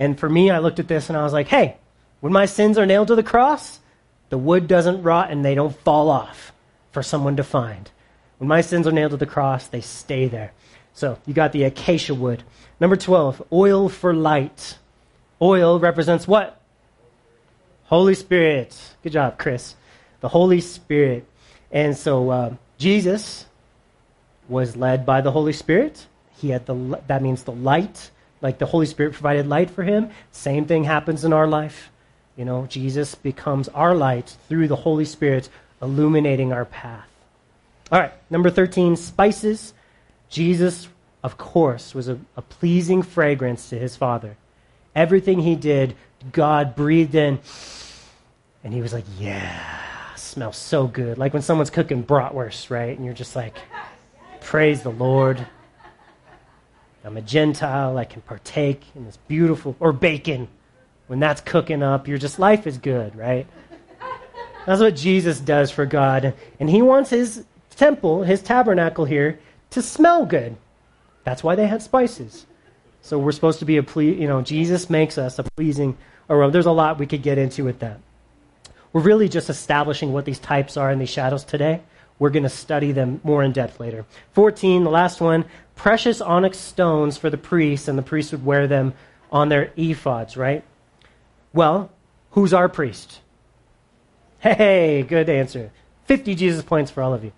And 0.00 0.18
for 0.18 0.28
me, 0.28 0.50
I 0.50 0.58
looked 0.58 0.80
at 0.80 0.88
this 0.88 1.08
and 1.08 1.16
I 1.16 1.22
was 1.22 1.32
like, 1.32 1.46
hey, 1.46 1.76
when 2.18 2.32
my 2.32 2.46
sins 2.46 2.78
are 2.78 2.84
nailed 2.84 3.06
to 3.06 3.14
the 3.14 3.22
cross, 3.22 3.78
the 4.28 4.36
wood 4.36 4.66
doesn't 4.66 5.04
rot 5.04 5.30
and 5.30 5.44
they 5.44 5.54
don't 5.54 5.78
fall 5.82 6.10
off 6.10 6.52
for 6.90 7.04
someone 7.04 7.36
to 7.36 7.44
find. 7.44 7.92
When 8.38 8.48
my 8.48 8.60
sins 8.60 8.88
are 8.88 8.92
nailed 8.92 9.12
to 9.12 9.18
the 9.18 9.24
cross, 9.24 9.68
they 9.68 9.82
stay 9.82 10.26
there. 10.26 10.52
So 10.94 11.20
you 11.26 11.32
got 11.32 11.52
the 11.52 11.62
acacia 11.62 12.12
wood. 12.12 12.42
Number 12.80 12.96
12, 12.96 13.40
oil 13.52 13.88
for 13.88 14.12
light. 14.12 14.78
Oil 15.40 15.78
represents 15.78 16.26
what? 16.26 16.57
Holy 17.88 18.14
Spirit. 18.14 18.78
Good 19.02 19.12
job, 19.12 19.38
Chris. 19.38 19.74
The 20.20 20.28
Holy 20.28 20.60
Spirit. 20.60 21.24
And 21.72 21.96
so 21.96 22.30
uh, 22.30 22.54
Jesus 22.76 23.46
was 24.48 24.76
led 24.76 25.06
by 25.06 25.22
the 25.22 25.30
Holy 25.30 25.54
Spirit. 25.54 26.06
He 26.36 26.50
had 26.50 26.66
the 26.66 27.00
that 27.06 27.22
means 27.22 27.44
the 27.44 27.52
light, 27.52 28.10
like 28.42 28.58
the 28.58 28.66
Holy 28.66 28.84
Spirit 28.84 29.14
provided 29.14 29.46
light 29.46 29.70
for 29.70 29.84
him. 29.84 30.10
Same 30.32 30.66
thing 30.66 30.84
happens 30.84 31.24
in 31.24 31.32
our 31.32 31.46
life. 31.46 31.90
You 32.36 32.44
know, 32.44 32.66
Jesus 32.66 33.14
becomes 33.14 33.68
our 33.68 33.94
light 33.94 34.36
through 34.48 34.68
the 34.68 34.76
Holy 34.76 35.06
Spirit 35.06 35.48
illuminating 35.80 36.52
our 36.52 36.66
path. 36.66 37.08
All 37.90 37.98
right, 37.98 38.12
number 38.28 38.50
13, 38.50 38.96
spices. 38.96 39.72
Jesus, 40.28 40.88
of 41.22 41.38
course, 41.38 41.94
was 41.94 42.08
a, 42.08 42.18
a 42.36 42.42
pleasing 42.42 43.02
fragrance 43.02 43.70
to 43.70 43.78
his 43.78 43.96
Father. 43.96 44.36
Everything 44.94 45.40
he 45.40 45.56
did, 45.56 45.96
God 46.32 46.74
breathed 46.74 47.14
in, 47.14 47.38
and 48.64 48.74
he 48.74 48.82
was 48.82 48.92
like, 48.92 49.04
yeah, 49.18 50.14
smells 50.16 50.56
so 50.56 50.86
good. 50.86 51.18
Like 51.18 51.32
when 51.32 51.42
someone's 51.42 51.70
cooking 51.70 52.04
bratwurst, 52.04 52.70
right? 52.70 52.96
And 52.96 53.04
you're 53.04 53.14
just 53.14 53.36
like, 53.36 53.56
praise 54.40 54.82
the 54.82 54.90
Lord. 54.90 55.46
I'm 57.04 57.16
a 57.16 57.22
Gentile. 57.22 57.96
I 57.96 58.04
can 58.04 58.20
partake 58.22 58.82
in 58.94 59.04
this 59.04 59.16
beautiful, 59.28 59.76
or 59.80 59.92
bacon. 59.92 60.48
When 61.06 61.20
that's 61.20 61.40
cooking 61.40 61.82
up, 61.82 62.06
you're 62.06 62.18
just, 62.18 62.38
life 62.38 62.66
is 62.66 62.76
good, 62.76 63.16
right? 63.16 63.46
That's 64.66 64.82
what 64.82 64.96
Jesus 64.96 65.40
does 65.40 65.70
for 65.70 65.86
God. 65.86 66.34
And 66.60 66.68
he 66.68 66.82
wants 66.82 67.08
his 67.08 67.44
temple, 67.70 68.24
his 68.24 68.42
tabernacle 68.42 69.06
here, 69.06 69.38
to 69.70 69.80
smell 69.80 70.26
good. 70.26 70.56
That's 71.24 71.42
why 71.42 71.54
they 71.54 71.66
had 71.66 71.80
spices. 71.80 72.44
So 73.08 73.18
we're 73.18 73.32
supposed 73.32 73.60
to 73.60 73.64
be 73.64 73.78
a 73.78 73.82
ple- 73.82 74.02
you 74.02 74.28
know, 74.28 74.42
Jesus 74.42 74.90
makes 74.90 75.16
us 75.16 75.38
a 75.38 75.42
pleasing 75.42 75.96
aroma. 76.28 76.52
There's 76.52 76.66
a 76.66 76.72
lot 76.72 76.98
we 76.98 77.06
could 77.06 77.22
get 77.22 77.38
into 77.38 77.64
with 77.64 77.78
that. 77.78 78.00
We're 78.92 79.00
really 79.00 79.30
just 79.30 79.48
establishing 79.48 80.12
what 80.12 80.26
these 80.26 80.38
types 80.38 80.76
are 80.76 80.90
in 80.90 80.98
these 80.98 81.08
shadows 81.08 81.42
today. 81.42 81.80
We're 82.18 82.28
going 82.28 82.42
to 82.42 82.50
study 82.50 82.92
them 82.92 83.22
more 83.24 83.42
in 83.42 83.52
depth 83.52 83.80
later. 83.80 84.04
14, 84.34 84.84
the 84.84 84.90
last 84.90 85.22
one, 85.22 85.46
precious 85.74 86.20
onyx 86.20 86.58
stones 86.58 87.16
for 87.16 87.30
the 87.30 87.38
priests, 87.38 87.88
and 87.88 87.96
the 87.96 88.02
priests 88.02 88.32
would 88.32 88.44
wear 88.44 88.66
them 88.66 88.92
on 89.32 89.48
their 89.48 89.68
ephods, 89.78 90.36
right? 90.36 90.62
Well, 91.54 91.90
who's 92.32 92.52
our 92.52 92.68
priest? 92.68 93.20
Hey, 94.40 95.02
good 95.02 95.30
answer. 95.30 95.70
50 96.04 96.34
Jesus 96.34 96.62
points 96.62 96.90
for 96.90 97.02
all 97.02 97.14
of 97.14 97.24
you. 97.24 97.32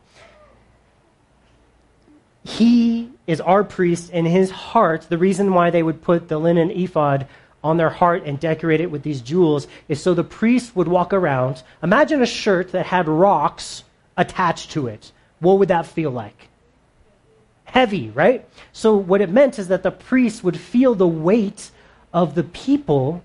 He 2.43 3.11
is 3.31 3.41
our 3.41 3.63
priest 3.63 4.11
in 4.11 4.27
his 4.27 4.51
heart. 4.51 5.07
The 5.09 5.17
reason 5.17 5.55
why 5.55 5.71
they 5.71 5.85
would 5.85 6.03
put 6.03 6.27
the 6.27 6.37
linen 6.37 6.73
ephod 6.73 7.29
on 7.63 7.77
their 7.77 7.89
heart 7.89 8.25
and 8.27 8.41
decorate 8.41 8.81
it 8.81 8.91
with 8.91 9.05
these 9.05 9.21
jewels 9.21 9.69
is 9.89 10.03
so 10.03 10.15
the 10.15 10.25
priest 10.25 10.75
would 10.75 10.89
walk 10.89 11.13
around. 11.13 11.63
Imagine 11.81 12.23
a 12.23 12.27
shirt 12.27 12.73
that 12.73 12.87
had 12.87 13.07
rocks 13.07 13.85
attached 14.17 14.73
to 14.73 14.89
it. 14.89 15.13
What 15.39 15.61
would 15.61 15.69
that 15.69 15.87
feel 15.87 16.11
like? 16.11 16.49
Heavy, 17.67 18.11
right? 18.11 18.45
So, 18.73 18.97
what 18.97 19.21
it 19.21 19.31
meant 19.31 19.61
is 19.61 19.69
that 19.69 19.85
the 19.85 19.93
priest 19.93 20.43
would 20.43 20.59
feel 20.59 20.97
the 20.97 21.07
weight 21.07 21.71
of 22.13 22.35
the 22.35 22.43
people 22.43 23.23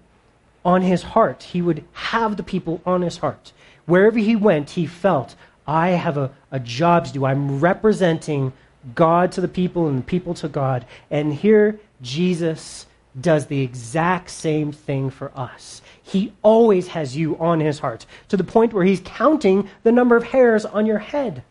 on 0.63 0.83
his 0.83 1.01
heart. 1.01 1.41
He 1.41 1.63
would 1.63 1.83
have 1.93 2.37
the 2.37 2.43
people 2.43 2.79
on 2.85 3.01
his 3.01 3.17
heart. 3.17 3.53
Wherever 3.87 4.19
he 4.19 4.35
went, 4.35 4.71
he 4.71 4.85
felt, 4.85 5.33
I 5.65 5.89
have 5.89 6.15
a, 6.15 6.29
a 6.51 6.59
job 6.59 7.05
to 7.05 7.13
do. 7.13 7.25
I'm 7.25 7.59
representing 7.59 8.53
God 8.93 9.31
to 9.33 9.41
the 9.41 9.47
people 9.47 9.87
and 9.87 9.99
the 9.99 10.03
people 10.03 10.33
to 10.35 10.47
God. 10.47 10.85
And 11.09 11.33
here, 11.33 11.79
Jesus 12.01 12.85
does 13.19 13.47
the 13.47 13.61
exact 13.61 14.29
same 14.29 14.71
thing 14.71 15.09
for 15.09 15.31
us. 15.35 15.81
He 16.03 16.33
always 16.43 16.89
has 16.89 17.15
you 17.15 17.37
on 17.37 17.59
his 17.59 17.79
heart 17.79 18.05
to 18.27 18.37
the 18.37 18.43
point 18.43 18.73
where 18.73 18.85
he's 18.85 19.01
counting 19.03 19.69
the 19.83 19.91
number 19.91 20.15
of 20.15 20.23
hairs 20.23 20.65
on 20.65 20.85
your 20.85 20.99
head. 20.99 21.43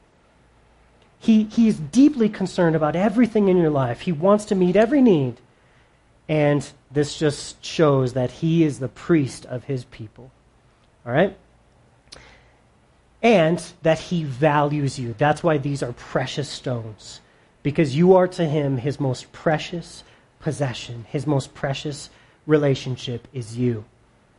He, 1.18 1.45
he 1.45 1.68
is 1.68 1.78
deeply 1.78 2.28
concerned 2.28 2.76
about 2.76 2.97
everything 2.97 3.49
in 3.49 3.57
your 3.57 3.70
life. 3.70 4.03
He 4.03 4.12
wants 4.12 4.45
to 4.47 4.55
meet 4.55 4.76
every 4.76 5.01
need. 5.01 5.39
And 6.28 6.68
this 6.91 7.18
just 7.18 7.64
shows 7.64 8.12
that 8.12 8.30
he 8.30 8.62
is 8.62 8.78
the 8.78 8.89
priest 8.89 9.47
of 9.47 9.64
his 9.64 9.85
people. 9.87 10.30
All 11.07 11.12
right? 11.12 11.37
And 13.22 13.62
that 13.82 13.99
he 13.99 14.24
values 14.24 14.99
you. 14.99 15.14
That's 15.16 15.43
why 15.43 15.57
these 15.57 15.82
are 15.82 15.93
precious 15.95 16.49
stones. 16.49 17.20
Because 17.65 17.97
you 17.97 18.15
are 18.15 18.29
to 18.29 18.45
him 18.45 18.77
his 18.77 19.01
most 19.01 19.33
precious 19.33 20.05
possession, 20.39 21.07
his 21.09 21.27
most 21.27 21.55
precious 21.55 22.11
relationship 22.47 23.27
is 23.33 23.57
you. 23.59 23.85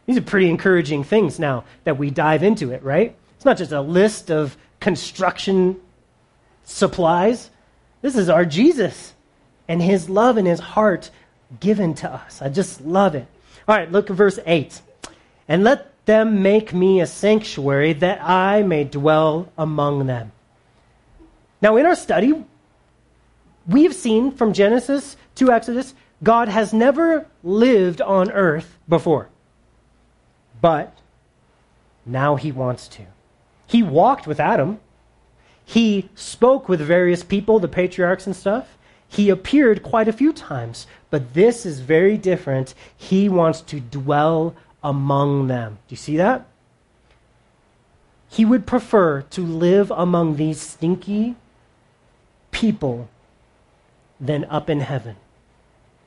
These 0.06 0.18
are 0.18 0.22
pretty 0.22 0.50
encouraging 0.50 1.04
things 1.04 1.40
now 1.40 1.66
that 1.84 1.98
we 1.98 2.12
dive 2.12 2.44
into 2.44 2.72
it, 2.72 2.84
right? 2.84 3.16
It's 3.36 3.44
not 3.44 3.58
just 3.58 3.72
a 3.72 3.82
list 3.82 4.30
of 4.30 4.56
construction 4.80 5.82
supplies. 6.64 7.50
This 8.02 8.16
is 8.16 8.30
our 8.30 8.46
Jesus 8.46 9.14
and 9.68 9.82
his 9.82 10.08
love 10.08 10.38
and 10.38 10.48
his 10.48 10.60
heart 10.60 11.10
given 11.60 11.96
to 11.96 12.12
us. 12.12 12.42
I 12.42 12.50
just 12.50 12.82
love 12.82 13.16
it. 13.16 13.26
All 13.68 13.76
right, 13.76 13.92
look 13.92 14.12
at 14.12 14.16
verse 14.16 14.38
8. 14.46 14.80
And 15.48 15.64
let 15.64 15.92
them 16.06 16.44
make 16.44 16.74
me 16.74 17.02
a 17.02 17.08
sanctuary 17.08 17.94
that 17.94 18.22
I 18.24 18.62
may 18.62 18.84
dwell 18.84 19.52
among 19.58 20.06
them. 20.06 20.32
Now, 21.62 21.78
in 21.78 21.88
our 21.88 21.96
study, 21.96 22.46
we've 23.68 23.94
seen 23.94 24.32
from 24.32 24.54
Genesis 24.54 25.18
to 25.36 25.52
Exodus, 25.52 25.94
God 26.24 26.48
has 26.48 26.74
never 26.74 27.28
lived 27.44 28.02
on 28.02 28.32
earth 28.32 28.78
before. 28.88 29.30
But 30.62 30.98
now 32.06 32.36
he 32.36 32.52
wants 32.52 32.88
to. 32.90 33.04
He 33.68 33.84
walked 33.84 34.28
with 34.28 34.40
Adam. 34.40 34.80
He 35.66 36.10
spoke 36.16 36.70
with 36.70 36.80
various 36.80 37.24
people, 37.24 37.60
the 37.60 37.68
patriarchs 37.68 38.26
and 38.26 38.36
stuff. 38.36 38.78
He 39.08 39.30
appeared 39.30 39.84
quite 39.84 40.08
a 40.08 40.14
few 40.14 40.32
times. 40.32 40.88
But 41.10 41.34
this 41.34 41.66
is 41.66 41.80
very 41.80 42.18
different. 42.18 42.74
He 42.96 43.30
wants 43.30 43.62
to 43.62 43.80
dwell 43.80 44.56
among 44.84 45.48
them. 45.48 45.80
Do 45.88 45.94
you 45.94 45.98
see 45.98 46.18
that? 46.18 46.46
He 48.30 48.46
would 48.46 48.68
prefer 48.68 49.22
to 49.22 49.42
live 49.42 49.92
among 49.92 50.36
these 50.36 50.60
stinky 50.60 51.36
people 52.52 53.10
than 54.20 54.46
up 54.46 54.70
in 54.70 54.82
heaven. 54.82 55.16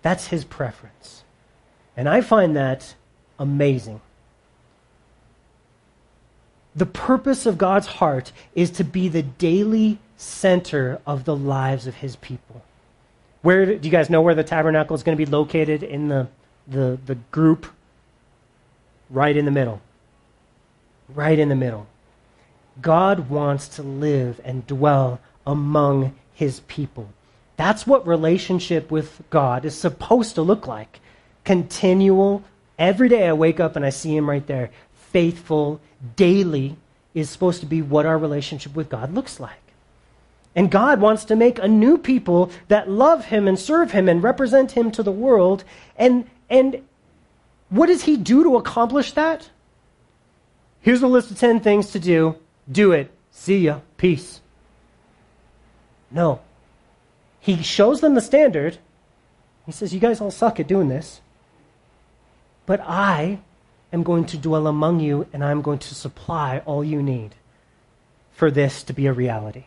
That's 0.02 0.28
his 0.28 0.44
preference. 0.44 1.24
And 1.96 2.09
I 2.09 2.20
find 2.20 2.56
that 2.56 2.94
amazing. 3.38 4.00
The 6.74 6.86
purpose 6.86 7.44
of 7.44 7.59
God's 7.59 7.86
heart 7.86 8.32
is 8.54 8.70
to 8.72 8.84
be 8.84 9.09
the 9.09 9.22
daily 9.22 9.98
center 10.16 11.00
of 11.06 11.24
the 11.24 11.34
lives 11.34 11.86
of 11.86 11.96
his 11.96 12.16
people. 12.16 12.62
Where 13.42 13.66
do 13.66 13.78
you 13.82 13.90
guys 13.90 14.11
know 14.11 14.22
where 14.22 14.34
the 14.34 14.44
tabernacle 14.44 14.94
is 14.94 15.02
going 15.02 15.16
to 15.16 15.24
be 15.24 15.30
located 15.30 15.82
in 15.82 16.09
the, 16.09 16.28
the, 16.66 16.98
the 17.06 17.16
group? 17.32 17.66
Right 19.11 19.36
in 19.36 19.44
the 19.44 19.50
middle. 19.50 19.80
Right 21.09 21.38
in 21.38 21.48
the 21.48 21.56
middle. 21.56 21.86
God 22.80 23.28
wants 23.28 23.68
to 23.68 23.82
live 23.82 24.40
and 24.44 24.66
dwell 24.66 25.20
among 25.46 26.14
his 26.34 26.61
people. 26.61 27.09
That's 27.59 27.88
what 27.88 28.06
relationship 28.06 28.88
with 28.88 29.20
God 29.30 29.64
is 29.64 29.76
supposed 29.76 30.36
to 30.36 30.42
look 30.42 30.68
like. 30.68 31.00
Continual, 31.42 32.44
every 32.78 33.09
day 33.09 33.26
I 33.26 33.32
wake 33.32 33.59
up 33.59 33.74
and 33.74 33.84
I 33.84 33.90
see 33.90 34.16
Him 34.16 34.30
right 34.30 34.46
there. 34.46 34.70
Faithful, 35.11 35.80
daily 36.14 36.76
is 37.14 37.28
supposed 37.28 37.59
to 37.61 37.66
be 37.66 37.82
what 37.82 38.06
our 38.06 38.16
relationship 38.16 38.76
with 38.76 38.88
God 38.88 39.12
looks 39.12 39.40
like. 39.40 39.59
And 40.54 40.70
God 40.70 41.00
wants 41.00 41.24
to 41.24 41.34
make 41.34 41.59
a 41.59 41.66
new 41.66 41.98
people 41.98 42.52
that 42.68 42.88
love 42.88 43.24
Him 43.24 43.48
and 43.48 43.59
serve 43.59 43.90
Him 43.90 44.09
and 44.09 44.22
represent 44.22 44.72
Him 44.72 44.92
to 44.92 45.02
the 45.02 45.11
world. 45.11 45.64
And, 45.96 46.30
and 46.48 46.84
what 47.70 47.86
does 47.86 48.04
He 48.04 48.16
do 48.16 48.44
to 48.44 48.56
accomplish 48.56 49.12
that? 49.12 49.50
Here's 50.80 51.02
a 51.02 51.09
list 51.09 51.32
of 51.32 51.40
10 51.40 51.59
things 51.59 51.90
to 51.90 51.98
do. 51.98 52.36
Do 52.70 52.92
it. 52.92 53.11
See 53.32 53.59
ya. 53.59 53.80
Peace. 53.96 54.40
No. 56.09 56.40
He 57.49 57.62
shows 57.62 58.03
them 58.03 58.14
the 58.14 58.20
standard. 58.20 58.76
He 59.64 59.72
says, 59.72 59.94
You 59.94 60.01
guys 60.01 60.20
all 60.20 60.30
suck 60.30 60.61
at 60.61 60.66
doing 60.66 60.90
this. 60.90 61.22
But 62.66 62.78
I 62.80 63.38
am 63.90 64.03
going 64.03 64.26
to 64.26 64.36
dwell 64.36 64.66
among 64.66 65.01
you 65.01 65.26
and 65.32 65.42
I'm 65.42 65.62
going 65.62 65.78
to 65.78 65.94
supply 65.94 66.61
all 66.66 66.84
you 66.84 67.03
need 67.03 67.34
for 68.32 68.51
this 68.51 68.82
to 68.82 68.92
be 68.92 69.07
a 69.07 69.14
reality 69.14 69.64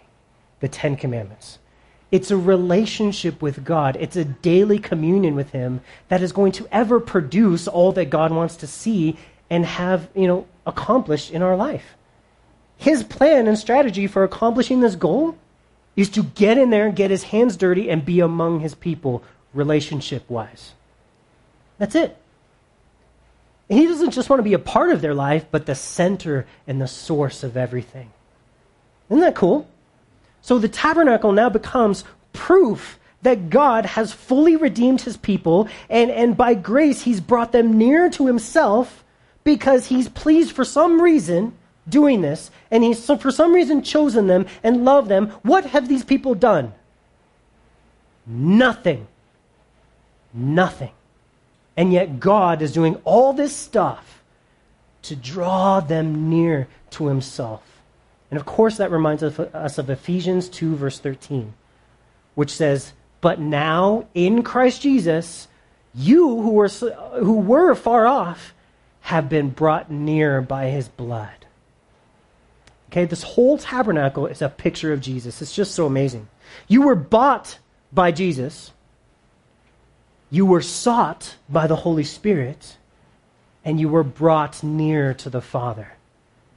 the 0.59 0.67
Ten 0.67 0.95
Commandments. 0.95 1.57
It's 2.11 2.29
a 2.29 2.38
relationship 2.38 3.41
with 3.41 3.65
God. 3.65 3.97
It's 3.99 4.15
a 4.15 4.25
daily 4.25 4.77
communion 4.77 5.34
with 5.34 5.49
Him 5.49 5.82
that 6.07 6.21
is 6.21 6.32
going 6.32 6.51
to 6.51 6.67
ever 6.71 6.99
produce 6.99 7.67
all 7.67 7.93
that 7.93 8.11
God 8.11 8.32
wants 8.32 8.57
to 8.57 8.67
see 8.67 9.17
and 9.49 9.65
have, 9.65 10.07
you 10.13 10.27
know, 10.27 10.45
accomplished 10.67 11.32
in 11.32 11.41
our 11.41 11.55
life. 11.57 11.95
His 12.77 13.03
plan 13.03 13.47
and 13.47 13.57
strategy 13.57 14.05
for 14.05 14.23
accomplishing 14.23 14.82
this 14.82 14.93
goal 14.93 15.36
is 15.95 16.09
to 16.09 16.23
get 16.23 16.57
in 16.57 16.69
there 16.69 16.87
and 16.87 16.95
get 16.95 17.11
his 17.11 17.23
hands 17.23 17.57
dirty 17.57 17.89
and 17.89 18.05
be 18.05 18.19
among 18.19 18.61
his 18.61 18.75
people 18.75 19.23
relationship 19.53 20.29
wise. 20.29 20.73
That's 21.77 21.95
it. 21.95 22.17
And 23.69 23.79
he 23.79 23.87
doesn't 23.87 24.11
just 24.11 24.29
want 24.29 24.39
to 24.39 24.43
be 24.43 24.53
a 24.53 24.59
part 24.59 24.91
of 24.91 25.01
their 25.01 25.13
life, 25.13 25.45
but 25.49 25.65
the 25.65 25.75
center 25.75 26.45
and 26.67 26.81
the 26.81 26.87
source 26.87 27.43
of 27.43 27.57
everything. 27.57 28.11
Isn't 29.09 29.21
that 29.21 29.35
cool? 29.35 29.67
So 30.41 30.59
the 30.59 30.69
tabernacle 30.69 31.31
now 31.31 31.49
becomes 31.49 32.03
proof 32.33 32.99
that 33.21 33.49
God 33.49 33.85
has 33.85 34.11
fully 34.11 34.55
redeemed 34.55 35.01
his 35.01 35.15
people, 35.15 35.67
and, 35.89 36.09
and 36.09 36.35
by 36.35 36.55
grace, 36.55 37.03
he's 37.03 37.21
brought 37.21 37.51
them 37.51 37.77
near 37.77 38.09
to 38.09 38.25
himself 38.25 39.03
because 39.43 39.87
he's 39.87 40.09
pleased 40.09 40.51
for 40.51 40.65
some 40.65 41.01
reason 41.01 41.53
doing 41.88 42.21
this, 42.21 42.51
and 42.69 42.84
he's 42.84 43.05
for 43.05 43.32
some 43.32 43.53
reason 43.53 43.82
chosen 43.84 44.27
them 44.27 44.45
and 44.63 44.86
loved 44.86 45.09
them. 45.09 45.29
What 45.41 45.65
have 45.65 45.88
these 45.88 46.03
people 46.03 46.36
done? 46.36 46.73
Nothing. 48.25 49.07
Nothing. 50.34 50.91
And 51.75 51.91
yet 51.91 52.19
God 52.19 52.61
is 52.61 52.71
doing 52.71 52.95
all 53.03 53.34
this 53.34 53.55
stuff 53.55 54.21
to 55.03 55.15
draw 55.15 55.79
them 55.79 56.29
near 56.29 56.67
to 56.91 57.07
himself. 57.07 57.63
And 58.29 58.39
of 58.39 58.45
course, 58.45 58.77
that 58.77 58.91
reminds 58.91 59.23
us 59.23 59.77
of 59.77 59.89
Ephesians 59.89 60.47
2, 60.49 60.75
verse 60.75 60.99
13, 60.99 61.53
which 62.36 62.51
says, 62.51 62.93
But 63.19 63.39
now 63.39 64.05
in 64.13 64.43
Christ 64.43 64.82
Jesus, 64.82 65.47
you 65.93 66.41
who 66.41 66.51
were, 66.51 66.69
who 66.69 67.39
were 67.39 67.75
far 67.75 68.07
off 68.07 68.53
have 69.01 69.27
been 69.27 69.49
brought 69.49 69.91
near 69.91 70.41
by 70.41 70.67
his 70.67 70.88
blood. 70.88 71.40
Okay, 72.91 73.05
this 73.05 73.23
whole 73.23 73.57
tabernacle 73.57 74.27
is 74.27 74.41
a 74.41 74.49
picture 74.49 74.91
of 74.91 74.99
Jesus. 74.99 75.41
It's 75.41 75.55
just 75.55 75.73
so 75.73 75.85
amazing. 75.85 76.27
You 76.67 76.81
were 76.81 76.95
bought 76.95 77.57
by 77.93 78.11
Jesus, 78.11 78.71
you 80.29 80.45
were 80.45 80.61
sought 80.61 81.35
by 81.49 81.67
the 81.67 81.75
Holy 81.77 82.03
Spirit, 82.03 82.77
and 83.63 83.79
you 83.79 83.89
were 83.89 84.03
brought 84.03 84.63
near 84.63 85.13
to 85.15 85.29
the 85.29 85.41
Father. 85.41 85.93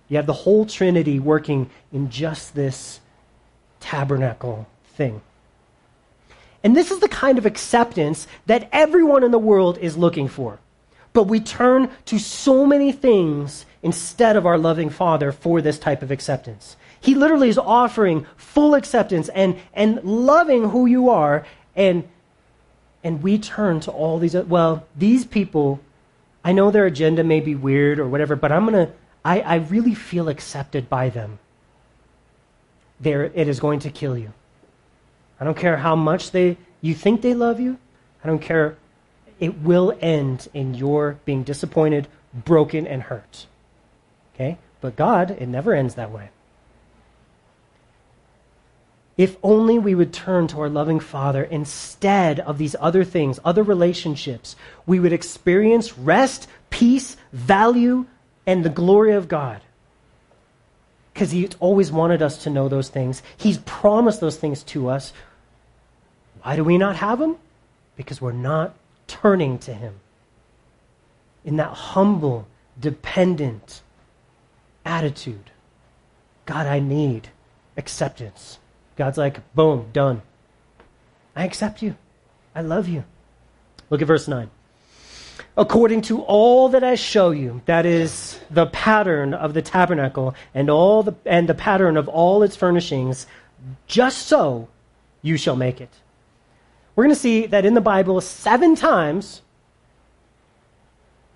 You 0.08 0.16
have 0.16 0.26
the 0.26 0.32
whole 0.32 0.66
Trinity 0.66 1.18
working 1.18 1.70
in 1.92 2.10
just 2.10 2.54
this 2.54 3.00
tabernacle 3.80 4.66
thing. 4.84 5.22
And 6.62 6.76
this 6.76 6.90
is 6.90 7.00
the 7.00 7.08
kind 7.08 7.36
of 7.36 7.46
acceptance 7.46 8.26
that 8.46 8.68
everyone 8.72 9.22
in 9.22 9.30
the 9.32 9.38
world 9.38 9.78
is 9.78 9.96
looking 9.96 10.28
for. 10.28 10.58
But 11.14 11.24
we 11.24 11.40
turn 11.40 11.88
to 12.04 12.18
so 12.18 12.66
many 12.66 12.92
things 12.92 13.64
instead 13.82 14.36
of 14.36 14.44
our 14.44 14.58
loving 14.58 14.90
Father 14.90 15.32
for 15.32 15.62
this 15.62 15.78
type 15.78 16.02
of 16.02 16.10
acceptance. 16.10 16.76
He 17.00 17.14
literally 17.14 17.48
is 17.48 17.56
offering 17.56 18.26
full 18.36 18.74
acceptance 18.74 19.30
and, 19.30 19.58
and 19.72 20.04
loving 20.04 20.68
who 20.68 20.84
you 20.84 21.08
are. 21.08 21.46
And, 21.74 22.06
and 23.02 23.22
we 23.22 23.38
turn 23.38 23.80
to 23.80 23.90
all 23.90 24.18
these, 24.18 24.34
well, 24.34 24.86
these 24.94 25.24
people, 25.24 25.80
I 26.44 26.52
know 26.52 26.70
their 26.70 26.84
agenda 26.84 27.24
may 27.24 27.40
be 27.40 27.54
weird 27.54 27.98
or 27.98 28.06
whatever, 28.06 28.36
but 28.36 28.52
I'm 28.52 28.66
going 28.66 28.86
to 28.86 28.92
I, 29.24 29.40
I 29.40 29.54
really 29.56 29.94
feel 29.94 30.28
accepted 30.28 30.88
by 30.88 31.08
them. 31.08 31.38
There, 33.00 33.24
it 33.24 33.48
is 33.48 33.58
going 33.58 33.80
to 33.80 33.90
kill 33.90 34.18
you. 34.18 34.32
I 35.40 35.44
don't 35.44 35.56
care 35.56 35.78
how 35.78 35.96
much 35.96 36.30
they 36.30 36.58
you 36.80 36.94
think 36.94 37.22
they 37.22 37.34
love 37.34 37.58
you. 37.58 37.78
I 38.22 38.28
don't 38.28 38.40
care. 38.40 38.76
It 39.40 39.58
will 39.60 39.96
end 40.00 40.48
in 40.54 40.74
your 40.74 41.18
being 41.24 41.42
disappointed, 41.42 42.08
broken, 42.32 42.86
and 42.86 43.02
hurt. 43.02 43.46
Okay? 44.34 44.58
But 44.80 44.96
God, 44.96 45.30
it 45.30 45.46
never 45.46 45.74
ends 45.74 45.94
that 45.94 46.10
way. 46.10 46.30
If 49.16 49.36
only 49.42 49.78
we 49.78 49.94
would 49.94 50.12
turn 50.12 50.48
to 50.48 50.60
our 50.60 50.68
loving 50.68 50.98
Father 50.98 51.44
instead 51.44 52.40
of 52.40 52.58
these 52.58 52.74
other 52.80 53.04
things, 53.04 53.38
other 53.44 53.62
relationships, 53.62 54.56
we 54.86 54.98
would 54.98 55.12
experience 55.12 55.96
rest, 55.96 56.48
peace, 56.70 57.16
value, 57.32 58.06
and 58.46 58.64
the 58.64 58.70
glory 58.70 59.12
of 59.12 59.28
God. 59.28 59.60
Because 61.12 61.30
He's 61.30 61.54
always 61.60 61.92
wanted 61.92 62.22
us 62.22 62.42
to 62.42 62.50
know 62.50 62.68
those 62.68 62.88
things. 62.88 63.22
He's 63.36 63.58
promised 63.58 64.20
those 64.20 64.36
things 64.36 64.64
to 64.64 64.88
us. 64.88 65.12
Why 66.42 66.56
do 66.56 66.64
we 66.64 66.76
not 66.76 66.96
have 66.96 67.20
them? 67.20 67.36
Because 67.96 68.20
we're 68.20 68.32
not 68.32 68.74
turning 69.06 69.58
to 69.60 69.74
Him 69.74 70.00
in 71.44 71.56
that 71.56 71.72
humble, 71.72 72.46
dependent 72.80 73.82
attitude. 74.84 75.50
God, 76.46 76.66
I 76.66 76.78
need 76.80 77.28
acceptance. 77.76 78.58
God's 78.96 79.18
like, 79.18 79.54
boom, 79.54 79.88
done. 79.92 80.22
I 81.34 81.44
accept 81.44 81.82
you. 81.82 81.96
I 82.54 82.62
love 82.62 82.88
you. 82.88 83.04
Look 83.90 84.00
at 84.00 84.06
verse 84.06 84.28
9 84.28 84.50
according 85.56 86.02
to 86.02 86.22
all 86.22 86.68
that 86.70 86.84
I 86.84 86.94
show 86.94 87.30
you, 87.30 87.62
that 87.66 87.86
is 87.86 88.38
the 88.50 88.66
pattern 88.66 89.34
of 89.34 89.54
the 89.54 89.62
tabernacle 89.62 90.34
and 90.54 90.68
all 90.68 91.02
the 91.02 91.14
and 91.24 91.48
the 91.48 91.54
pattern 91.54 91.96
of 91.96 92.08
all 92.08 92.42
its 92.42 92.56
furnishings, 92.56 93.26
just 93.86 94.26
so 94.26 94.68
you 95.22 95.36
shall 95.36 95.56
make 95.56 95.80
it. 95.80 95.90
We're 96.94 97.04
going 97.04 97.14
to 97.14 97.20
see 97.20 97.46
that 97.46 97.64
in 97.64 97.74
the 97.74 97.80
Bible 97.80 98.20
seven 98.20 98.76
times 98.76 99.42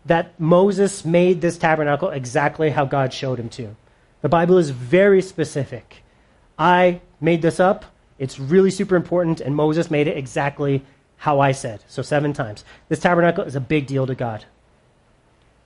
that 0.07 0.39
Moses 0.41 1.05
made 1.05 1.41
this 1.41 1.59
tabernacle 1.59 2.09
exactly 2.09 2.71
how 2.71 2.85
God 2.85 3.13
showed 3.13 3.39
him 3.39 3.49
to. 3.51 3.77
The 4.23 4.29
Bible 4.29 4.59
is 4.59 4.71
very 4.71 5.21
specific. 5.21 6.03
I 6.59 7.01
made 7.21 7.43
this 7.43 7.61
up. 7.61 7.85
It's 8.19 8.39
really 8.39 8.71
super 8.71 8.97
important, 8.97 9.41
and 9.41 9.55
Moses 9.55 9.91
made 9.91 10.09
it 10.09 10.17
exactly 10.17 10.83
how 11.19 11.41
I 11.41 11.53
said. 11.53 11.83
So 11.89 12.03
seven 12.03 12.33
times. 12.33 12.65
This 12.89 13.01
tabernacle 13.01 13.45
is 13.45 13.55
a 13.55 13.61
big 13.61 13.87
deal 13.87 14.07
to 14.07 14.15
God. 14.15 14.45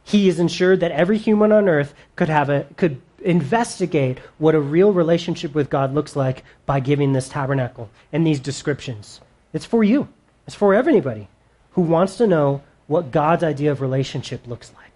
He 0.05 0.29
is 0.29 0.39
ensured 0.39 0.81
that 0.81 0.91
every 0.91 1.19
human 1.19 1.53
on 1.53 1.69
earth 1.69 1.95
could 2.17 2.29
have 2.29 2.51
a 2.51 2.67
could 2.77 3.01
investigate 3.23 4.19
what 4.39 4.55
a 4.55 4.61
real 4.61 4.93
relationship 4.93 5.55
with 5.55 5.71
God 5.71 5.95
looks 5.95 6.17
like 6.17 6.43
by 6.67 6.81
giving 6.81 7.13
this 7.13 7.29
tabernacle 7.29 7.89
and 8.13 8.27
these 8.27 8.41
descriptions. 8.41 9.21
It's 9.53 9.65
for 9.65 9.85
you. 9.85 10.09
It's 10.47 10.57
for 10.57 10.75
everybody 10.75 11.29
who 11.73 11.83
wants 11.83 12.17
to 12.17 12.27
know 12.27 12.63
what 12.87 13.11
God's 13.11 13.45
idea 13.45 13.73
of 13.73 13.81
relationship 13.81 14.47
looks 14.47 14.73
like. 14.75 14.93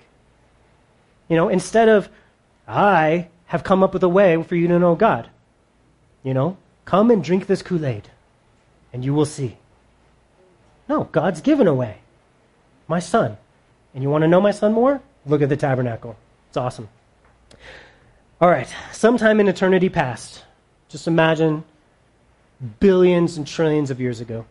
You 1.29 1.37
know, 1.37 1.49
instead 1.49 1.89
of 1.89 2.09
I 2.69 3.29
have 3.47 3.65
come 3.65 3.83
up 3.83 3.93
with 3.93 4.03
a 4.03 4.09
way 4.09 4.43
for 4.43 4.57
you 4.57 4.69
to 4.69 4.79
know 4.79 4.95
God. 4.95 5.29
You 6.23 6.35
know, 6.35 6.57
come 6.85 7.11
and 7.11 7.23
drink 7.23 7.47
this 7.47 7.63
Kool-Aid 7.63 8.11
and 8.93 9.05
you 9.05 9.15
will 9.15 9.27
see. 9.27 9.57
No, 10.89 11.05
God's 11.05 11.41
given 11.41 11.67
away 11.67 11.99
my 12.89 12.99
son. 12.99 13.37
And 13.95 14.03
you 14.03 14.11
want 14.11 14.23
to 14.23 14.29
know 14.29 14.41
my 14.41 14.51
son 14.51 14.73
more? 14.73 15.01
Look 15.25 15.43
at 15.43 15.49
the 15.49 15.57
tabernacle. 15.57 16.17
It's 16.49 16.57
awesome. 16.57 16.89
All 18.41 18.51
right, 18.51 18.73
sometime 18.93 19.41
in 19.41 19.49
eternity 19.49 19.89
past, 19.89 20.45
just 20.89 21.07
imagine 21.07 21.65
billions 22.81 23.37
and 23.37 23.47
trillions 23.47 23.91
of 23.91 24.01
years 24.01 24.21
ago, 24.21 24.47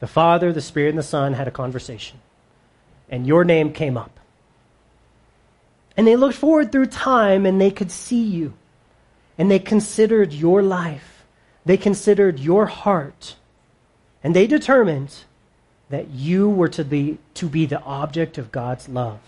the 0.00 0.06
Father, 0.06 0.52
the 0.52 0.60
Spirit, 0.60 0.90
and 0.90 0.98
the 0.98 1.02
Son 1.02 1.34
had 1.34 1.48
a 1.48 1.52
conversation, 1.52 2.18
and 3.08 3.26
your 3.26 3.44
name 3.44 3.72
came 3.72 3.96
up. 3.96 4.20
And 5.96 6.06
they 6.06 6.16
looked 6.16 6.36
forward 6.36 6.72
through 6.72 6.86
time 6.86 7.44
and 7.44 7.60
they 7.60 7.70
could 7.70 7.90
see 7.90 8.22
you. 8.22 8.54
And 9.36 9.50
they 9.50 9.58
considered 9.58 10.32
your 10.32 10.62
life. 10.62 11.24
They 11.66 11.76
considered 11.76 12.38
your 12.38 12.66
heart. 12.66 13.36
And 14.22 14.34
they 14.34 14.46
determined 14.46 15.14
that 15.90 16.08
you 16.08 16.48
were 16.48 16.68
to 16.68 16.84
be, 16.84 17.18
to 17.34 17.48
be 17.48 17.66
the 17.66 17.82
object 17.82 18.38
of 18.38 18.52
God's 18.52 18.88
love. 18.88 19.18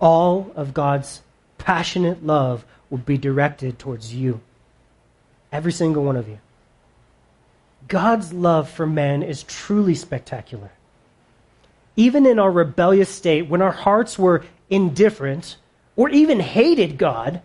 All 0.00 0.52
of 0.56 0.74
God's 0.74 1.22
passionate 1.56 2.26
love 2.26 2.64
would 2.90 3.06
be 3.06 3.16
directed 3.16 3.78
towards 3.78 4.14
you. 4.14 4.40
Every 5.54 5.70
single 5.70 6.02
one 6.02 6.16
of 6.16 6.28
you. 6.28 6.40
God's 7.86 8.32
love 8.32 8.68
for 8.68 8.86
man 8.86 9.22
is 9.22 9.44
truly 9.44 9.94
spectacular. 9.94 10.72
Even 11.94 12.26
in 12.26 12.40
our 12.40 12.50
rebellious 12.50 13.08
state, 13.08 13.48
when 13.48 13.62
our 13.62 13.70
hearts 13.70 14.18
were 14.18 14.42
indifferent 14.68 15.56
or 15.94 16.08
even 16.08 16.40
hated 16.40 16.98
God, 16.98 17.40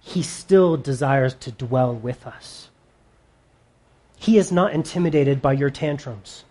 He 0.00 0.22
still 0.22 0.76
desires 0.76 1.32
to 1.40 1.50
dwell 1.50 1.94
with 1.94 2.26
us. 2.26 2.68
He 4.18 4.36
is 4.36 4.52
not 4.52 4.74
intimidated 4.74 5.40
by 5.40 5.54
your 5.54 5.70
tantrums. 5.70 6.44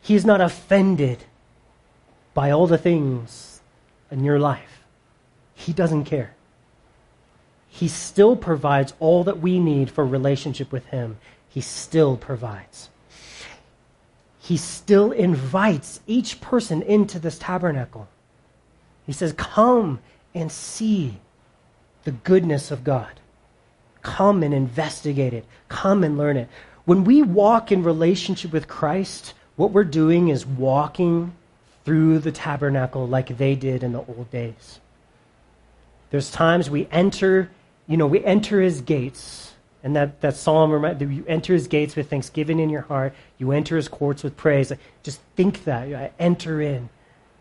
He 0.00 0.14
is 0.14 0.24
not 0.24 0.40
offended 0.40 1.24
by 2.32 2.50
all 2.50 2.66
the 2.66 2.78
things 2.78 3.60
in 4.10 4.24
your 4.24 4.38
life. 4.38 4.84
He 5.54 5.74
doesn't 5.74 6.06
care. 6.06 6.34
He 7.74 7.88
still 7.88 8.36
provides 8.36 8.92
all 9.00 9.24
that 9.24 9.40
we 9.40 9.58
need 9.58 9.90
for 9.90 10.04
relationship 10.04 10.70
with 10.70 10.84
Him. 10.86 11.16
He 11.48 11.62
still 11.62 12.18
provides. 12.18 12.90
He 14.38 14.58
still 14.58 15.10
invites 15.10 16.00
each 16.06 16.42
person 16.42 16.82
into 16.82 17.18
this 17.18 17.38
tabernacle. 17.38 18.08
He 19.06 19.12
says, 19.12 19.32
Come 19.32 20.00
and 20.34 20.52
see 20.52 21.14
the 22.04 22.10
goodness 22.10 22.70
of 22.70 22.84
God. 22.84 23.20
Come 24.02 24.42
and 24.42 24.52
investigate 24.52 25.32
it. 25.32 25.46
Come 25.70 26.04
and 26.04 26.18
learn 26.18 26.36
it. 26.36 26.50
When 26.84 27.04
we 27.04 27.22
walk 27.22 27.72
in 27.72 27.82
relationship 27.84 28.52
with 28.52 28.68
Christ, 28.68 29.32
what 29.56 29.70
we're 29.70 29.84
doing 29.84 30.28
is 30.28 30.44
walking 30.44 31.32
through 31.86 32.18
the 32.18 32.32
tabernacle 32.32 33.08
like 33.08 33.38
they 33.38 33.54
did 33.54 33.82
in 33.82 33.92
the 33.92 34.00
old 34.00 34.30
days. 34.30 34.78
There's 36.10 36.30
times 36.30 36.68
we 36.68 36.86
enter, 36.90 37.50
you 37.86 37.96
know, 37.96 38.06
we 38.06 38.24
enter 38.24 38.60
his 38.60 38.80
gates. 38.80 39.52
And 39.84 39.96
that, 39.96 40.20
that 40.20 40.36
psalm 40.36 40.70
reminds 40.70 41.02
you 41.02 41.24
enter 41.26 41.52
his 41.52 41.66
gates 41.66 41.96
with 41.96 42.08
thanksgiving 42.08 42.60
in 42.60 42.70
your 42.70 42.82
heart. 42.82 43.14
You 43.38 43.50
enter 43.50 43.76
his 43.76 43.88
courts 43.88 44.22
with 44.22 44.36
praise. 44.36 44.72
Just 45.02 45.20
think 45.34 45.64
that. 45.64 45.92
I 45.92 46.12
enter 46.18 46.60
in. 46.60 46.88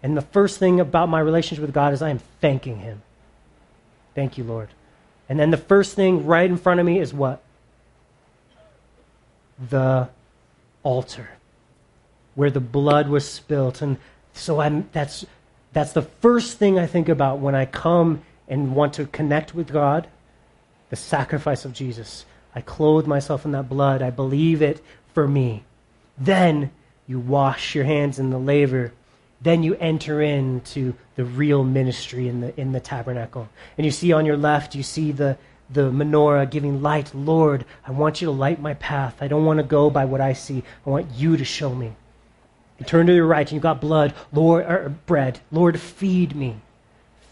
And 0.02 0.18
the 0.18 0.22
first 0.24 0.58
thing 0.58 0.80
about 0.80 1.08
my 1.10 1.20
relationship 1.20 1.64
with 1.64 1.74
God 1.74 1.94
is 1.94 2.02
I 2.02 2.10
am 2.10 2.20
thanking 2.39 2.80
him. 2.80 3.04
Thank 4.16 4.38
you, 4.38 4.44
Lord. 4.44 4.70
And 5.30 5.39
then 5.39 5.52
the 5.52 5.58
first 5.58 5.96
thing 5.96 6.26
right 6.26 6.50
in 6.50 6.58
front 6.58 6.80
of 6.80 6.86
me 6.86 7.00
is 7.00 7.14
what? 7.14 7.44
The 9.70 10.10
altar 10.84 11.30
where 12.34 12.50
the 12.50 12.60
blood 12.60 13.08
was 13.08 13.30
spilt. 13.30 13.82
And 13.82 13.98
so 14.34 14.62
I'm, 14.62 14.89
that's, 14.94 15.26
that's 15.74 15.94
the 15.94 16.02
first 16.02 16.58
thing 16.58 16.80
I 16.80 16.88
think 16.88 17.10
about 17.10 17.39
when 17.39 17.56
I 17.56 17.66
come 17.66 18.24
and 18.48 18.76
want 18.76 18.94
to 18.94 19.06
connect 19.06 19.54
with 19.54 19.72
God 19.72 20.08
the 20.92 20.96
sacrifice 20.98 21.66
of 21.66 21.74
Jesus. 21.74 22.26
I 22.54 22.62
clothe 22.62 23.08
myself 23.08 23.46
in 23.46 23.54
that 23.54 23.70
blood. 23.70 24.02
I 24.04 24.12
believe 24.12 24.62
it 24.62 24.84
for 25.14 25.28
me. 25.28 25.64
Then 26.18 26.70
you 27.08 27.18
wash 27.20 27.74
your 27.74 27.86
hands 27.86 28.20
in 28.20 28.30
the 28.30 28.38
laver. 28.38 28.92
Then 29.42 29.64
you 29.64 29.76
enter 29.76 30.22
into 30.22 30.94
the 31.16 31.24
real 31.26 31.64
ministry 31.64 32.28
in 32.28 32.42
the, 32.42 32.60
in 32.60 32.74
the 32.74 32.82
tabernacle. 32.82 33.48
And 33.78 33.86
you 33.86 33.92
see 33.92 34.12
on 34.12 34.26
your 34.26 34.38
left, 34.38 34.76
you 34.76 34.84
see 34.84 35.14
the, 35.14 35.38
the 35.70 35.89
menorah 35.89 36.50
giving 36.50 36.82
light. 36.82 37.16
Lord, 37.16 37.66
I 37.88 37.92
want 37.92 38.22
you 38.22 38.26
to 38.26 38.32
light 38.32 38.62
my 38.62 38.74
path. 38.74 39.16
I 39.22 39.30
don't 39.30 39.46
want 39.46 39.58
to 39.58 39.64
go 39.64 39.89
by 39.89 40.04
what 40.04 40.20
I 40.20 40.34
see. 40.34 40.62
I 40.86 40.89
want 40.89 41.10
you 41.16 41.38
to 41.38 41.46
show 41.46 41.74
me. 41.74 41.94
You 42.80 42.86
turn 42.86 43.08
to 43.08 43.16
your 43.16 43.28
right 43.28 43.48
and 43.48 43.54
you've 43.54 43.64
got 43.64 43.80
blood, 43.80 44.14
Lord, 44.34 44.66
or 44.66 44.89
bread. 45.06 45.39
Lord, 45.52 45.80
feed 45.80 46.36
me. 46.36 46.58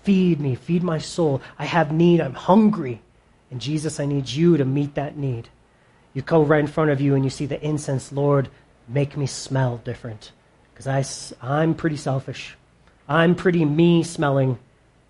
Feed 0.04 0.40
me. 0.40 0.56
Feed 0.56 0.82
my 0.82 0.98
soul. 0.98 1.42
I 1.58 1.66
have 1.66 1.92
need. 1.92 2.22
I'm 2.22 2.36
hungry. 2.36 3.02
And 3.52 3.60
Jesus, 3.62 4.00
I 4.00 4.06
need 4.06 4.30
you 4.30 4.58
to 4.58 4.66
meet 4.66 4.96
that 4.96 5.18
need. 5.18 5.50
You 6.14 6.22
go 6.22 6.44
right 6.44 6.60
in 6.60 6.68
front 6.68 6.92
of 6.92 7.02
you 7.02 7.16
and 7.16 7.24
you 7.24 7.30
see 7.30 7.46
the 7.46 7.64
incense. 7.66 8.12
Lord, 8.12 8.50
make 8.88 9.16
me 9.18 9.26
smell 9.26 9.78
different. 9.78 10.32
Because 10.74 11.34
I'm 11.42 11.76
pretty 11.76 11.98
selfish. 11.98 12.56
I'm 13.08 13.36
pretty 13.36 13.66
me 13.66 14.04
smelling. 14.04 14.60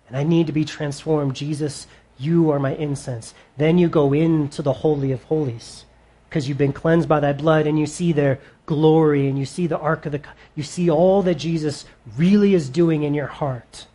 And 0.08 0.16
I 0.16 0.24
need 0.24 0.46
to 0.48 0.52
be 0.52 0.64
transformed. 0.64 1.36
Jesus, 1.36 1.86
you 2.18 2.50
are 2.50 2.58
my 2.58 2.74
incense. 2.74 3.34
Then 3.56 3.78
you 3.78 3.88
go 3.88 4.12
into 4.12 4.62
the 4.62 4.72
Holy 4.72 5.12
of 5.12 5.22
Holies 5.24 5.84
because 6.28 6.48
you've 6.48 6.58
been 6.58 6.72
cleansed 6.72 7.08
by 7.08 7.18
thy 7.18 7.32
blood 7.32 7.66
and 7.66 7.78
you 7.78 7.86
see 7.86 8.12
their 8.12 8.38
glory 8.66 9.26
and 9.26 9.38
you 9.38 9.44
see 9.44 9.66
the 9.66 9.78
ark 9.78 10.06
of 10.06 10.12
the 10.12 10.20
you 10.54 10.62
see 10.62 10.88
all 10.88 11.22
that 11.22 11.34
Jesus 11.34 11.84
really 12.16 12.54
is 12.54 12.68
doing 12.68 13.02
in 13.02 13.14
your 13.14 13.26
heart. 13.26 13.86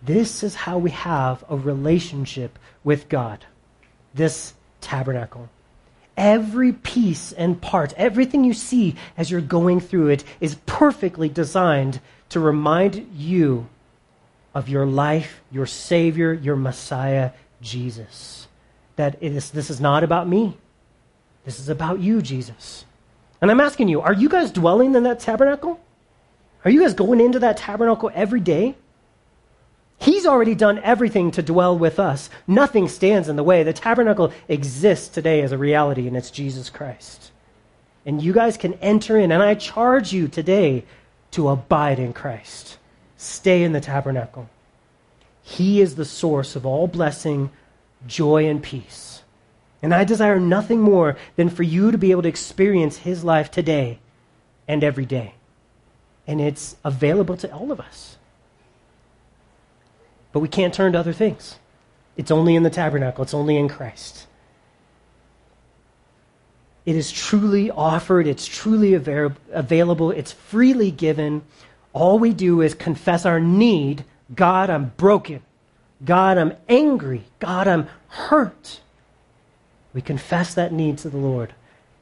This 0.00 0.44
is 0.44 0.54
how 0.54 0.78
we 0.78 0.90
have 0.90 1.44
a 1.48 1.56
relationship 1.56 2.58
with 2.84 3.08
God. 3.08 3.44
This 4.14 4.54
tabernacle. 4.80 5.48
Every 6.16 6.72
piece 6.72 7.32
and 7.32 7.60
part, 7.60 7.92
everything 7.96 8.44
you 8.44 8.52
see 8.52 8.96
as 9.16 9.30
you're 9.30 9.40
going 9.40 9.80
through 9.80 10.08
it 10.08 10.24
is 10.40 10.56
perfectly 10.66 11.28
designed 11.28 12.00
to 12.30 12.40
remind 12.40 13.08
you 13.14 13.68
of 14.54 14.68
your 14.68 14.86
life, 14.86 15.40
your 15.50 15.66
Savior, 15.66 16.32
your 16.32 16.56
Messiah, 16.56 17.30
Jesus. 17.60 18.48
That 18.96 19.22
is, 19.22 19.50
this 19.50 19.70
is 19.70 19.80
not 19.80 20.02
about 20.02 20.28
me. 20.28 20.56
This 21.44 21.60
is 21.60 21.68
about 21.68 22.00
you, 22.00 22.20
Jesus. 22.20 22.84
And 23.40 23.50
I'm 23.50 23.60
asking 23.60 23.88
you, 23.88 24.00
are 24.00 24.12
you 24.12 24.28
guys 24.28 24.50
dwelling 24.50 24.94
in 24.94 25.04
that 25.04 25.20
tabernacle? 25.20 25.80
Are 26.64 26.70
you 26.70 26.82
guys 26.82 26.94
going 26.94 27.20
into 27.20 27.38
that 27.38 27.56
tabernacle 27.56 28.10
every 28.12 28.40
day? 28.40 28.74
He's 29.98 30.26
already 30.26 30.54
done 30.54 30.78
everything 30.80 31.30
to 31.32 31.42
dwell 31.42 31.76
with 31.76 31.98
us. 31.98 32.30
Nothing 32.46 32.88
stands 32.88 33.28
in 33.28 33.36
the 33.36 33.42
way. 33.42 33.62
The 33.62 33.72
tabernacle 33.72 34.32
exists 34.46 35.08
today 35.08 35.42
as 35.42 35.50
a 35.50 35.58
reality, 35.58 36.06
and 36.06 36.16
it's 36.16 36.30
Jesus 36.30 36.70
Christ. 36.70 37.32
And 38.06 38.22
you 38.22 38.32
guys 38.32 38.56
can 38.56 38.74
enter 38.74 39.18
in, 39.18 39.32
and 39.32 39.42
I 39.42 39.54
charge 39.54 40.12
you 40.12 40.28
today 40.28 40.84
to 41.32 41.48
abide 41.48 41.98
in 41.98 42.12
Christ. 42.12 42.78
Stay 43.16 43.64
in 43.64 43.72
the 43.72 43.80
tabernacle. 43.80 44.48
He 45.42 45.80
is 45.80 45.96
the 45.96 46.04
source 46.04 46.54
of 46.54 46.64
all 46.64 46.86
blessing, 46.86 47.50
joy, 48.06 48.46
and 48.46 48.62
peace. 48.62 49.22
And 49.82 49.94
I 49.94 50.04
desire 50.04 50.38
nothing 50.38 50.80
more 50.80 51.16
than 51.36 51.48
for 51.48 51.62
you 51.62 51.90
to 51.90 51.98
be 51.98 52.10
able 52.10 52.22
to 52.22 52.28
experience 52.28 52.98
His 52.98 53.24
life 53.24 53.50
today 53.50 53.98
and 54.68 54.84
every 54.84 55.06
day. 55.06 55.34
And 56.26 56.40
it's 56.40 56.76
available 56.84 57.36
to 57.38 57.52
all 57.52 57.72
of 57.72 57.80
us. 57.80 58.17
But 60.32 60.40
we 60.40 60.48
can't 60.48 60.74
turn 60.74 60.92
to 60.92 60.98
other 60.98 61.12
things. 61.12 61.58
It's 62.16 62.30
only 62.30 62.54
in 62.54 62.62
the 62.62 62.70
tabernacle, 62.70 63.22
it's 63.22 63.34
only 63.34 63.56
in 63.56 63.68
Christ. 63.68 64.26
It 66.84 66.96
is 66.96 67.12
truly 67.12 67.70
offered, 67.70 68.26
it's 68.26 68.46
truly 68.46 68.94
available, 68.94 70.10
it's 70.10 70.32
freely 70.32 70.90
given. 70.90 71.42
All 71.92 72.18
we 72.18 72.32
do 72.32 72.62
is 72.62 72.74
confess 72.74 73.26
our 73.26 73.40
need 73.40 74.04
God, 74.34 74.70
I'm 74.70 74.92
broken. 74.96 75.42
God, 76.04 76.38
I'm 76.38 76.54
angry. 76.68 77.24
God, 77.38 77.66
I'm 77.66 77.88
hurt. 78.08 78.80
We 79.94 80.00
confess 80.00 80.54
that 80.54 80.72
need 80.72 80.98
to 80.98 81.10
the 81.10 81.16
Lord, 81.16 81.54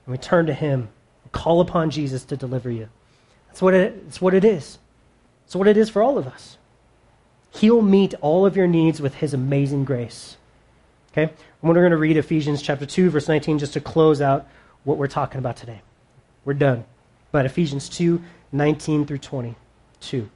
and 0.04 0.12
we 0.12 0.18
turn 0.18 0.46
to 0.46 0.52
Him, 0.52 0.88
and 1.22 1.32
call 1.32 1.60
upon 1.60 1.90
Jesus 1.90 2.24
to 2.24 2.36
deliver 2.36 2.70
you. 2.70 2.88
That's 3.48 3.62
what 3.62 3.74
it, 3.74 4.02
it's 4.06 4.20
what 4.20 4.34
it 4.34 4.44
is. 4.44 4.78
It's 5.46 5.56
what 5.56 5.68
it 5.68 5.76
is 5.76 5.88
for 5.88 6.02
all 6.02 6.18
of 6.18 6.26
us. 6.26 6.58
He'll 7.57 7.82
meet 7.82 8.14
all 8.20 8.46
of 8.46 8.57
your 8.57 8.66
needs 8.66 9.00
with 9.00 9.14
His 9.14 9.34
amazing 9.34 9.84
grace. 9.84 10.36
Okay? 11.12 11.22
And 11.22 11.32
we're 11.62 11.74
going 11.74 11.90
to 11.90 11.96
read 11.96 12.16
Ephesians 12.16 12.62
chapter 12.62 12.86
2, 12.86 13.11
verse 13.11 13.28
19, 13.28 13.59
just 13.59 13.72
to 13.74 13.80
close 13.80 14.20
out 14.20 14.46
what 14.84 14.98
we're 14.98 15.07
talking 15.07 15.38
about 15.38 15.57
today. 15.57 15.80
We're 16.44 16.54
done. 16.54 16.84
But 17.32 17.46
Ephesians 17.46 17.88
2, 17.88 18.22
19 18.52 19.07
through 19.07 19.18
22. 19.18 20.30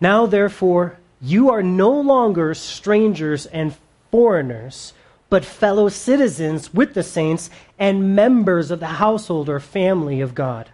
Now, 0.00 0.26
therefore, 0.26 0.98
you 1.20 1.50
are 1.50 1.62
no 1.62 1.90
longer 1.90 2.54
strangers 2.54 3.46
and 3.46 3.74
foreigners 4.10 4.92
but 5.30 5.44
fellow 5.44 5.88
citizens 5.88 6.72
with 6.72 6.94
the 6.94 7.02
saints 7.02 7.50
and 7.78 8.14
members 8.14 8.70
of 8.70 8.80
the 8.80 8.86
household 8.86 9.48
or 9.48 9.60
family 9.60 10.20
of 10.20 10.34
God. 10.34 10.70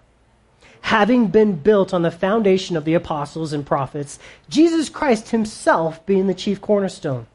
Having 0.88 1.28
been 1.28 1.56
built 1.56 1.94
on 1.94 2.02
the 2.02 2.10
foundation 2.10 2.76
of 2.76 2.84
the 2.84 2.92
apostles 2.92 3.54
and 3.54 3.64
prophets, 3.64 4.18
Jesus 4.50 4.90
Christ 4.90 5.30
himself 5.30 6.04
being 6.04 6.26
the 6.26 6.34
chief 6.34 6.60
cornerstone, 6.60 7.26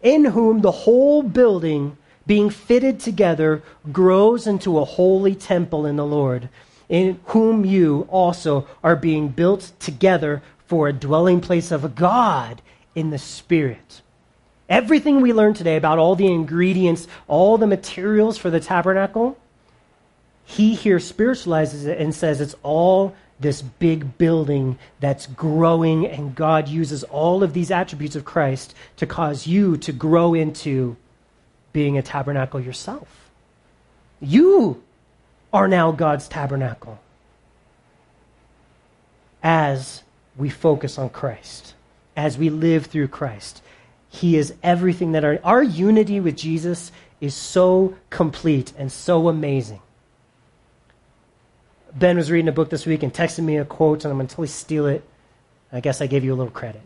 in 0.00 0.26
whom 0.26 0.60
the 0.60 0.70
whole 0.70 1.24
building, 1.24 1.96
being 2.24 2.50
fitted 2.50 3.00
together, 3.00 3.64
grows 3.90 4.46
into 4.46 4.78
a 4.78 4.84
holy 4.84 5.34
temple 5.34 5.84
in 5.86 5.96
the 5.96 6.06
Lord, 6.06 6.48
in 6.88 7.18
whom 7.26 7.64
you 7.64 8.06
also 8.12 8.64
are 8.84 8.94
being 8.94 9.26
built 9.26 9.72
together 9.80 10.40
for 10.68 10.86
a 10.86 10.92
dwelling 10.92 11.40
place 11.40 11.72
of 11.72 11.96
God 11.96 12.62
in 12.94 13.10
the 13.10 13.18
Spirit. 13.18 14.02
Everything 14.68 15.20
we 15.20 15.32
learned 15.32 15.56
today 15.56 15.76
about 15.76 15.98
all 15.98 16.14
the 16.14 16.32
ingredients, 16.32 17.08
all 17.26 17.58
the 17.58 17.66
materials 17.66 18.38
for 18.38 18.50
the 18.50 18.60
tabernacle, 18.60 19.36
he 20.44 20.74
here 20.74 21.00
spiritualizes 21.00 21.86
it 21.86 21.98
and 21.98 22.14
says 22.14 22.40
it's 22.40 22.54
all 22.62 23.14
this 23.40 23.62
big 23.62 24.16
building 24.16 24.78
that's 25.00 25.26
growing, 25.26 26.06
and 26.06 26.34
God 26.34 26.68
uses 26.68 27.02
all 27.04 27.42
of 27.42 27.52
these 27.52 27.70
attributes 27.70 28.14
of 28.14 28.24
Christ 28.24 28.74
to 28.96 29.06
cause 29.06 29.46
you 29.46 29.76
to 29.78 29.92
grow 29.92 30.34
into 30.34 30.96
being 31.72 31.98
a 31.98 32.02
tabernacle 32.02 32.60
yourself. 32.60 33.30
You 34.20 34.82
are 35.52 35.68
now 35.68 35.92
God's 35.92 36.28
tabernacle 36.28 37.00
as 39.42 40.02
we 40.36 40.48
focus 40.48 40.98
on 40.98 41.10
Christ, 41.10 41.74
as 42.16 42.38
we 42.38 42.50
live 42.50 42.86
through 42.86 43.08
Christ. 43.08 43.62
He 44.08 44.36
is 44.36 44.54
everything 44.62 45.12
that 45.12 45.24
our, 45.24 45.38
our 45.42 45.62
unity 45.62 46.20
with 46.20 46.36
Jesus 46.36 46.92
is 47.20 47.34
so 47.34 47.96
complete 48.10 48.72
and 48.78 48.90
so 48.90 49.28
amazing. 49.28 49.80
Ben 51.94 52.16
was 52.16 52.30
reading 52.30 52.48
a 52.48 52.52
book 52.52 52.70
this 52.70 52.86
week 52.86 53.02
and 53.02 53.12
texted 53.14 53.44
me 53.44 53.56
a 53.56 53.64
quote, 53.64 54.04
and 54.04 54.10
I'm 54.10 54.18
going 54.18 54.26
to 54.26 54.32
totally 54.32 54.48
steal 54.48 54.86
it. 54.86 55.04
I 55.72 55.80
guess 55.80 56.00
I 56.00 56.06
gave 56.06 56.24
you 56.24 56.34
a 56.34 56.36
little 56.36 56.52
credit. 56.52 56.82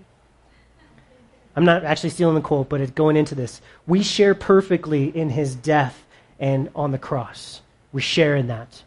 I'm 1.56 1.64
not 1.64 1.84
actually 1.84 2.10
stealing 2.10 2.34
the 2.34 2.40
quote, 2.40 2.68
but 2.68 2.80
it's 2.80 2.92
going 2.92 3.16
into 3.16 3.34
this. 3.34 3.60
We 3.86 4.02
share 4.02 4.34
perfectly 4.34 5.06
in 5.06 5.30
his 5.30 5.54
death 5.54 6.04
and 6.38 6.70
on 6.74 6.92
the 6.92 6.98
cross. 6.98 7.62
We 7.92 8.02
share 8.02 8.36
in 8.36 8.48
that. 8.48 8.82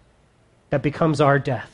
That 0.70 0.82
becomes 0.82 1.20
our 1.20 1.38
death. 1.40 1.70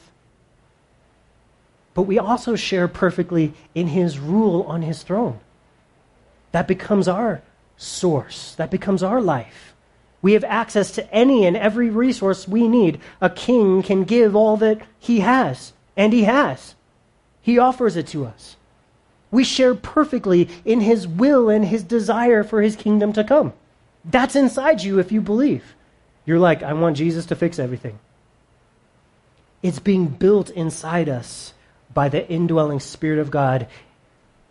But 1.93 2.03
we 2.03 2.17
also 2.17 2.55
share 2.55 2.87
perfectly 2.87 3.53
in 3.75 3.87
his 3.87 4.17
rule 4.17 4.63
on 4.63 4.81
his 4.81 5.03
throne. 5.03 5.39
That 6.51 6.67
becomes 6.67 7.07
our 7.07 7.41
source, 7.75 8.55
that 8.55 8.71
becomes 8.71 9.03
our 9.03 9.21
life. 9.21 9.66
We 10.27 10.33
have 10.33 10.43
access 10.43 10.91
to 10.91 11.09
any 11.13 11.45
and 11.45 11.55
every 11.55 11.89
resource 11.89 12.49
we 12.49 12.67
need. 12.67 12.99
A 13.21 13.29
king 13.29 13.81
can 13.81 14.03
give 14.03 14.35
all 14.35 14.57
that 14.57 14.81
he 14.99 15.21
has, 15.21 15.71
and 15.95 16.11
he 16.11 16.25
has. 16.25 16.75
He 17.39 17.57
offers 17.57 17.95
it 17.95 18.07
to 18.07 18.25
us. 18.25 18.57
We 19.31 19.45
share 19.45 19.73
perfectly 19.73 20.49
in 20.65 20.81
his 20.81 21.07
will 21.07 21.47
and 21.47 21.63
his 21.63 21.81
desire 21.81 22.43
for 22.43 22.61
his 22.61 22.75
kingdom 22.75 23.13
to 23.13 23.23
come. 23.23 23.53
That's 24.03 24.35
inside 24.35 24.83
you 24.83 24.99
if 24.99 25.13
you 25.13 25.21
believe. 25.21 25.75
You're 26.25 26.39
like, 26.39 26.61
I 26.61 26.73
want 26.73 26.97
Jesus 26.97 27.25
to 27.27 27.35
fix 27.37 27.57
everything. 27.57 27.97
It's 29.63 29.79
being 29.79 30.07
built 30.07 30.49
inside 30.49 31.07
us 31.07 31.53
by 31.93 32.09
the 32.09 32.29
indwelling 32.29 32.81
Spirit 32.81 33.19
of 33.19 33.31
God 33.31 33.65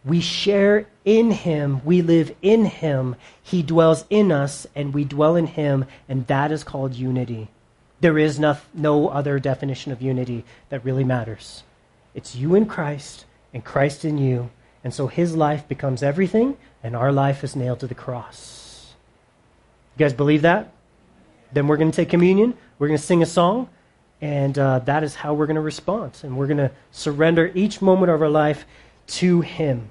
we 0.07 0.21
share 0.21 0.87
in 1.05 1.33
him, 1.33 1.85
we 1.85 2.01
live 2.01 2.33
in 2.41 2.65
him, 2.65 3.17
he 3.43 3.61
dwells 3.61 4.05
in 4.09 4.31
us, 4.31 4.65
and 4.73 4.95
we 4.95 5.05
dwell 5.05 5.35
in 5.35 5.47
him, 5.49 5.85
and 6.09 6.25
that 6.29 6.53
is 6.53 6.63
called 6.63 6.95
unity. 6.95 7.49
There 8.01 8.17
is 8.17 8.39
no, 8.39 8.57
no 8.73 9.09
other 9.09 9.41
definition 9.41 9.91
of 9.91 10.01
unity 10.01 10.45
that 10.69 10.85
really 10.85 11.03
matters. 11.03 11.65
It's 12.15 12.37
you 12.37 12.55
in 12.55 12.67
Christ, 12.67 13.25
and 13.53 13.65
Christ 13.65 14.05
in 14.05 14.17
you, 14.17 14.51
and 14.85 14.95
so 14.95 15.09
his 15.09 15.35
life 15.35 15.67
becomes 15.67 16.05
everything, 16.05 16.57
and 16.85 16.95
our 16.95 17.11
life 17.11 17.43
is 17.43 17.57
nailed 17.57 17.81
to 17.81 17.89
the 17.89 17.95
cross. 17.95 18.95
You 19.97 20.05
guys 20.05 20.13
believe 20.13 20.43
that? 20.43 20.73
Then 21.53 21.67
we're 21.67 21.79
going 21.79 21.91
to 21.91 21.97
take 21.97 22.11
communion, 22.11 22.55
we're 22.79 22.87
going 22.87 22.99
to 22.99 23.05
sing 23.05 23.23
a 23.25 23.27
song, 23.27 23.69
and 24.21 24.57
uh, 24.57 24.79
that 24.81 25.03
is 25.03 25.17
how 25.17 25.35
we're 25.35 25.47
going 25.47 25.57
to 25.57 25.61
respond. 25.61 26.21
And 26.23 26.37
we're 26.37 26.47
going 26.47 26.59
to 26.59 26.71
surrender 26.93 27.51
each 27.57 27.83
moment 27.83 28.13
of 28.13 28.23
our 28.23 28.29
life 28.29 28.67
to 29.09 29.41
him. 29.41 29.91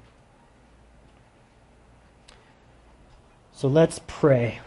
So 3.56 3.68
let's 3.68 4.02
pray. 4.06 4.60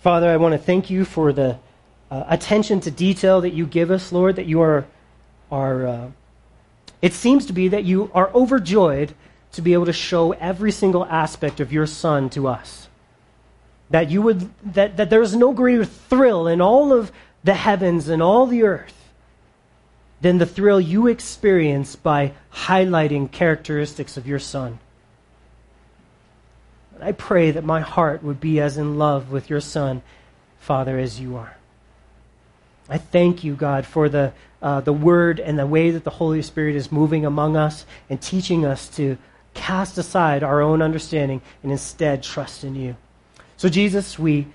Father, 0.00 0.28
I 0.28 0.36
want 0.36 0.54
to 0.54 0.58
thank 0.58 0.90
you 0.90 1.04
for 1.04 1.32
the 1.32 1.60
uh, 2.10 2.24
attention 2.26 2.80
to 2.80 2.90
detail 2.90 3.40
that 3.42 3.50
you 3.50 3.66
give 3.66 3.92
us, 3.92 4.10
Lord, 4.10 4.34
that 4.34 4.46
you 4.46 4.60
are, 4.62 4.84
are 5.52 5.86
uh, 5.86 6.10
it 7.00 7.12
seems 7.12 7.46
to 7.46 7.52
be 7.52 7.68
that 7.68 7.84
you 7.84 8.10
are 8.14 8.32
overjoyed 8.34 9.14
to 9.52 9.62
be 9.62 9.74
able 9.74 9.86
to 9.86 9.92
show 9.92 10.32
every 10.32 10.72
single 10.72 11.04
aspect 11.04 11.60
of 11.60 11.72
your 11.72 11.86
Son 11.86 12.28
to 12.30 12.48
us 12.48 12.87
that 13.90 14.10
you 14.10 14.22
would 14.22 14.50
that, 14.74 14.96
that 14.96 15.10
there 15.10 15.22
is 15.22 15.34
no 15.34 15.52
greater 15.52 15.84
thrill 15.84 16.46
in 16.46 16.60
all 16.60 16.92
of 16.92 17.12
the 17.44 17.54
heavens 17.54 18.08
and 18.08 18.22
all 18.22 18.46
the 18.46 18.62
earth 18.62 18.94
than 20.20 20.38
the 20.38 20.46
thrill 20.46 20.80
you 20.80 21.06
experience 21.06 21.96
by 21.96 22.32
highlighting 22.52 23.30
characteristics 23.30 24.16
of 24.16 24.26
your 24.26 24.38
son. 24.38 24.78
And 26.94 27.04
I 27.04 27.12
pray 27.12 27.52
that 27.52 27.64
my 27.64 27.80
heart 27.80 28.24
would 28.24 28.40
be 28.40 28.60
as 28.60 28.76
in 28.76 28.98
love 28.98 29.30
with 29.30 29.48
your 29.48 29.60
son, 29.60 30.02
Father, 30.58 30.98
as 30.98 31.20
you 31.20 31.36
are. 31.36 31.56
I 32.88 32.98
thank 32.98 33.44
you, 33.44 33.54
God, 33.54 33.86
for 33.86 34.08
the, 34.08 34.32
uh, 34.60 34.80
the 34.80 34.92
word 34.92 35.38
and 35.38 35.58
the 35.58 35.66
way 35.66 35.90
that 35.92 36.02
the 36.02 36.10
Holy 36.10 36.42
Spirit 36.42 36.74
is 36.74 36.90
moving 36.90 37.24
among 37.24 37.56
us 37.56 37.86
and 38.10 38.20
teaching 38.20 38.64
us 38.64 38.88
to 38.96 39.16
cast 39.54 39.98
aside 39.98 40.42
our 40.42 40.60
own 40.60 40.82
understanding 40.82 41.42
and 41.62 41.70
instead 41.70 42.22
trust 42.22 42.64
in 42.64 42.74
you. 42.74 42.96
So, 43.58 43.68
Jesus, 43.68 44.18
we 44.18 44.46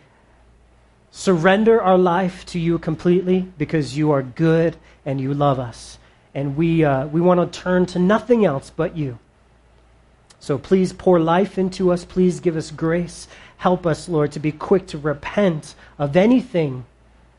surrender 1.12 1.80
our 1.80 1.98
life 1.98 2.46
to 2.48 2.60
you 2.60 2.80
completely 2.80 3.42
because 3.58 3.96
you 3.96 4.12
are 4.12 4.24
good 4.24 4.76
and 5.06 5.22
you 5.22 5.34
love 5.34 5.60
us. 5.60 6.00
And 6.34 6.58
we, 6.58 6.84
uh, 6.84 7.06
we 7.06 7.22
want 7.22 7.40
to 7.54 7.60
turn 7.60 7.86
to 7.88 8.00
nothing 8.00 8.46
else 8.46 8.72
but 8.76 8.98
you. 8.98 9.20
So 10.40 10.58
please 10.58 10.92
pour 10.92 11.20
life 11.20 11.58
into 11.58 11.92
us. 11.92 12.04
Please 12.04 12.40
give 12.40 12.58
us 12.58 12.72
grace. 12.72 13.28
Help 13.58 13.86
us, 13.86 14.10
Lord, 14.10 14.32
to 14.34 14.40
be 14.40 14.52
quick 14.52 14.88
to 14.88 14.98
repent 14.98 15.76
of 16.00 16.18
anything 16.18 16.86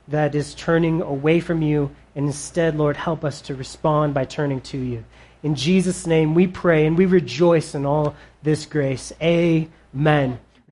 that 0.08 0.34
is 0.34 0.54
turning 0.54 1.02
away 1.02 1.40
from 1.40 1.60
you. 1.60 1.90
And 2.14 2.26
instead, 2.26 2.76
Lord, 2.76 2.96
help 2.96 3.24
us 3.24 3.40
to 3.42 3.54
respond 3.54 4.14
by 4.14 4.24
turning 4.24 4.60
to 4.62 4.78
you. 4.78 5.04
In 5.42 5.54
Jesus' 5.54 6.06
name 6.06 6.34
we 6.34 6.46
pray 6.46 6.86
and 6.86 6.96
we 6.96 7.06
rejoice 7.06 7.74
in 7.74 7.84
all 7.84 8.14
this 8.42 8.64
grace. 8.66 9.12
Amen. 9.20 10.38